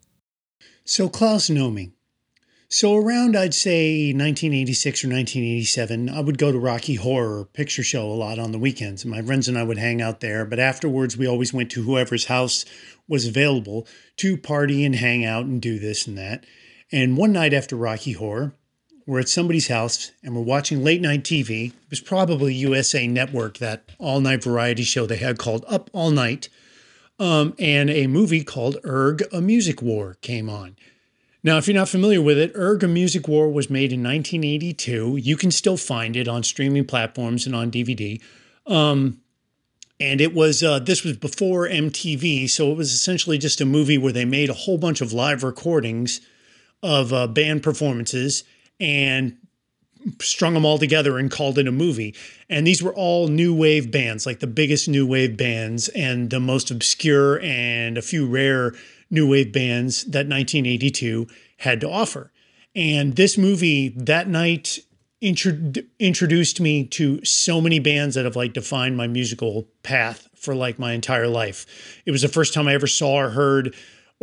So 0.85 1.09
Klaus 1.09 1.49
Nomi. 1.49 1.91
So 2.69 2.95
around 2.95 3.37
I'd 3.37 3.53
say 3.53 4.07
1986 4.07 5.03
or 5.03 5.07
1987, 5.09 6.09
I 6.09 6.21
would 6.21 6.39
go 6.39 6.51
to 6.51 6.57
Rocky 6.57 6.95
Horror 6.95 7.45
Picture 7.45 7.83
Show 7.83 8.07
a 8.07 8.13
lot 8.13 8.39
on 8.39 8.51
the 8.51 8.57
weekends. 8.57 9.05
My 9.05 9.21
friends 9.21 9.47
and 9.47 9.59
I 9.59 9.63
would 9.63 9.77
hang 9.77 10.01
out 10.01 10.21
there, 10.21 10.43
but 10.43 10.59
afterwards 10.59 11.15
we 11.15 11.27
always 11.27 11.53
went 11.53 11.69
to 11.71 11.83
whoever's 11.83 12.25
house 12.25 12.65
was 13.07 13.27
available 13.27 13.87
to 14.17 14.37
party 14.37 14.83
and 14.83 14.95
hang 14.95 15.23
out 15.23 15.45
and 15.45 15.61
do 15.61 15.77
this 15.77 16.07
and 16.07 16.17
that. 16.17 16.45
And 16.91 17.15
one 17.15 17.31
night 17.31 17.53
after 17.53 17.75
Rocky 17.75 18.13
Horror, 18.13 18.55
we're 19.05 19.19
at 19.19 19.29
somebody's 19.29 19.67
house 19.67 20.11
and 20.23 20.35
we're 20.35 20.41
watching 20.41 20.83
late 20.83 21.01
night 21.01 21.23
TV. 21.23 21.67
It 21.67 21.89
was 21.89 22.01
probably 22.01 22.53
USA 22.55 23.07
Network, 23.07 23.57
that 23.57 23.83
all 23.99 24.21
night 24.21 24.43
variety 24.43 24.83
show 24.83 25.05
they 25.05 25.17
had 25.17 25.37
called 25.37 25.65
Up 25.67 25.89
All 25.93 26.11
Night. 26.11 26.49
Um, 27.19 27.53
and 27.59 27.89
a 27.89 28.07
movie 28.07 28.43
called 28.43 28.77
Urgh, 28.83 29.21
A 29.31 29.39
Music 29.39 29.81
War 29.81 30.17
came 30.21 30.49
on. 30.49 30.75
Now, 31.43 31.57
if 31.57 31.67
you're 31.67 31.75
not 31.75 31.89
familiar 31.89 32.21
with 32.21 32.37
it, 32.37 32.53
Urgh, 32.55 32.83
A 32.83 32.87
Music 32.87 33.27
War 33.27 33.49
was 33.49 33.69
made 33.69 33.91
in 33.91 34.01
1982. 34.01 35.17
You 35.17 35.37
can 35.37 35.51
still 35.51 35.77
find 35.77 36.15
it 36.15 36.27
on 36.27 36.43
streaming 36.43 36.85
platforms 36.85 37.45
and 37.45 37.55
on 37.55 37.69
DVD. 37.69 38.21
Um, 38.65 39.19
and 39.99 40.21
it 40.21 40.33
was 40.33 40.63
uh, 40.63 40.79
this 40.79 41.03
was 41.03 41.17
before 41.17 41.67
MTV, 41.67 42.49
so 42.49 42.71
it 42.71 42.77
was 42.77 42.93
essentially 42.93 43.37
just 43.37 43.61
a 43.61 43.65
movie 43.65 43.97
where 43.97 44.11
they 44.11 44.25
made 44.25 44.49
a 44.49 44.53
whole 44.53 44.77
bunch 44.77 45.01
of 45.01 45.13
live 45.13 45.43
recordings 45.43 46.19
of 46.81 47.13
uh, 47.13 47.27
band 47.27 47.61
performances 47.63 48.43
and 48.79 49.37
strung 50.19 50.53
them 50.53 50.65
all 50.65 50.77
together 50.77 51.17
and 51.17 51.31
called 51.31 51.57
it 51.57 51.67
a 51.67 51.71
movie. 51.71 52.15
And 52.49 52.67
these 52.67 52.83
were 52.83 52.93
all 52.93 53.27
new 53.27 53.55
wave 53.55 53.91
bands, 53.91 54.25
like 54.25 54.39
the 54.39 54.47
biggest 54.47 54.87
new 54.87 55.07
wave 55.07 55.37
bands 55.37 55.89
and 55.89 56.29
the 56.29 56.39
most 56.39 56.71
obscure 56.71 57.39
and 57.41 57.97
a 57.97 58.01
few 58.01 58.27
rare 58.27 58.73
new 59.09 59.29
wave 59.29 59.53
bands 59.53 60.03
that 60.03 60.27
1982 60.27 61.27
had 61.57 61.79
to 61.81 61.89
offer. 61.89 62.31
And 62.75 63.15
this 63.15 63.37
movie 63.37 63.89
that 63.89 64.27
night 64.27 64.79
intro- 65.21 65.73
introduced 65.99 66.59
me 66.59 66.85
to 66.85 67.23
so 67.23 67.61
many 67.61 67.79
bands 67.79 68.15
that 68.15 68.25
have 68.25 68.35
like 68.35 68.53
defined 68.53 68.97
my 68.97 69.07
musical 69.07 69.67
path 69.83 70.27
for 70.35 70.53
like 70.53 70.77
my 70.77 70.93
entire 70.93 71.27
life. 71.27 72.01
It 72.05 72.11
was 72.11 72.23
the 72.23 72.27
first 72.27 72.53
time 72.53 72.67
I 72.67 72.73
ever 72.73 72.87
saw 72.87 73.15
or 73.15 73.29
heard 73.29 73.73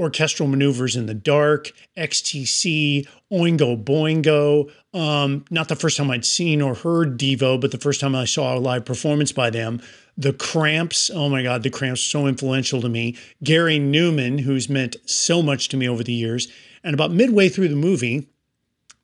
orchestral 0.01 0.49
maneuvers 0.49 0.97
in 0.97 1.07
the 1.07 1.15
dark, 1.15 1.71
XTC, 1.97 3.07
Oingo 3.31 3.83
Boingo. 3.83 4.71
Um, 4.99 5.45
not 5.51 5.69
the 5.69 5.77
first 5.77 5.97
time 5.97 6.11
I'd 6.11 6.25
seen 6.25 6.63
or 6.63 6.75
heard 6.75 7.19
Devo, 7.19 7.61
but 7.61 7.71
the 7.71 7.79
first 7.79 8.01
time 8.01 8.15
I 8.15 8.25
saw 8.25 8.57
a 8.57 8.59
live 8.59 8.85
performance 8.85 9.31
by 9.31 9.51
them. 9.51 9.81
The 10.17 10.33
Cramps, 10.33 11.11
oh 11.11 11.29
my 11.29 11.43
God, 11.43 11.63
the 11.63 11.71
Cramps 11.71 12.01
so 12.01 12.27
influential 12.27 12.81
to 12.81 12.89
me. 12.89 13.17
Gary 13.45 13.79
Numan, 13.79 14.41
who's 14.41 14.69
meant 14.69 14.97
so 15.05 15.43
much 15.43 15.69
to 15.69 15.77
me 15.77 15.89
over 15.89 16.03
the 16.03 16.13
years. 16.13 16.49
And 16.83 16.95
about 16.95 17.13
midway 17.13 17.49
through 17.49 17.69
the 17.69 17.77
movie, 17.77 18.29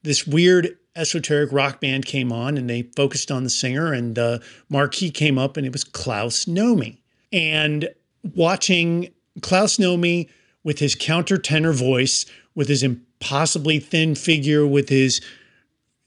this 0.03 0.27
weird 0.27 0.79
esoteric 0.97 1.53
rock 1.53 1.81
band 1.81 2.07
came 2.07 2.33
on 2.33 2.57
and 2.57 2.69
they 2.69 2.83
focused 2.97 3.31
on 3.31 3.45
the 3.45 3.51
singer, 3.51 3.93
and 3.93 4.15
the 4.15 4.43
marquee 4.71 5.11
came 5.11 5.39
up, 5.39 5.57
and 5.57 5.67
it 5.67 5.73
was 5.73 5.85
Klaus 5.85 6.47
Nomi. 6.47 6.99
And 7.33 7.89
watching 8.35 9.11
Klaus 9.43 9.77
Nomi 9.77 10.31
with 10.67 10.81
his 10.81 10.97
countertenor 10.97 11.73
voice, 11.73 12.27
with 12.57 12.67
his 12.69 12.83
impossibly 12.83 13.79
thin 13.79 14.17
figure, 14.17 14.67
with 14.67 14.89
his 14.89 15.21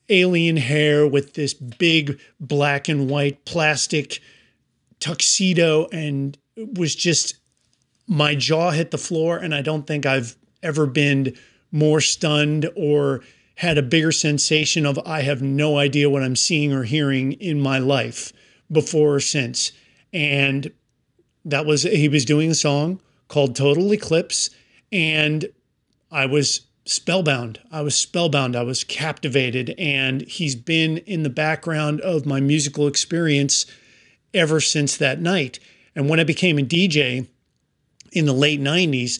alien 0.10 0.58
hair, 0.58 1.08
with 1.08 1.34
this 1.36 1.54
big 1.54 2.20
black 2.42 2.90
and 2.90 3.10
white 3.10 3.46
plastic 3.46 4.20
tuxedo, 5.00 5.88
and 5.94 6.38
was 6.58 6.94
just 6.94 7.38
my 8.06 8.36
jaw 8.36 8.72
hit 8.72 8.92
the 8.92 8.98
floor, 8.98 9.38
and 9.38 9.56
I 9.56 9.62
don't 9.62 9.88
think 9.88 10.06
I've 10.06 10.36
ever 10.62 10.86
been 10.86 11.38
more 11.72 12.02
stunned 12.02 12.70
or 12.76 13.22
had 13.56 13.78
a 13.78 13.82
bigger 13.82 14.12
sensation 14.12 14.86
of 14.86 15.00
I 15.06 15.22
have 15.22 15.42
no 15.42 15.78
idea 15.78 16.10
what 16.10 16.22
I'm 16.24 16.36
seeing 16.36 16.74
or 16.74 16.84
hearing 16.84 17.32
in 17.34 17.62
my 17.62 17.78
life 17.78 18.34
before 18.70 19.16
or 19.16 19.20
since. 19.22 19.72
And 20.12 20.70
that 21.46 21.66
was 21.66 21.84
he 21.84 22.10
was 22.10 22.26
doing 22.26 22.52
a 22.52 22.56
song 22.56 23.00
called 23.30 23.56
Total 23.56 23.94
Eclipse, 23.94 24.50
and 24.92 25.46
I 26.12 26.26
was 26.26 26.68
spellbound. 26.86 27.62
I 27.72 27.82
was 27.82 27.96
spellbound. 27.96 28.56
I 28.56 28.64
was 28.64 28.84
captivated, 28.84 29.74
and 29.78 30.22
he's 30.24 30.56
been 30.56 30.98
in 30.98 31.24
the 31.24 31.30
background 31.30 32.02
of 32.02 32.26
my 32.26 32.42
musical 32.42 32.88
experience 32.88 33.66
ever 34.34 34.60
since 34.60 34.98
that 34.98 35.22
night. 35.22 35.60
And 35.96 36.10
when 36.10 36.20
I 36.20 36.24
became 36.24 36.60
a 36.60 36.64
DJ 36.64 37.28
in 38.12 38.26
the 38.26 38.34
late 38.34 38.60
'90s, 38.60 39.20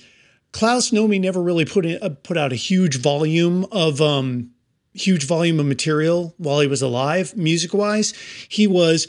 Klaus 0.52 0.90
Nomi 0.90 1.22
never 1.22 1.42
really 1.42 1.66
put 1.66 1.86
in, 1.86 2.02
uh, 2.02 2.10
put 2.10 2.38
out 2.38 2.52
a 2.52 2.56
huge 2.56 2.98
volume 2.98 3.66
of 3.72 4.02
um, 4.02 4.52
huge 4.94 5.26
volume 5.26 5.60
of 5.60 5.68
material 5.68 6.34
while 6.38 6.60
he 6.60 6.68
was 6.68 6.82
alive, 6.82 7.38
music 7.38 7.74
wise. 7.74 8.14
He 8.50 8.66
was 8.66 9.08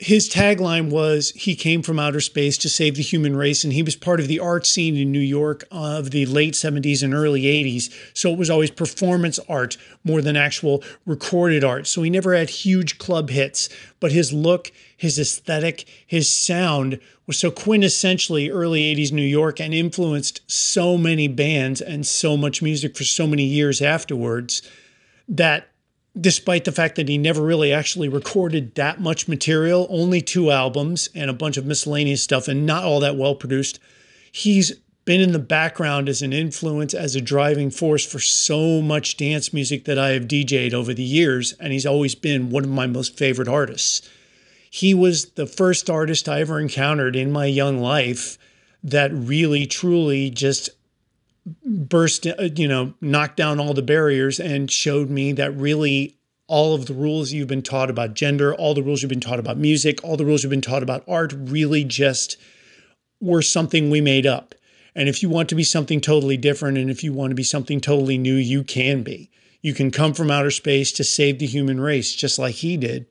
his 0.00 0.30
tagline 0.30 0.88
was 0.88 1.30
he 1.32 1.54
came 1.54 1.82
from 1.82 1.98
outer 1.98 2.22
space 2.22 2.56
to 2.56 2.70
save 2.70 2.96
the 2.96 3.02
human 3.02 3.36
race 3.36 3.64
and 3.64 3.74
he 3.74 3.82
was 3.82 3.94
part 3.94 4.18
of 4.18 4.28
the 4.28 4.40
art 4.40 4.64
scene 4.64 4.96
in 4.96 5.12
new 5.12 5.20
york 5.20 5.62
of 5.70 6.10
the 6.10 6.24
late 6.24 6.54
70s 6.54 7.02
and 7.02 7.12
early 7.12 7.42
80s 7.42 7.92
so 8.14 8.32
it 8.32 8.38
was 8.38 8.48
always 8.48 8.70
performance 8.70 9.38
art 9.46 9.76
more 10.02 10.22
than 10.22 10.36
actual 10.36 10.82
recorded 11.04 11.62
art. 11.62 11.86
So 11.86 12.02
he 12.02 12.08
never 12.08 12.34
had 12.34 12.48
huge 12.48 12.96
club 12.96 13.28
hits 13.28 13.68
but 14.00 14.10
his 14.10 14.32
look 14.32 14.72
his 14.96 15.18
aesthetic 15.18 15.86
his 16.06 16.32
sound 16.32 16.98
was 17.26 17.38
so 17.38 17.50
quintessentially 17.50 18.50
early 18.50 18.94
80s 18.96 19.12
new 19.12 19.20
york 19.20 19.60
and 19.60 19.74
influenced 19.74 20.40
so 20.50 20.96
many 20.96 21.28
bands 21.28 21.82
and 21.82 22.06
so 22.06 22.38
much 22.38 22.62
music 22.62 22.96
for 22.96 23.04
so 23.04 23.26
many 23.26 23.44
years 23.44 23.82
afterwards 23.82 24.62
that 25.28 25.69
despite 26.18 26.64
the 26.64 26.72
fact 26.72 26.96
that 26.96 27.08
he 27.08 27.18
never 27.18 27.42
really 27.42 27.72
actually 27.72 28.08
recorded 28.08 28.74
that 28.74 29.00
much 29.00 29.28
material, 29.28 29.86
only 29.90 30.20
two 30.20 30.50
albums 30.50 31.08
and 31.14 31.30
a 31.30 31.34
bunch 31.34 31.56
of 31.56 31.66
miscellaneous 31.66 32.22
stuff 32.22 32.48
and 32.48 32.66
not 32.66 32.84
all 32.84 33.00
that 33.00 33.16
well 33.16 33.34
produced, 33.34 33.78
he's 34.32 34.72
been 35.04 35.20
in 35.20 35.32
the 35.32 35.38
background 35.38 36.08
as 36.08 36.22
an 36.22 36.32
influence, 36.32 36.94
as 36.94 37.16
a 37.16 37.20
driving 37.20 37.70
force 37.70 38.04
for 38.04 38.18
so 38.18 38.80
much 38.80 39.16
dance 39.16 39.52
music 39.52 39.84
that 39.84 39.98
I 39.98 40.10
have 40.10 40.28
DJ'd 40.28 40.74
over 40.74 40.92
the 40.92 41.02
years, 41.02 41.52
and 41.54 41.72
he's 41.72 41.86
always 41.86 42.14
been 42.14 42.50
one 42.50 42.64
of 42.64 42.70
my 42.70 42.86
most 42.86 43.16
favorite 43.16 43.48
artists. 43.48 44.08
He 44.70 44.94
was 44.94 45.30
the 45.30 45.46
first 45.46 45.90
artist 45.90 46.28
I 46.28 46.40
ever 46.40 46.60
encountered 46.60 47.16
in 47.16 47.32
my 47.32 47.46
young 47.46 47.78
life 47.78 48.38
that 48.84 49.12
really, 49.12 49.66
truly 49.66 50.30
just 50.30 50.70
burst, 51.64 52.26
uh, 52.26 52.48
you 52.54 52.68
know, 52.68 52.94
knocked 53.00 53.36
down 53.36 53.60
all 53.60 53.74
the 53.74 53.82
barriers 53.82 54.38
and 54.40 54.70
showed 54.70 55.10
me 55.10 55.32
that 55.32 55.54
really 55.56 56.16
all 56.46 56.74
of 56.74 56.86
the 56.86 56.94
rules 56.94 57.32
you've 57.32 57.48
been 57.48 57.62
taught 57.62 57.90
about 57.90 58.14
gender, 58.14 58.54
all 58.54 58.74
the 58.74 58.82
rules 58.82 59.02
you've 59.02 59.08
been 59.08 59.20
taught 59.20 59.38
about 59.38 59.56
music, 59.56 60.02
all 60.02 60.16
the 60.16 60.24
rules 60.24 60.42
you've 60.42 60.50
been 60.50 60.60
taught 60.60 60.82
about 60.82 61.04
art 61.06 61.32
really 61.36 61.84
just 61.84 62.36
were 63.20 63.42
something 63.42 63.88
we 63.88 64.00
made 64.00 64.26
up. 64.26 64.54
And 64.94 65.08
if 65.08 65.22
you 65.22 65.28
want 65.28 65.48
to 65.50 65.54
be 65.54 65.62
something 65.62 66.00
totally 66.00 66.36
different 66.36 66.76
and 66.76 66.90
if 66.90 67.04
you 67.04 67.12
want 67.12 67.30
to 67.30 67.36
be 67.36 67.44
something 67.44 67.80
totally 67.80 68.18
new, 68.18 68.34
you 68.34 68.64
can 68.64 69.02
be. 69.02 69.30
You 69.62 69.74
can 69.74 69.90
come 69.90 70.14
from 70.14 70.30
outer 70.30 70.50
space 70.50 70.90
to 70.92 71.04
save 71.04 71.38
the 71.38 71.46
human 71.46 71.80
race, 71.80 72.14
just 72.14 72.38
like 72.38 72.56
he 72.56 72.76
did. 72.76 73.06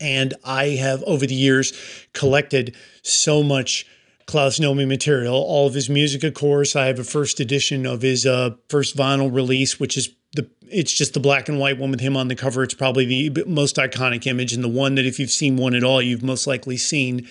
And 0.00 0.34
I 0.44 0.70
have, 0.70 1.04
over 1.04 1.26
the 1.26 1.34
years, 1.34 1.72
collected 2.12 2.74
so 3.02 3.42
much 3.42 3.86
Klaus 4.32 4.58
Nomi 4.58 4.88
material, 4.88 5.34
all 5.34 5.66
of 5.66 5.74
his 5.74 5.90
music, 5.90 6.24
of 6.24 6.32
course. 6.32 6.74
I 6.74 6.86
have 6.86 6.98
a 6.98 7.04
first 7.04 7.38
edition 7.38 7.84
of 7.84 8.00
his 8.00 8.24
uh, 8.24 8.54
first 8.70 8.96
vinyl 8.96 9.30
release, 9.30 9.78
which 9.78 9.94
is 9.98 10.08
the 10.32 10.48
it's 10.70 10.90
just 10.90 11.12
the 11.12 11.20
black 11.20 11.50
and 11.50 11.58
white 11.58 11.78
one 11.78 11.90
with 11.90 12.00
him 12.00 12.16
on 12.16 12.28
the 12.28 12.34
cover. 12.34 12.62
It's 12.62 12.72
probably 12.72 13.28
the 13.28 13.44
most 13.44 13.76
iconic 13.76 14.26
image 14.26 14.54
and 14.54 14.64
the 14.64 14.68
one 14.68 14.94
that 14.94 15.04
if 15.04 15.20
you've 15.20 15.30
seen 15.30 15.58
one 15.58 15.74
at 15.74 15.84
all, 15.84 16.00
you've 16.00 16.22
most 16.22 16.46
likely 16.46 16.78
seen. 16.78 17.28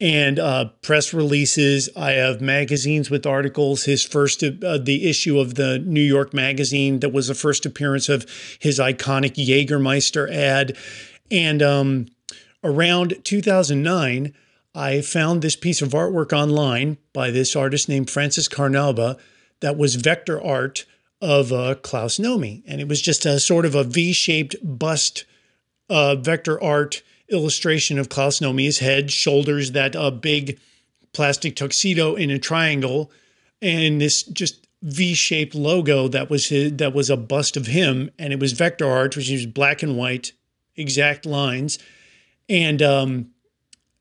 And 0.00 0.38
uh, 0.38 0.70
press 0.80 1.12
releases. 1.12 1.90
I 1.94 2.12
have 2.12 2.40
magazines 2.40 3.10
with 3.10 3.26
articles. 3.26 3.84
His 3.84 4.02
first, 4.02 4.42
uh, 4.42 4.78
the 4.78 5.10
issue 5.10 5.38
of 5.38 5.56
the 5.56 5.80
New 5.80 6.00
York 6.00 6.32
Magazine 6.32 7.00
that 7.00 7.12
was 7.12 7.28
the 7.28 7.34
first 7.34 7.66
appearance 7.66 8.08
of 8.08 8.24
his 8.58 8.78
iconic 8.78 9.34
Jägermeister 9.34 10.32
ad. 10.32 10.78
And 11.30 11.62
um, 11.62 12.06
around 12.64 13.16
2009, 13.22 14.32
I 14.74 15.00
found 15.02 15.42
this 15.42 15.56
piece 15.56 15.82
of 15.82 15.90
artwork 15.90 16.32
online 16.32 16.98
by 17.12 17.30
this 17.30 17.54
artist 17.54 17.88
named 17.88 18.10
Francis 18.10 18.48
Carnalba 18.48 19.18
that 19.60 19.76
was 19.76 19.96
vector 19.96 20.42
art 20.42 20.86
of 21.20 21.52
uh, 21.52 21.74
Klaus 21.76 22.18
Nomi. 22.18 22.62
And 22.66 22.80
it 22.80 22.88
was 22.88 23.00
just 23.00 23.26
a 23.26 23.38
sort 23.38 23.64
of 23.64 23.74
a 23.74 23.84
V 23.84 24.12
shaped 24.12 24.56
bust 24.62 25.24
uh, 25.88 26.16
vector 26.16 26.62
art 26.62 27.02
illustration 27.28 27.98
of 27.98 28.08
Klaus 28.08 28.40
Nomi's 28.40 28.78
head, 28.78 29.10
shoulders, 29.10 29.72
that 29.72 29.96
uh, 29.96 30.10
big 30.10 30.58
plastic 31.12 31.56
tuxedo 31.56 32.14
in 32.14 32.30
a 32.30 32.38
triangle, 32.38 33.10
and 33.60 34.00
this 34.00 34.22
just 34.22 34.66
V-shaped 34.82 35.54
logo 35.54 36.08
that 36.08 36.28
was 36.28 36.48
his, 36.48 36.76
that 36.76 36.94
was 36.94 37.10
a 37.10 37.16
bust 37.16 37.56
of 37.56 37.66
him, 37.66 38.10
and 38.18 38.32
it 38.32 38.40
was 38.40 38.52
vector 38.52 38.86
art, 38.86 39.16
which 39.16 39.30
was 39.30 39.46
black 39.46 39.82
and 39.82 39.96
white, 39.96 40.32
exact 40.76 41.24
lines, 41.26 41.78
and 42.48 42.82
um, 42.82 43.30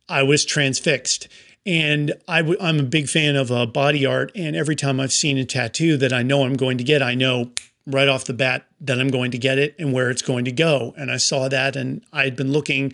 I 0.10 0.24
was 0.24 0.46
transfixed. 0.46 1.28
And 1.66 2.14
i 2.28 2.38
w- 2.42 2.58
I'm 2.60 2.80
a 2.80 2.84
big 2.84 3.08
fan 3.08 3.36
of 3.36 3.52
uh, 3.52 3.66
body 3.66 4.06
art. 4.06 4.32
And 4.36 4.56
every 4.56 4.76
time 4.76 5.00
I've 5.00 5.14
seen 5.14 5.38
a 5.38 5.46
tattoo 5.46 5.98
that 5.98 6.12
I 6.12 6.24
know 6.24 6.44
I'm 6.44 6.56
going 6.56 6.78
to 6.80 6.84
get, 6.84 7.04
I 7.04 7.14
know 7.14 7.52
right 7.86 8.08
off 8.08 8.26
the 8.26 8.34
bat 8.34 8.66
that 8.80 9.00
I'm 9.00 9.10
going 9.10 9.32
to 9.32 9.38
get 9.38 9.58
it 9.58 9.76
and 9.78 9.94
where 9.94 10.10
it's 10.10 10.22
going 10.22 10.46
to 10.46 10.52
go. 10.52 10.94
And 10.98 11.12
I 11.12 11.18
saw 11.18 11.48
that, 11.50 11.76
and 11.76 12.04
I'd 12.14 12.36
been 12.36 12.52
looking 12.52 12.94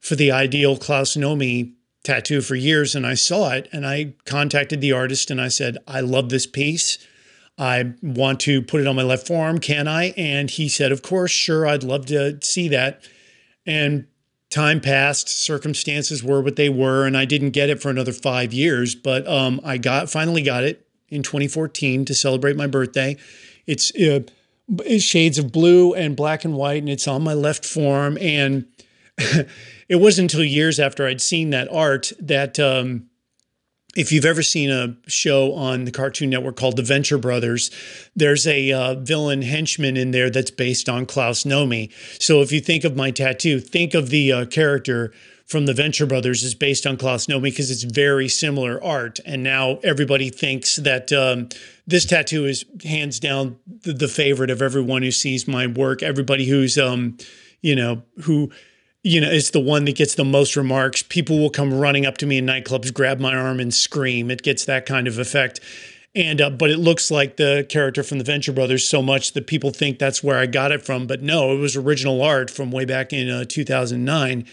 for 0.00 0.14
the 0.14 0.30
ideal 0.30 0.76
Klaus 0.76 1.16
Nomi 1.16 1.74
tattoo 2.02 2.40
for 2.40 2.54
years, 2.54 2.94
and 2.94 3.06
I 3.06 3.14
saw 3.14 3.50
it. 3.50 3.68
And 3.72 3.86
I 3.86 4.14
contacted 4.24 4.80
the 4.80 4.92
artist 4.92 5.30
and 5.30 5.40
I 5.40 5.48
said, 5.48 5.78
I 5.86 6.00
love 6.00 6.30
this 6.30 6.46
piece. 6.46 6.98
I 7.58 7.92
want 8.02 8.40
to 8.40 8.62
put 8.62 8.80
it 8.80 8.86
on 8.86 8.96
my 8.96 9.02
left 9.02 9.26
forearm. 9.26 9.58
Can 9.58 9.86
I? 9.86 10.14
And 10.16 10.48
he 10.48 10.68
said, 10.68 10.92
Of 10.92 11.02
course, 11.02 11.30
sure, 11.30 11.66
I'd 11.66 11.84
love 11.84 12.06
to 12.06 12.40
see 12.42 12.68
that. 12.68 13.04
And 13.66 14.06
time 14.50 14.80
passed, 14.80 15.28
circumstances 15.28 16.22
were 16.22 16.42
what 16.42 16.56
they 16.56 16.68
were, 16.68 17.06
and 17.06 17.16
I 17.16 17.24
didn't 17.24 17.50
get 17.50 17.70
it 17.70 17.80
for 17.80 17.88
another 17.88 18.12
five 18.12 18.52
years. 18.52 18.94
But 18.94 19.26
um, 19.26 19.60
I 19.64 19.78
got 19.78 20.10
finally 20.10 20.42
got 20.42 20.64
it 20.64 20.86
in 21.08 21.22
2014 21.22 22.04
to 22.04 22.14
celebrate 22.14 22.56
my 22.56 22.66
birthday. 22.66 23.16
It's, 23.66 23.94
uh, 23.96 24.20
shades 24.98 25.38
of 25.38 25.50
blue 25.50 25.94
and 25.94 26.16
black 26.16 26.44
and 26.44 26.54
white, 26.54 26.82
and 26.82 26.88
it's 26.88 27.08
on 27.08 27.22
my 27.22 27.34
left 27.34 27.64
forearm. 27.64 28.18
And 28.20 28.66
it 29.18 30.00
wasn't 30.00 30.32
until 30.32 30.44
years 30.44 30.78
after 30.78 31.06
I'd 31.06 31.20
seen 31.20 31.50
that 31.50 31.72
art 31.72 32.12
that. 32.20 32.58
Um, 32.58 33.09
if 33.96 34.12
you've 34.12 34.24
ever 34.24 34.42
seen 34.42 34.70
a 34.70 34.96
show 35.08 35.52
on 35.54 35.84
the 35.84 35.90
Cartoon 35.90 36.30
Network 36.30 36.56
called 36.56 36.76
The 36.76 36.82
Venture 36.82 37.18
Brothers, 37.18 37.70
there's 38.14 38.46
a 38.46 38.72
uh, 38.72 38.94
villain 38.94 39.42
henchman 39.42 39.96
in 39.96 40.12
there 40.12 40.30
that's 40.30 40.50
based 40.50 40.88
on 40.88 41.06
Klaus 41.06 41.44
Nomi. 41.44 41.90
So 42.20 42.40
if 42.40 42.52
you 42.52 42.60
think 42.60 42.84
of 42.84 42.96
my 42.96 43.10
tattoo, 43.10 43.58
think 43.60 43.94
of 43.94 44.10
the 44.10 44.32
uh, 44.32 44.44
character 44.46 45.12
from 45.50 45.66
the 45.66 45.74
Venture 45.74 46.06
Brothers 46.06 46.44
is 46.44 46.54
based 46.54 46.86
on 46.86 46.96
Klaus 46.96 47.26
Nomi 47.26 47.42
because 47.42 47.72
it's 47.72 47.82
very 47.82 48.28
similar 48.28 48.82
art. 48.84 49.18
And 49.26 49.42
now 49.42 49.80
everybody 49.82 50.30
thinks 50.30 50.76
that 50.76 51.12
um, 51.12 51.48
this 51.88 52.04
tattoo 52.04 52.46
is 52.46 52.64
hands 52.84 53.18
down 53.18 53.58
the, 53.82 53.92
the, 53.92 54.06
favorite 54.06 54.50
of 54.50 54.62
everyone 54.62 55.02
who 55.02 55.10
sees 55.10 55.48
my 55.48 55.66
work. 55.66 56.04
Everybody 56.04 56.46
who's, 56.46 56.78
um, 56.78 57.18
you 57.62 57.74
know, 57.74 58.04
who 58.22 58.52
you 59.02 59.20
know, 59.20 59.30
it's 59.30 59.50
the 59.50 59.60
one 59.60 59.86
that 59.86 59.96
gets 59.96 60.14
the 60.14 60.24
most 60.24 60.56
remarks. 60.56 61.02
People 61.02 61.38
will 61.38 61.50
come 61.50 61.72
running 61.72 62.04
up 62.04 62.18
to 62.18 62.26
me 62.26 62.38
in 62.38 62.46
nightclubs, 62.46 62.92
grab 62.92 63.18
my 63.18 63.34
arm, 63.34 63.58
and 63.58 63.72
scream. 63.72 64.30
It 64.30 64.42
gets 64.42 64.64
that 64.66 64.84
kind 64.84 65.08
of 65.08 65.18
effect. 65.18 65.60
And 66.14 66.40
uh, 66.40 66.50
but 66.50 66.70
it 66.70 66.78
looks 66.78 67.10
like 67.10 67.36
the 67.36 67.64
character 67.68 68.02
from 68.02 68.18
the 68.18 68.24
Venture 68.24 68.52
Brothers 68.52 68.86
so 68.86 69.00
much 69.00 69.32
that 69.32 69.46
people 69.46 69.70
think 69.70 69.98
that's 69.98 70.24
where 70.24 70.38
I 70.38 70.46
got 70.46 70.72
it 70.72 70.82
from. 70.82 71.06
But 71.06 71.22
no, 71.22 71.52
it 71.52 71.58
was 71.58 71.76
original 71.76 72.20
art 72.20 72.50
from 72.50 72.72
way 72.72 72.84
back 72.84 73.12
in 73.12 73.30
uh, 73.30 73.44
2009, 73.44 74.44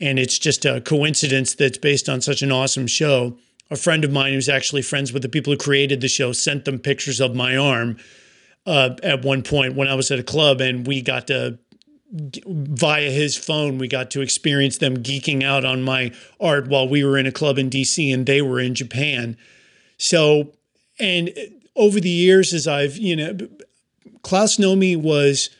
and 0.00 0.18
it's 0.18 0.38
just 0.38 0.64
a 0.64 0.80
coincidence 0.82 1.54
that's 1.54 1.78
based 1.78 2.08
on 2.08 2.20
such 2.20 2.42
an 2.42 2.52
awesome 2.52 2.86
show. 2.86 3.36
A 3.70 3.76
friend 3.76 4.04
of 4.04 4.12
mine 4.12 4.34
who's 4.34 4.48
actually 4.48 4.82
friends 4.82 5.12
with 5.12 5.22
the 5.22 5.28
people 5.28 5.52
who 5.52 5.58
created 5.58 6.00
the 6.00 6.08
show 6.08 6.32
sent 6.32 6.66
them 6.66 6.78
pictures 6.78 7.20
of 7.20 7.34
my 7.34 7.56
arm 7.56 7.96
uh, 8.66 8.90
at 9.02 9.22
one 9.22 9.42
point 9.42 9.74
when 9.74 9.88
I 9.88 9.94
was 9.94 10.10
at 10.10 10.18
a 10.18 10.22
club, 10.22 10.60
and 10.60 10.86
we 10.86 11.00
got 11.00 11.26
to 11.28 11.58
via 12.10 13.10
his 13.10 13.36
phone, 13.36 13.78
we 13.78 13.88
got 13.88 14.10
to 14.12 14.22
experience 14.22 14.78
them 14.78 14.98
geeking 14.98 15.42
out 15.42 15.64
on 15.64 15.82
my 15.82 16.12
art 16.40 16.68
while 16.68 16.88
we 16.88 17.04
were 17.04 17.18
in 17.18 17.26
a 17.26 17.32
club 17.32 17.58
in 17.58 17.68
DC 17.68 18.12
and 18.12 18.24
they 18.26 18.40
were 18.40 18.60
in 18.60 18.74
Japan. 18.74 19.36
So, 19.98 20.52
and 20.98 21.30
over 21.76 22.00
the 22.00 22.08
years, 22.08 22.54
as 22.54 22.66
I've, 22.66 22.96
you 22.96 23.16
know, 23.16 23.36
Klaus 24.22 24.56
Nomi 24.56 24.96
was 24.96 25.50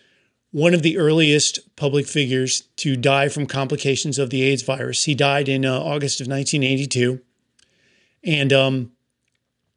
one 0.51 0.73
of 0.73 0.83
the 0.83 0.97
earliest 0.97 1.61
public 1.77 2.07
figures 2.07 2.63
to 2.77 2.97
die 2.97 3.29
from 3.29 3.47
complications 3.47 4.19
of 4.19 4.31
the 4.31 4.43
AIDS 4.43 4.63
virus. 4.63 5.05
He 5.05 5.15
died 5.15 5.49
in 5.49 5.65
uh, 5.65 5.79
August 5.79 6.21
of 6.21 6.27
1982. 6.27 7.21
And 8.25 8.53
um, 8.53 8.93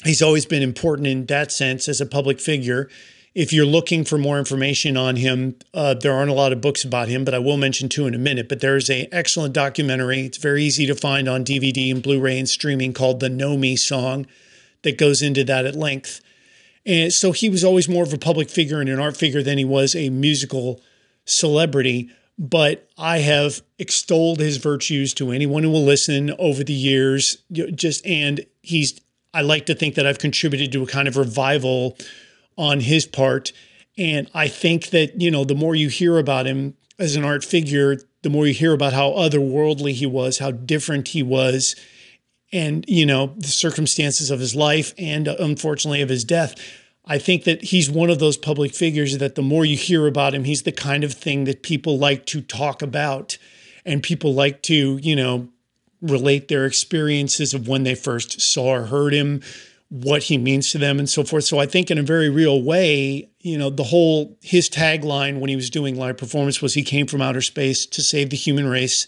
he's 0.03 0.21
always 0.21 0.45
been 0.45 0.63
important 0.63 1.07
in 1.07 1.25
that 1.27 1.51
sense 1.51 1.87
as 1.89 1.99
a 1.99 2.05
public 2.05 2.39
figure. 2.39 2.89
If 3.33 3.53
you're 3.53 3.65
looking 3.65 4.03
for 4.03 4.17
more 4.17 4.37
information 4.37 4.97
on 4.97 5.15
him, 5.15 5.55
uh, 5.73 5.93
there 5.93 6.13
aren't 6.13 6.31
a 6.31 6.33
lot 6.33 6.51
of 6.51 6.59
books 6.59 6.83
about 6.83 7.07
him, 7.07 7.23
but 7.23 7.33
I 7.33 7.39
will 7.39 7.55
mention 7.55 7.87
two 7.87 8.05
in 8.05 8.13
a 8.13 8.17
minute. 8.17 8.49
But 8.49 8.59
there 8.59 8.75
is 8.75 8.89
a 8.89 9.07
excellent 9.13 9.53
documentary. 9.53 10.25
It's 10.25 10.37
very 10.37 10.63
easy 10.63 10.85
to 10.87 10.95
find 10.95 11.29
on 11.29 11.45
DVD 11.45 11.91
and 11.91 12.03
Blu-ray 12.03 12.37
and 12.37 12.49
streaming 12.49 12.91
called 12.91 13.21
the 13.21 13.29
Nomi 13.29 13.79
Song 13.79 14.27
that 14.81 14.97
goes 14.97 15.21
into 15.21 15.45
that 15.45 15.65
at 15.65 15.75
length. 15.75 16.19
And 16.85 17.13
so 17.13 17.31
he 17.31 17.49
was 17.49 17.63
always 17.63 17.87
more 17.87 18.03
of 18.03 18.13
a 18.13 18.17
public 18.17 18.49
figure 18.49 18.81
and 18.81 18.89
an 18.89 18.99
art 18.99 19.15
figure 19.15 19.43
than 19.43 19.57
he 19.57 19.65
was 19.65 19.95
a 19.95 20.09
musical 20.09 20.81
celebrity. 21.25 22.09
But 22.37 22.89
I 22.97 23.19
have 23.19 23.61
extolled 23.77 24.39
his 24.39 24.57
virtues 24.57 25.13
to 25.15 25.31
anyone 25.31 25.63
who 25.63 25.69
will 25.69 25.85
listen 25.85 26.33
over 26.39 26.63
the 26.63 26.73
years. 26.73 27.37
Just 27.51 28.05
and 28.05 28.45
he's 28.61 28.99
I 29.33 29.41
like 29.41 29.67
to 29.67 29.75
think 29.75 29.95
that 29.95 30.05
I've 30.05 30.19
contributed 30.19 30.71
to 30.73 30.83
a 30.83 30.87
kind 30.87 31.07
of 31.07 31.15
revival 31.15 31.97
on 32.61 32.79
his 32.79 33.07
part. 33.07 33.51
And 33.97 34.29
I 34.35 34.47
think 34.47 34.91
that, 34.91 35.19
you 35.19 35.31
know, 35.31 35.43
the 35.43 35.55
more 35.55 35.73
you 35.73 35.89
hear 35.89 36.19
about 36.19 36.45
him 36.45 36.75
as 36.99 37.15
an 37.15 37.25
art 37.25 37.43
figure, 37.43 37.97
the 38.21 38.29
more 38.29 38.45
you 38.45 38.53
hear 38.53 38.73
about 38.73 38.93
how 38.93 39.09
otherworldly 39.11 39.93
he 39.93 40.05
was, 40.05 40.37
how 40.37 40.51
different 40.51 41.09
he 41.09 41.23
was, 41.23 41.75
and, 42.53 42.85
you 42.87 43.05
know, 43.05 43.33
the 43.35 43.47
circumstances 43.47 44.29
of 44.29 44.39
his 44.39 44.55
life 44.55 44.93
and 44.97 45.27
uh, 45.27 45.35
unfortunately 45.39 46.01
of 46.01 46.09
his 46.09 46.23
death. 46.23 46.53
I 47.03 47.17
think 47.17 47.45
that 47.45 47.63
he's 47.63 47.89
one 47.89 48.11
of 48.11 48.19
those 48.19 48.37
public 48.37 48.75
figures 48.75 49.17
that 49.17 49.33
the 49.33 49.41
more 49.41 49.65
you 49.65 49.75
hear 49.75 50.05
about 50.05 50.35
him, 50.35 50.43
he's 50.43 50.61
the 50.61 50.71
kind 50.71 51.03
of 51.03 51.13
thing 51.13 51.45
that 51.45 51.63
people 51.63 51.97
like 51.97 52.27
to 52.27 52.41
talk 52.41 52.83
about 52.83 53.39
and 53.85 54.03
people 54.03 54.35
like 54.35 54.61
to, 54.63 54.97
you 55.01 55.15
know, 55.15 55.49
relate 56.01 56.47
their 56.47 56.65
experiences 56.65 57.55
of 57.55 57.67
when 57.67 57.83
they 57.83 57.95
first 57.95 58.39
saw 58.39 58.75
or 58.75 58.83
heard 58.83 59.13
him, 59.13 59.41
what 59.91 60.23
he 60.23 60.37
means 60.37 60.71
to 60.71 60.77
them, 60.77 60.99
and 60.99 61.09
so 61.09 61.21
forth. 61.21 61.43
So 61.43 61.59
I 61.59 61.65
think 61.65 61.91
in 61.91 61.97
a 61.97 62.01
very 62.01 62.29
real 62.29 62.63
way, 62.63 63.29
you 63.41 63.57
know, 63.57 63.69
the 63.69 63.83
whole 63.83 64.37
his 64.41 64.69
tagline 64.69 65.39
when 65.41 65.49
he 65.49 65.55
was 65.57 65.69
doing 65.69 65.97
live 65.97 66.17
performance 66.17 66.61
was 66.61 66.73
he 66.73 66.83
came 66.83 67.07
from 67.07 67.21
outer 67.21 67.41
space 67.41 67.85
to 67.87 68.01
save 68.01 68.29
the 68.29 68.37
human 68.37 68.67
race. 68.67 69.05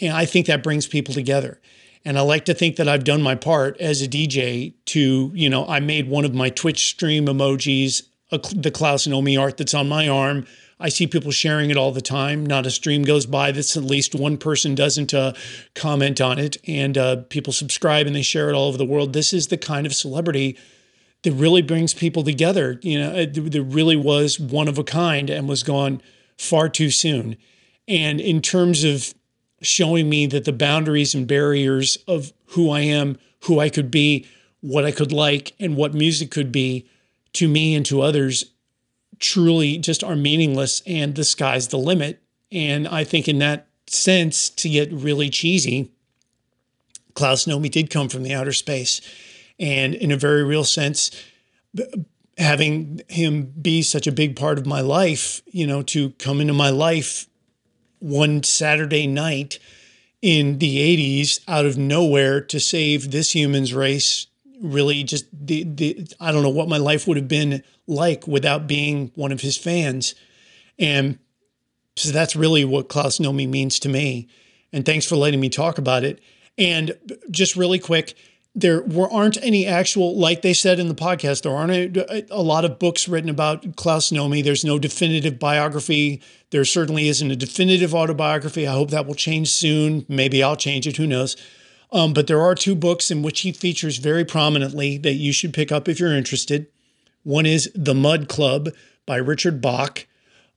And 0.00 0.12
I 0.12 0.24
think 0.24 0.46
that 0.46 0.62
brings 0.62 0.86
people 0.86 1.14
together. 1.14 1.60
And 2.04 2.16
I 2.16 2.20
like 2.20 2.44
to 2.44 2.54
think 2.54 2.76
that 2.76 2.86
I've 2.86 3.02
done 3.02 3.22
my 3.22 3.34
part 3.34 3.80
as 3.80 4.02
a 4.02 4.08
DJ 4.08 4.74
to, 4.86 5.32
you 5.34 5.50
know, 5.50 5.66
I 5.66 5.80
made 5.80 6.08
one 6.08 6.24
of 6.24 6.32
my 6.32 6.48
Twitch 6.48 6.86
stream 6.86 7.26
emojis, 7.26 8.02
a, 8.30 8.38
the 8.54 8.70
Klaus 8.70 9.08
Nomi 9.08 9.40
art 9.40 9.56
that's 9.56 9.74
on 9.74 9.88
my 9.88 10.08
arm. 10.08 10.46
I 10.80 10.88
see 10.88 11.06
people 11.06 11.30
sharing 11.30 11.70
it 11.70 11.76
all 11.76 11.92
the 11.92 12.00
time. 12.00 12.44
Not 12.44 12.66
a 12.66 12.70
stream 12.70 13.02
goes 13.02 13.26
by 13.26 13.52
that's 13.52 13.76
at 13.76 13.84
least 13.84 14.14
one 14.14 14.36
person 14.36 14.74
doesn't 14.74 15.14
uh, 15.14 15.32
comment 15.74 16.20
on 16.20 16.38
it, 16.38 16.56
and 16.66 16.98
uh, 16.98 17.16
people 17.28 17.52
subscribe 17.52 18.06
and 18.06 18.14
they 18.14 18.22
share 18.22 18.48
it 18.48 18.54
all 18.54 18.68
over 18.68 18.78
the 18.78 18.84
world. 18.84 19.12
This 19.12 19.32
is 19.32 19.48
the 19.48 19.58
kind 19.58 19.86
of 19.86 19.94
celebrity 19.94 20.58
that 21.22 21.32
really 21.32 21.62
brings 21.62 21.94
people 21.94 22.22
together. 22.22 22.78
You 22.82 23.00
know, 23.00 23.14
it, 23.14 23.52
that 23.52 23.62
really 23.62 23.96
was 23.96 24.38
one 24.38 24.68
of 24.68 24.78
a 24.78 24.84
kind 24.84 25.30
and 25.30 25.48
was 25.48 25.62
gone 25.62 26.02
far 26.36 26.68
too 26.68 26.90
soon. 26.90 27.36
And 27.86 28.20
in 28.20 28.40
terms 28.40 28.84
of 28.84 29.14
showing 29.62 30.08
me 30.08 30.26
that 30.26 30.44
the 30.44 30.52
boundaries 30.52 31.14
and 31.14 31.26
barriers 31.26 31.98
of 32.06 32.32
who 32.48 32.70
I 32.70 32.80
am, 32.80 33.18
who 33.44 33.60
I 33.60 33.68
could 33.68 33.90
be, 33.90 34.26
what 34.60 34.84
I 34.84 34.90
could 34.90 35.12
like, 35.12 35.52
and 35.60 35.76
what 35.76 35.94
music 35.94 36.30
could 36.30 36.50
be 36.50 36.88
to 37.34 37.48
me 37.48 37.74
and 37.74 37.84
to 37.86 38.00
others 38.00 38.44
truly 39.20 39.78
just 39.78 40.04
are 40.04 40.16
meaningless 40.16 40.82
and 40.86 41.14
the 41.14 41.24
sky's 41.24 41.68
the 41.68 41.78
limit. 41.78 42.22
And 42.52 42.86
I 42.88 43.04
think 43.04 43.28
in 43.28 43.38
that 43.38 43.66
sense, 43.86 44.48
to 44.50 44.68
get 44.68 44.92
really 44.92 45.30
cheesy, 45.30 45.90
Klaus 47.14 47.46
Nomi 47.46 47.70
did 47.70 47.90
come 47.90 48.08
from 48.08 48.22
the 48.22 48.34
outer 48.34 48.52
space. 48.52 49.00
And 49.58 49.94
in 49.94 50.10
a 50.10 50.16
very 50.16 50.42
real 50.42 50.64
sense, 50.64 51.10
having 52.38 53.00
him 53.08 53.52
be 53.60 53.82
such 53.82 54.06
a 54.06 54.12
big 54.12 54.36
part 54.36 54.58
of 54.58 54.66
my 54.66 54.80
life, 54.80 55.42
you 55.46 55.66
know, 55.66 55.82
to 55.82 56.10
come 56.12 56.40
into 56.40 56.54
my 56.54 56.70
life 56.70 57.26
one 58.00 58.42
Saturday 58.42 59.06
night 59.06 59.58
in 60.20 60.58
the 60.58 60.78
80s 60.78 61.40
out 61.46 61.66
of 61.66 61.76
nowhere 61.76 62.40
to 62.40 62.58
save 62.58 63.10
this 63.10 63.32
human's 63.32 63.74
race 63.74 64.26
really 64.64 65.04
just 65.04 65.26
the, 65.32 65.62
the 65.64 66.06
I 66.18 66.32
don't 66.32 66.42
know 66.42 66.48
what 66.48 66.68
my 66.68 66.78
life 66.78 67.06
would 67.06 67.16
have 67.16 67.28
been 67.28 67.62
like 67.86 68.26
without 68.26 68.66
being 68.66 69.12
one 69.14 69.30
of 69.30 69.42
his 69.42 69.56
fans. 69.56 70.14
And 70.78 71.18
so 71.96 72.10
that's 72.10 72.34
really 72.34 72.64
what 72.64 72.88
Klaus 72.88 73.18
Nomi 73.18 73.48
means 73.48 73.78
to 73.80 73.88
me. 73.88 74.28
And 74.72 74.84
thanks 74.84 75.06
for 75.06 75.16
letting 75.16 75.40
me 75.40 75.48
talk 75.48 75.78
about 75.78 76.02
it. 76.02 76.20
And 76.56 76.96
just 77.30 77.56
really 77.56 77.78
quick, 77.78 78.14
there 78.54 78.82
were, 78.82 79.10
aren't 79.12 79.36
any 79.42 79.66
actual, 79.66 80.16
like 80.16 80.42
they 80.42 80.54
said 80.54 80.78
in 80.78 80.88
the 80.88 80.94
podcast, 80.94 81.42
there 81.42 81.54
aren't 81.54 81.96
a, 81.96 82.26
a, 82.32 82.42
lot 82.42 82.64
of 82.64 82.78
books 82.78 83.08
written 83.08 83.28
about 83.28 83.76
Klaus 83.76 84.10
Nomi. 84.10 84.42
There's 84.42 84.64
no 84.64 84.78
definitive 84.78 85.38
biography. 85.38 86.22
There 86.50 86.64
certainly 86.64 87.08
isn't 87.08 87.30
a 87.30 87.36
definitive 87.36 87.94
autobiography. 87.94 88.66
I 88.66 88.72
hope 88.72 88.90
that 88.90 89.06
will 89.06 89.16
change 89.16 89.50
soon. 89.50 90.06
Maybe 90.08 90.42
I'll 90.42 90.56
change 90.56 90.86
it. 90.86 90.96
Who 90.96 91.06
knows? 91.06 91.36
Um, 91.92 92.12
but 92.12 92.26
there 92.26 92.40
are 92.40 92.54
two 92.54 92.74
books 92.74 93.10
in 93.10 93.22
which 93.22 93.42
he 93.42 93.52
features 93.52 93.98
very 93.98 94.24
prominently 94.24 94.98
that 94.98 95.14
you 95.14 95.32
should 95.32 95.54
pick 95.54 95.70
up 95.70 95.88
if 95.88 96.00
you're 96.00 96.14
interested. 96.14 96.66
One 97.22 97.46
is 97.46 97.70
The 97.74 97.94
Mudd 97.94 98.28
Club 98.28 98.70
by 99.06 99.16
Richard 99.16 99.62
Boch, 99.62 100.04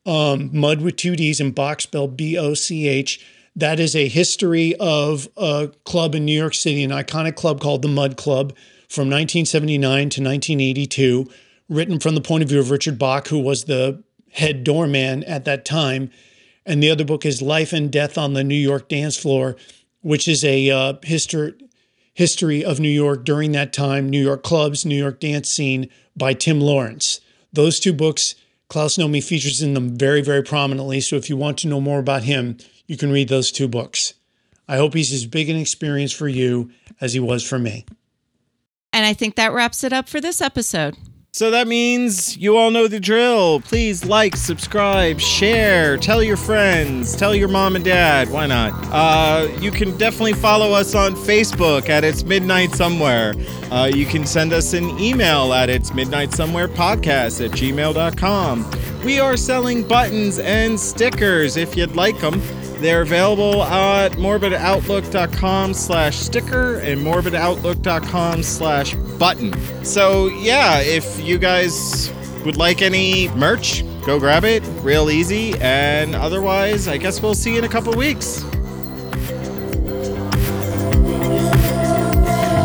Um, 0.05 0.49
Mudd 0.53 0.81
with 0.81 0.95
two 0.95 1.15
D's 1.15 1.39
and 1.39 1.55
Boch 1.55 1.81
spelled 1.81 2.17
B 2.17 2.37
O 2.37 2.53
C 2.53 2.87
H. 2.87 3.25
That 3.55 3.79
is 3.79 3.95
a 3.95 4.07
history 4.07 4.75
of 4.79 5.27
a 5.35 5.71
club 5.83 6.15
in 6.15 6.25
New 6.25 6.37
York 6.37 6.53
City, 6.53 6.83
an 6.83 6.91
iconic 6.91 7.35
club 7.35 7.59
called 7.59 7.81
the 7.81 7.87
Mudd 7.87 8.15
Club 8.15 8.55
from 8.87 9.09
1979 9.09 9.81
to 9.81 10.21
1982, 10.21 11.27
written 11.67 11.99
from 11.99 12.15
the 12.15 12.21
point 12.21 12.43
of 12.43 12.49
view 12.49 12.59
of 12.59 12.71
Richard 12.71 12.97
Boch, 12.99 13.27
who 13.27 13.39
was 13.39 13.65
the 13.65 14.03
head 14.33 14.63
doorman 14.63 15.23
at 15.23 15.45
that 15.45 15.65
time. 15.65 16.09
And 16.65 16.83
the 16.83 16.91
other 16.91 17.03
book 17.05 17.25
is 17.25 17.41
Life 17.41 17.73
and 17.73 17.91
Death 17.91 18.17
on 18.17 18.33
the 18.33 18.43
New 18.43 18.55
York 18.55 18.89
Dance 18.89 19.17
Floor, 19.17 19.55
which 20.07 20.25
is 20.25 20.45
a 20.45 20.69
uh, 20.69 20.93
history 21.03 21.53
history 22.13 22.63
of 22.63 22.79
New 22.79 22.89
York 22.89 23.25
during 23.25 23.51
that 23.51 23.73
time, 23.73 24.09
New 24.09 24.23
York 24.23 24.41
clubs, 24.41 24.85
New 24.85 24.95
York 24.95 25.19
dance 25.19 25.49
scene 25.49 25.89
by 26.15 26.33
Tim 26.33 26.61
Lawrence. 26.61 27.19
Those 27.51 27.77
two 27.77 27.91
books, 27.91 28.33
Klaus 28.69 28.97
Nomi 28.97 29.21
features 29.21 29.61
in 29.61 29.73
them 29.73 29.97
very, 29.97 30.21
very 30.21 30.43
prominently. 30.43 31.01
So 31.01 31.17
if 31.17 31.29
you 31.29 31.35
want 31.35 31.57
to 31.59 31.67
know 31.67 31.81
more 31.81 31.99
about 31.99 32.23
him, 32.23 32.57
you 32.87 32.95
can 32.95 33.11
read 33.11 33.27
those 33.27 33.51
two 33.51 33.67
books. 33.67 34.13
I 34.65 34.77
hope 34.77 34.93
he's 34.93 35.11
as 35.11 35.25
big 35.25 35.49
an 35.49 35.57
experience 35.57 36.13
for 36.13 36.29
you 36.29 36.71
as 37.01 37.13
he 37.13 37.19
was 37.19 37.43
for 37.47 37.59
me. 37.59 37.85
And 38.93 39.05
I 39.05 39.13
think 39.13 39.35
that 39.35 39.51
wraps 39.51 39.83
it 39.83 39.91
up 39.91 40.07
for 40.07 40.21
this 40.21 40.39
episode. 40.39 40.95
So 41.37 41.51
that 41.51 41.67
means 41.67 42.35
you 42.35 42.57
all 42.57 42.71
know 42.71 42.87
the 42.87 42.99
drill. 42.99 43.61
Please 43.61 44.03
like, 44.03 44.35
subscribe, 44.35 45.19
share, 45.19 45.95
tell 45.95 46.23
your 46.23 46.35
friends, 46.35 47.15
tell 47.15 47.35
your 47.35 47.47
mom 47.47 47.75
and 47.75 47.85
dad. 47.85 48.31
Why 48.31 48.47
not? 48.47 48.73
Uh, 48.91 49.47
you 49.59 49.69
can 49.69 49.95
definitely 49.99 50.33
follow 50.33 50.73
us 50.73 50.95
on 50.95 51.13
Facebook 51.13 51.89
at 51.89 52.03
It's 52.03 52.23
Midnight 52.23 52.71
Somewhere. 52.71 53.35
Uh, 53.69 53.87
you 53.93 54.07
can 54.07 54.25
send 54.25 54.51
us 54.51 54.73
an 54.73 54.99
email 54.99 55.53
at 55.53 55.69
It's 55.69 55.93
Midnight 55.93 56.33
Somewhere 56.33 56.67
Podcast 56.67 57.45
at 57.45 57.51
gmail.com. 57.51 58.71
We 59.05 59.19
are 59.19 59.37
selling 59.37 59.87
buttons 59.87 60.39
and 60.39 60.79
stickers 60.79 61.55
if 61.55 61.77
you'd 61.77 61.95
like 61.95 62.19
them. 62.19 62.41
They're 62.79 63.01
available 63.01 63.63
at 63.63 64.13
morbidoutlook.com 64.13 65.73
slash 65.73 66.15
sticker 66.15 66.75
and 66.75 67.01
morbidoutlook.com 67.01 68.43
slash 68.43 68.93
button. 68.93 69.83
So 69.83 70.27
yeah, 70.27 70.79
if 70.81 71.19
you 71.19 71.39
guys 71.39 72.13
would 72.45 72.57
like 72.57 72.81
any 72.81 73.29
merch, 73.29 73.83
go 74.05 74.19
grab 74.19 74.43
it. 74.43 74.61
Real 74.81 75.09
easy. 75.09 75.53
And 75.59 76.15
otherwise, 76.15 76.87
I 76.87 76.97
guess 76.97 77.21
we'll 77.21 77.35
see 77.35 77.53
you 77.53 77.59
in 77.59 77.63
a 77.63 77.69
couple 77.69 77.93
weeks. 77.93 78.43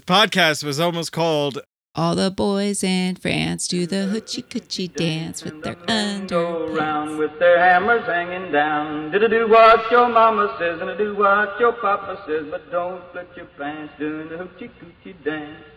podcast 0.00 0.62
was 0.62 0.78
almost 0.78 1.10
called 1.10 1.58
All 1.96 2.14
the 2.14 2.30
boys 2.30 2.84
in 2.84 3.16
France 3.16 3.66
do 3.66 3.84
the 3.84 4.06
hoochie 4.06 4.44
coochie 4.44 4.94
dance 4.94 5.42
with 5.42 5.64
their 5.64 5.74
Go 5.74 5.86
underpants. 5.86 6.76
around 6.76 7.18
with 7.18 7.36
their 7.40 7.58
hammers 7.58 8.06
hanging 8.06 8.52
down. 8.52 9.10
Did 9.10 9.28
do 9.28 9.48
what 9.48 9.90
your 9.90 10.08
mama 10.08 10.54
says 10.60 10.80
and 10.80 10.96
do 10.96 11.16
what 11.16 11.58
your 11.58 11.72
papa 11.72 12.22
says, 12.24 12.46
but 12.52 12.70
don't 12.70 13.02
split 13.10 13.30
your 13.36 13.46
pants 13.58 13.92
doing 13.98 14.28
the 14.28 14.36
hoochie 14.36 14.70
coochie 14.80 15.24
dance. 15.24 15.73